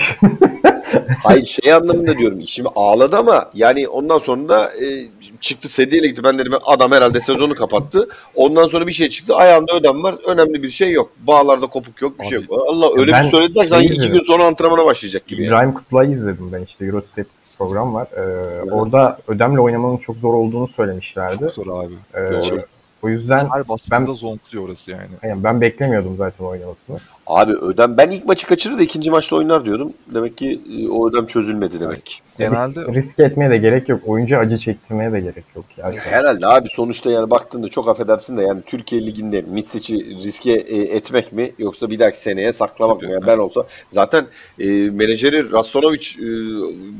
[1.23, 2.47] Hayır şey anlamında diyorum.
[2.47, 5.06] Şimdi ağladı ama yani ondan sonra da e,
[5.40, 6.24] çıktı sedyeyle gitti.
[6.24, 8.09] Ben dedim adam herhalde sezonu kapattı.
[8.35, 9.35] Ondan sonra bir şey çıktı.
[9.35, 10.14] Ayağında ödem var.
[10.27, 11.10] Önemli bir şey yok.
[11.20, 12.19] Bağlarda kopuk yok.
[12.19, 12.64] Bir şey Abi, yok.
[12.69, 15.43] Allah öyle ben bir söylediler ki sanki şey iki gün sonra antrenmana başlayacak gibi.
[15.43, 15.48] yani.
[15.48, 17.27] İbrahim Kutluay'ı izledim ben işte Eurostep
[17.59, 18.06] program var.
[18.16, 21.39] Ee, orada ödemle oynamanın çok zor olduğunu söylemişlerdi.
[21.39, 21.94] Çok zor abi.
[22.14, 22.62] Ee, Doğru.
[23.02, 25.09] o yüzden Her ben- zonkluyor orası yani.
[25.23, 26.98] yani ben beklemiyordum zaten oynamasını.
[27.27, 29.93] Abi ödem ben ilk maçı kaçırır da ikinci maçta oynar diyordum.
[30.15, 32.23] Demek ki e, o ödem çözülmedi demek.
[32.39, 34.01] Genelde Risk, risk etmeye de gerek yok.
[34.07, 35.65] Oyuncu acı çektirmeye de gerek yok.
[35.77, 35.97] Yani.
[35.97, 41.32] Herhalde abi sonuçta yani baktığında çok affedersin de yani Türkiye Ligi'nde Mitsic'i riske e, etmek
[41.32, 43.12] mi yoksa bir dahaki seneye saklamak Tabii, mı?
[43.12, 44.27] Yani ben olsa zaten
[44.59, 46.27] e, menajeri Rastonovic e,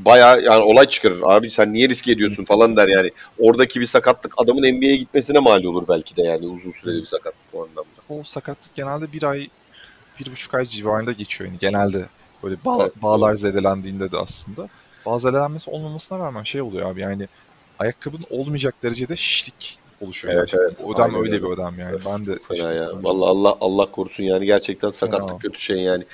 [0.05, 1.21] bayağı yani olay çıkarır.
[1.23, 3.11] Abi sen niye riske ediyorsun falan der yani.
[3.39, 7.55] Oradaki bir sakatlık adamın NBA'ye gitmesine mal olur belki de yani uzun süreli bir sakatlık
[7.55, 7.83] o anlamda.
[8.09, 9.49] o sakatlık genelde bir ay,
[10.27, 12.07] bir buçuk ay civarında geçiyor yani genelde.
[12.43, 13.03] Böyle bağ- Evet.
[13.03, 14.69] bağlar zedelendiğinde de aslında.
[15.07, 17.29] Bazı zedelenmesi olmamasına rağmen şey oluyor abi yani
[17.79, 20.35] ayakkabının olmayacak derecede şişlik oluşuyor.
[20.35, 20.85] Evet, gerçekten.
[20.85, 20.95] evet.
[20.95, 21.43] Ödem öyle öyle.
[21.43, 21.99] bir ödem yani.
[22.07, 22.91] Ben de Fena ya.
[23.03, 25.39] Vallahi Allah Allah korusun yani gerçekten sakatlık Fena.
[25.39, 26.05] kötü şey yani.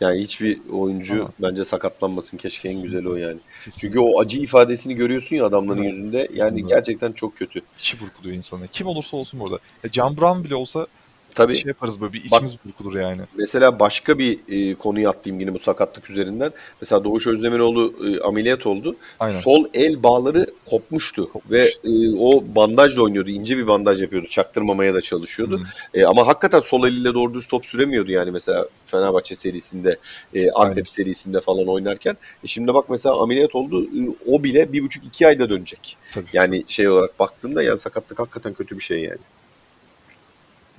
[0.00, 1.50] Yani hiçbir oyuncu Fena.
[1.50, 3.38] bence sakatlanmasın keşke en güzeli o yani.
[3.64, 3.80] Kesin.
[3.80, 5.96] Çünkü o acı ifadesini görüyorsun ya adamların Evet.
[5.96, 6.28] yüzünde.
[6.34, 6.68] Yani Evet.
[6.68, 7.60] gerçekten çok kötü.
[7.78, 8.68] içi burkuluyor insanı.
[8.68, 9.58] Kim olursa olsun burada.
[9.84, 10.86] Ya Can Brown bile olsa
[11.34, 13.22] Tabii şey yaparız böyle bir Bak- içimiz burkulur yani.
[13.36, 16.52] mesela başka bir e, konuyu atlayayım yine bu sakatlık üzerinden.
[16.80, 18.96] Mesela Doğuş Özdemiroğlu e, ameliyat oldu.
[19.20, 19.40] Aynen.
[19.40, 21.32] Sol el bağları kopmuştu.
[21.32, 21.52] Kopmuş.
[21.52, 23.30] Ve e, o bandajla oynuyordu.
[23.30, 24.26] ince bir bandaj yapıyordu.
[24.26, 25.62] Çaktırmamaya da çalışıyordu.
[25.94, 29.96] E, ama hakikaten sol eliyle doğru düz top süremiyordu yani mesela Fenerbahçe serisinde,
[30.34, 30.84] e, Antep Aynen.
[30.84, 32.16] serisinde falan oynarken.
[32.44, 33.84] E, şimdi bak mesela ameliyat oldu.
[33.84, 35.96] E, o bile bir buçuk iki ayda dönecek.
[36.14, 36.26] Tabii.
[36.32, 39.18] Yani şey olarak baktığında yani sakatlık hakikaten kötü bir şey yani.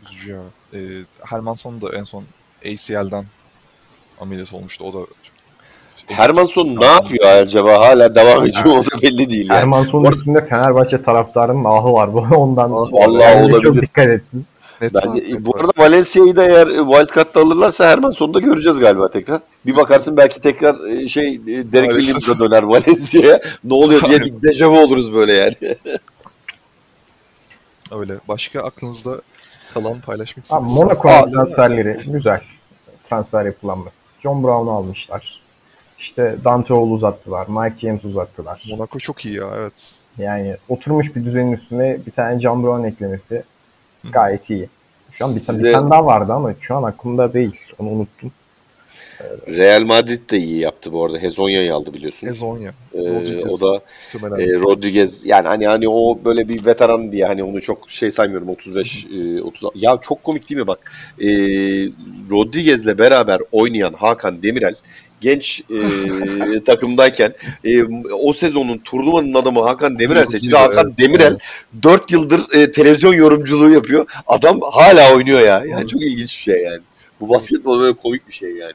[0.04, 0.40] Üzücü ya.
[0.74, 0.80] Ee,
[1.24, 2.24] Hermansson da en son
[2.66, 3.26] ACL'den
[4.22, 4.84] ameliyat olmuştu.
[4.86, 5.36] O da çok...
[6.18, 7.80] Hermansson ne yapıyor acaba?
[7.80, 9.60] Hala devam ediyor o da belli değil yani.
[9.60, 12.14] Ermanson'un Bu arada- üstünde Fenerbahçe taraftarının ahı var.
[12.14, 13.62] bu Ondan Ah, Yani olabilir.
[13.74, 14.46] Çok dikkat etsin.
[14.82, 19.42] Net Bence net bu arada Valencia'yı da eğer Wildcard'da alırlarsa Hermansson'u da göreceğiz galiba tekrar.
[19.66, 21.92] Bir bakarsın belki tekrar e, şey e, Derek.
[21.96, 23.40] Williams'a döner Valencia'ya.
[23.64, 25.56] Ne oluyor diye bir dejavu oluruz böyle yani.
[27.92, 28.14] Öyle.
[28.28, 29.22] Başka aklınızda
[29.74, 32.42] kalan paylaşmak istediğiniz Monaco transferleri güzel.
[33.10, 33.96] Transfer yapılanması.
[34.24, 35.40] John Brown'u almışlar.
[36.00, 37.48] İşte Dante Hall uzattılar.
[37.48, 38.64] Mike James uzattılar.
[38.70, 39.96] Monaco çok iyi ya evet.
[40.18, 43.44] Yani oturmuş bir düzenin üstüne bir tane John Brown eklemesi
[44.12, 44.70] gayet iyi.
[45.12, 47.56] Şu an bir, tane, Size- bir tane daha vardı ama şu an aklımda değil.
[47.80, 48.32] Onu unuttum.
[49.48, 51.18] Real Madrid de iyi yaptı bu arada.
[51.18, 52.34] Hezonya'yı aldı biliyorsunuz.
[52.34, 52.74] Ezonya.
[52.94, 53.54] Ee, Rodriguez.
[53.54, 53.82] o da
[54.14, 54.50] Muhtemelen.
[54.50, 58.50] e, Rodriguez yani hani hani o böyle bir veteran diye hani onu çok şey saymıyorum
[58.50, 61.28] 35 e, 30 ya çok komik değil mi bak e,
[62.32, 64.76] Rodriguez'le beraber oynayan Hakan Demirel
[65.22, 67.34] genç e, takımdayken
[67.66, 67.84] e,
[68.14, 70.22] o sezonun turnuvanın adamı Hakan Demirel.
[70.22, 71.42] Yıldızıydı, Hakan evet, Demirel evet.
[71.84, 74.06] 4 yıldır e, televizyon yorumculuğu yapıyor.
[74.28, 75.64] Adam hala oynuyor ya.
[75.66, 76.80] Yani çok ilginç bir şey yani.
[77.20, 78.74] Bu basketbol böyle komik bir şey yani.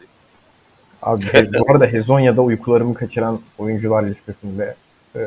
[1.04, 1.24] Abi
[1.58, 4.74] bu arada Hezonya'da uykularımı kaçıran oyuncular listesinde
[5.16, 5.20] e,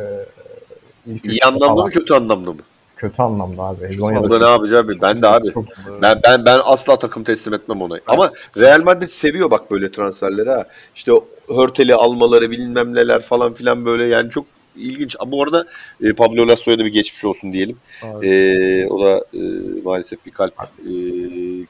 [1.07, 1.85] ilk İyi anlamda falan.
[1.85, 2.59] mı kötü anlamda mı?
[2.95, 3.87] Kötü anlamda abi.
[3.87, 5.01] Hezonya'da da ne yapacağı bir.
[5.01, 5.53] Ben de abi.
[5.53, 5.65] çok
[6.01, 7.99] Ben ben ben asla takım teslim etmem ona.
[8.07, 10.65] Ama Real Madrid seviyor bak böyle transferleri ha.
[10.95, 11.11] İşte
[11.47, 14.45] Hörtel'i almaları bilmem neler falan filan böyle yani çok
[14.75, 15.15] ilginç.
[15.27, 15.65] Bu arada
[16.01, 17.77] e, Pablo Lasso'ya da bir geçmiş olsun diyelim.
[18.03, 18.23] Evet.
[18.23, 19.39] E, o da e,
[19.83, 20.91] maalesef bir kalp e,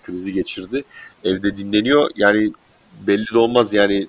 [0.04, 0.84] krizi geçirdi.
[1.24, 2.10] Evde dinleniyor.
[2.16, 2.52] Yani
[3.08, 4.08] belli de olmaz yani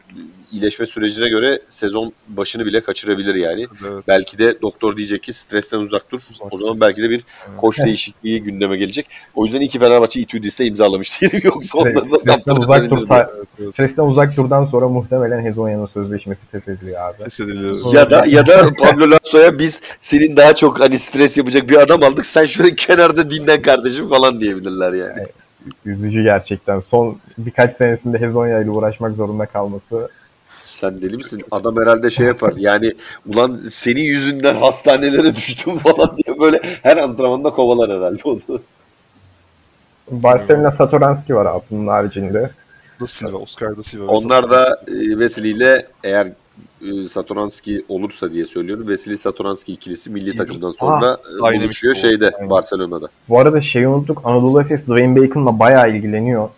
[0.52, 3.66] iyileşme sürecine göre sezon başını bile kaçırabilir yani.
[3.88, 4.04] evet.
[4.08, 6.20] Belki de doktor diyecek ki stresten uzak dur.
[6.30, 6.80] Uzak o zaman dur.
[6.80, 7.56] belki de bir Evet.
[7.60, 9.06] koç değişikliği gündeme gelecek.
[9.34, 11.40] O yüzden iki Fenerbahçe Itudis'te imzalamış diyelim.
[11.44, 13.06] Yoksa onları da Stresten uzak dur.
[13.10, 13.28] Evet,
[13.58, 13.72] evet.
[13.74, 17.24] Stresten uzak durdan sonra muhtemelen Hezonya'nın sözleşmesi feshediliyor abi.
[17.24, 17.94] Pes ediliyor.
[17.94, 22.02] Ya da ya da Pablo Lasso'ya biz senin daha çok hani stres yapacak bir adam
[22.02, 22.26] aldık.
[22.26, 25.26] Sen şöyle kenarda dinlen kardeşim falan diyebilirler yani.
[25.84, 26.80] Üzücü gerçekten.
[26.80, 30.10] Son birkaç senesinde Hezonya ile uğraşmak zorunda kalması.
[30.46, 31.42] Sen deli misin?
[31.50, 32.52] Adam herhalde şey yapar.
[32.56, 32.94] Yani
[33.26, 38.40] ulan senin yüzünden hastanelere düştüm falan diye böyle her antrenmanda kovalar herhalde onu.
[40.10, 42.50] Barcelona Satoranski var abi bunun haricinde.
[43.00, 44.12] Da Silva, Oscar da Silva.
[44.12, 46.28] Onlar da e, Veseli ile eğer
[46.82, 48.88] e, Satoranski olursa diye söylüyorum.
[48.88, 52.50] Veseli Satoranski ikilisi milli takımdan sonra e, Dynamic buluşuyor oldu, şeyde aynen.
[52.50, 53.08] Barcelona'da.
[53.28, 54.20] Bu arada şeyi unuttuk.
[54.24, 56.48] Anadolu Efes Dwayne Bacon'la bayağı ilgileniyor.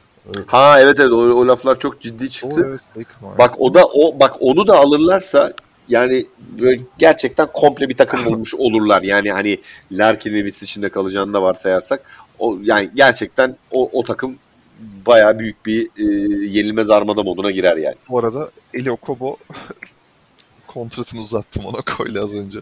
[0.46, 2.66] Ha evet evet o, o laflar çok ciddi çıktı.
[2.68, 3.38] Evet Bacon.
[3.38, 5.52] Bak o da o bak onu da alırlarsa
[5.88, 6.26] yani
[6.60, 9.02] böyle gerçekten komple bir takım bulmuş olurlar.
[9.02, 9.58] Yani hani
[9.92, 12.02] Larkin ve Mitch içinde kalacağını da varsayarsak
[12.38, 14.36] o yani gerçekten o, o takım
[15.06, 16.04] bayağı büyük bir e,
[16.46, 17.96] yenilmez armada moduna girer yani.
[18.08, 19.36] Bu arada Eli Okobo
[20.74, 22.58] kontratını uzattı Monaco'yla az önce.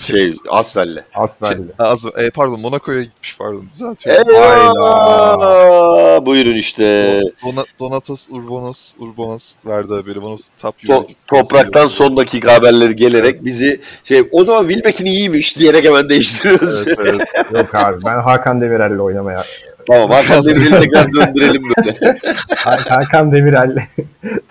[0.00, 1.04] Şey Asfel'le.
[1.14, 1.52] Asfer'le.
[1.52, 4.30] Şey, az, e, pardon Monaco'ya gitmiş pardon düzeltiyorum.
[4.30, 6.26] Eyvah!
[6.26, 7.20] Buyurun işte.
[7.44, 10.22] Dona, Donatos Urbanos Urbanos verdi haberi.
[10.22, 15.84] Bana top To- topraktan son dakika haberleri gelerek bizi şey o zaman Wilbeck'in iyiymiş diyerek
[15.84, 16.88] hemen değiştiriyoruz.
[16.88, 17.28] Evet, evet.
[17.54, 19.44] Yok abi ben Hakan Demirel'le oynamaya.
[19.90, 21.96] Tamam Hakan Demirel'i tekrar döndürelim böyle.
[22.56, 23.76] Ha- Hakan Demirel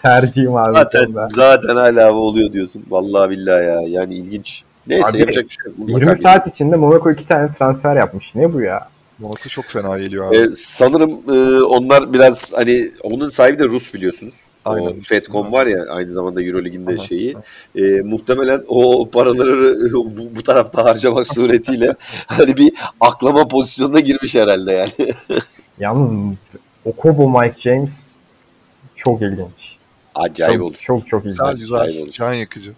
[0.04, 0.74] tercihim abi.
[0.74, 2.84] zaten, zaten hala oluyor diyorsun.
[2.90, 3.82] Vallahi billahi ya.
[3.88, 4.64] Yani ilginç.
[4.88, 5.78] Neyse Abi, yapacak bir şey yok.
[5.80, 6.24] Mutlaka 20 gelir.
[6.24, 8.32] saat içinde Monaco iki tane transfer yapmış.
[8.36, 8.88] Ne bu ya?
[9.20, 10.38] Monaco çok fena geliyor abi.
[10.38, 14.36] Ee, sanırım e, onlar biraz hani onun sahibi de Rus biliyorsunuz.
[14.66, 15.00] Aynen, o.
[15.02, 17.36] Fedcom var ya aynı zamanda Eurolig'in de şeyi.
[17.76, 21.96] E, muhtemelen o paraları bu, bu tarafta harcamak suretiyle
[22.28, 25.14] hani bir aklama pozisyonuna girmiş herhalde yani.
[25.80, 26.36] Yalnız
[26.86, 27.92] Okobo Mike James
[28.96, 29.78] çok ilginç.
[30.16, 30.76] Acayip çok, olur.
[30.76, 31.38] Çok çok ilginç.
[31.38, 31.80] güzel güzel.
[31.80, 32.12] Acayip olur.
[32.12, 32.74] Can yakıcı.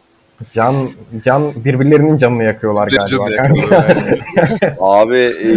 [0.54, 0.90] Can
[1.26, 3.06] can birbirlerinin canını yakıyorlar galiba.
[3.06, 3.54] Canını kanka.
[3.54, 4.76] yakıyor yani.
[4.80, 5.48] Abi e,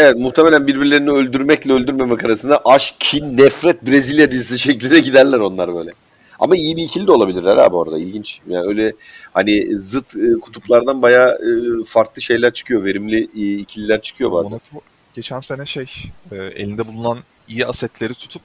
[0.00, 5.92] evet muhtemelen birbirlerini öldürmekle öldürmemek arasında aşk, kin, nefret Brezilya dizisi şeklinde giderler onlar böyle.
[6.38, 7.98] Ama iyi bir ikili de olabilirler abi orada.
[7.98, 8.40] İlginç.
[8.48, 8.92] Yani öyle
[9.32, 12.84] hani zıt e, kutuplardan bayağı e, farklı şeyler çıkıyor.
[12.84, 14.60] Verimli e, ikililer çıkıyor bazen.
[14.72, 15.86] Monaco geçen sene şey
[16.32, 17.18] e, elinde bulunan
[17.48, 18.42] iyi asetleri tutup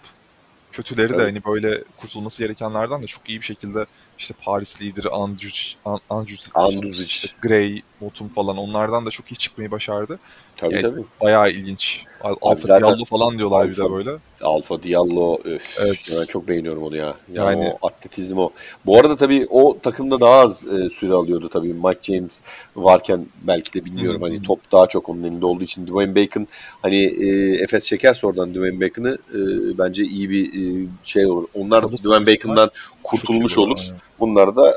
[0.72, 1.26] kötüleri de Evet.
[1.26, 3.86] hani böyle kurtulması gerekenlerden de çok iyi bir şekilde
[4.22, 7.04] işte Paris lideri Andjuc, An- Andjuc, Andjuc.
[7.04, 10.20] işte Gray, Motum falan onlardan da çok iyi çıkmayı başardı.
[10.56, 11.02] Tabii Yani- tabii.
[11.22, 12.04] Bayağı ilginç.
[12.24, 14.10] Al- Alfa zaten- Diallo falan diyorlar bir de Alfa- böyle.
[14.42, 15.78] Alfa Diallo öf.
[15.86, 16.18] Evet.
[16.22, 17.14] Ben çok beğeniyorum onu ya.
[17.34, 18.50] Yani, Yani- o atletizm o.
[18.86, 21.74] Bu arada tabii o takımda daha az e, süre alıyordu tabii.
[21.74, 22.42] Mike James
[22.76, 26.48] varken belki de bilmiyorum hani top daha çok onun elinde olduğu için Dwayne Bacon
[26.82, 27.28] hani e,
[27.64, 29.38] Efes çekerse oradan Dwayne Bacon'ı e,
[29.78, 31.46] bence iyi bir e, şey olur.
[31.54, 32.70] Onlar Kalırsa Dwayne Bacon'dan
[33.04, 33.80] kurtulmuş olur.
[33.84, 33.96] aynen.
[34.20, 34.70] Bunlar da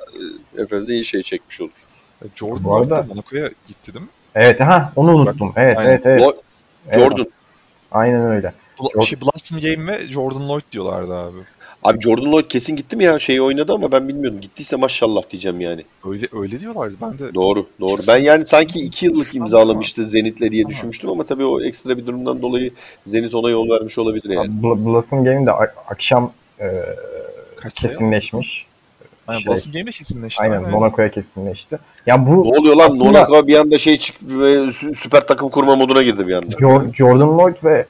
[0.59, 1.71] e, Efes'e iyi şey çekmiş olur.
[2.23, 4.11] E, Jordan Bu arada- da Monaco'ya gitti değil mi?
[4.35, 5.53] Evet ha onu unuttum.
[5.57, 5.91] Evet Aynen.
[5.91, 6.23] evet evet.
[6.87, 7.27] Evet, Jordan.
[7.93, 8.53] Aynen öyle.
[8.79, 9.05] Bla- Yok.
[9.07, 11.39] Şey, Blossom Game ve Jordan Lloyd diyorlardı abi.
[11.83, 13.19] Abi Jordan Lloyd kesin gitti mi ya?
[13.19, 14.41] Şeyi oynadı ama ben bilmiyorum.
[14.41, 15.85] Gittiyse maşallah diyeceğim yani.
[16.09, 16.97] Öyle öyle diyorlardı.
[17.03, 17.97] Ben de Doğru, doğru.
[17.97, 18.15] Kesin.
[18.15, 20.71] Ben yani sanki iki yıllık imzalamıştı Zenit'le diye Tamam.
[20.71, 22.71] düşünmüştüm ama tabii o ekstra bir durumdan dolayı
[23.05, 24.51] Zenit ona yol vermiş olabilir yani.
[24.63, 25.53] Bl- Blossom Game de
[25.89, 26.67] akşam e,
[27.57, 27.99] kaç sayı?
[29.29, 30.43] Aynen, Şey- Blossom Game'de kesinleşti.
[30.43, 31.79] Aynen Monaco'ya kesinleşti.
[32.07, 32.85] Ya bu Ne oluyor lan?
[32.87, 36.47] Aslında- Monaco bir anda şey ve sü- süper takım kurma moduna girdi bir anda.
[36.47, 37.87] Jo- Jordan Lloyd ve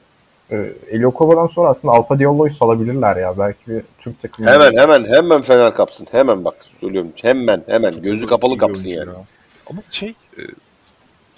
[0.51, 3.37] e, Eli Okobo'dan sonra aslında Alfa Diallo'yu salabilirler ya.
[3.39, 4.49] Belki bir Türk takımı.
[4.49, 6.07] Hemen hemen hemen Fener kapsın.
[6.11, 7.11] Hemen bak söylüyorum.
[7.21, 9.09] Hemen hemen gözü kapalı kapsın yani.
[9.09, 9.15] ya.
[9.69, 10.41] Ama şey e,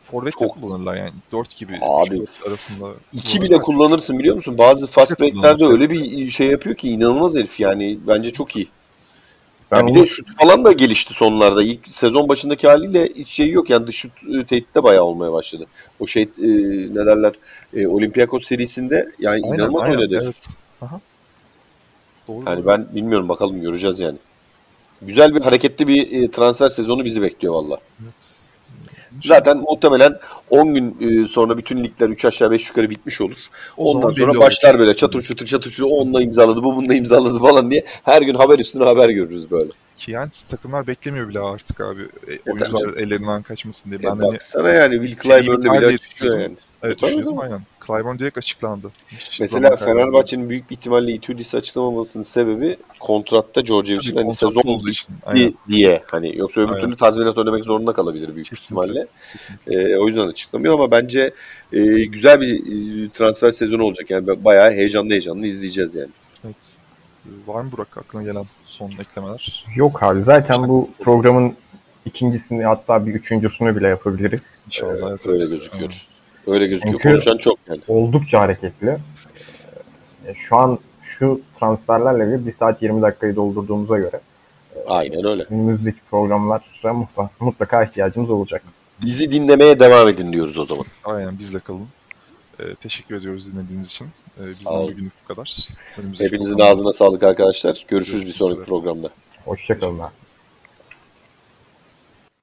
[0.01, 2.15] forvet Çok- kullanırlar yani 4 gibi Abi,
[2.47, 2.89] arasında.
[3.13, 4.57] İki bile kullanırsın biliyor musun?
[4.57, 7.99] Bazı fast break'lerde öyle bir şey yapıyor ki inanılmaz herif yani.
[8.07, 8.67] Bence çok iyi.
[9.71, 11.63] Ben Ya bir onu- de şut falan da gelişti sonlarda.
[11.63, 13.69] İlk sezon başındaki haliyle hiç şey yok.
[13.69, 15.65] Yani dış şut e, tehdit de bayağı olmaya başladı.
[15.99, 16.27] O şey e,
[16.93, 17.33] ne derler
[17.73, 20.19] e, Olympiakos serisinde yani Aynen, inanılmaz aynen, oynadı.
[20.23, 20.47] evet.
[20.81, 21.01] Aha.
[22.27, 22.43] Doğru.
[22.47, 22.67] Yani doğru.
[22.67, 24.17] ben bilmiyorum bakalım göreceğiz yani.
[25.01, 27.77] Güzel bir hareketli bir e, transfer sezonu bizi bekliyor valla.
[28.03, 28.37] Evet.
[29.23, 30.19] Zaten muhtemelen
[30.49, 33.37] 10 gün e, sonra bütün ligler 3 aşağı 5 yukarı bitmiş olur.
[33.77, 37.71] O Ondan sonra başlar böyle çatır çutur çatır çutur onunla imzaladı bu bununla imzaladı falan
[37.71, 39.69] diye her gün haber üstüne haber görürüz böyle.
[39.95, 42.01] Ki yani takımlar beklemiyor bile artık abi.
[42.01, 43.99] E, tabii oyuncular ellerinden kaçmasın diye.
[44.03, 46.41] Ya Ben hani baksana yani Will biter bile düşünüyordum.
[46.41, 46.55] yani.
[46.83, 47.41] evet tabii.
[47.41, 47.61] aynen.
[47.87, 48.91] Clyburn direkt açıklandı.
[49.07, 49.75] Hiç Mesela.
[49.75, 55.15] Fenerbahçe'nin büyük bir ihtimalle Itudis'i açıklamamasının sebebi kontratta Tabii hani sezon olduğu için.
[55.25, 55.53] Aynen.
[55.69, 56.85] diye hani yoksa öbür Aynen.
[56.85, 58.87] türlü tazminat ödemek zorunda kalabilir büyük Kesinlikle.
[58.89, 59.07] ihtimalle.
[59.31, 59.93] Kesinlikle.
[59.93, 61.31] Ee, o yüzden açıklamıyor ama bence
[61.73, 64.09] e, güzel bir e, transfer sezonu olacak.
[64.09, 66.11] Yani bayağı heyecanlı heyecanlı izleyeceğiz yani.
[66.45, 66.77] Evet.
[67.47, 69.65] Var mı Burak aklına gelen son eklemeler?
[69.75, 71.55] Yok abi zaten bu programın
[72.05, 74.41] ikincisini hatta bir üçüncüsünü bile yapabiliriz.
[74.65, 75.09] İnşallah.
[75.09, 75.43] evet, Öyle
[75.79, 76.07] evet.
[76.47, 76.93] Öyle gözüküyor.
[76.93, 77.81] Çünkü- Konuşan çok yani.
[77.87, 78.97] Oldukça hareketli.
[80.27, 80.79] Ee, Şu an
[81.19, 84.19] şu transferlerle bile 1 saat 20 dakikayı doldurduğumuza göre
[84.87, 85.43] Aynen öyle.
[85.43, 88.63] önümüzdeki programlara mutlaka, mutlaka ihtiyacımız olacak.
[89.01, 90.85] Bizi dinlemeye devam edin diyoruz o zaman.
[91.03, 91.87] Aynen bizle kalın.
[92.59, 94.05] E, teşekkür ediyoruz dinlediğiniz için.
[94.37, 95.57] E, Sağ bizden bugünlük bu kadar.
[95.97, 97.85] Önümüzdeki Hepinizin programda- ağzına sağlık arkadaşlar.
[97.87, 99.09] Görüşürüz bir Görüşmek sonraki programda.
[99.45, 99.99] Hoşçakalın.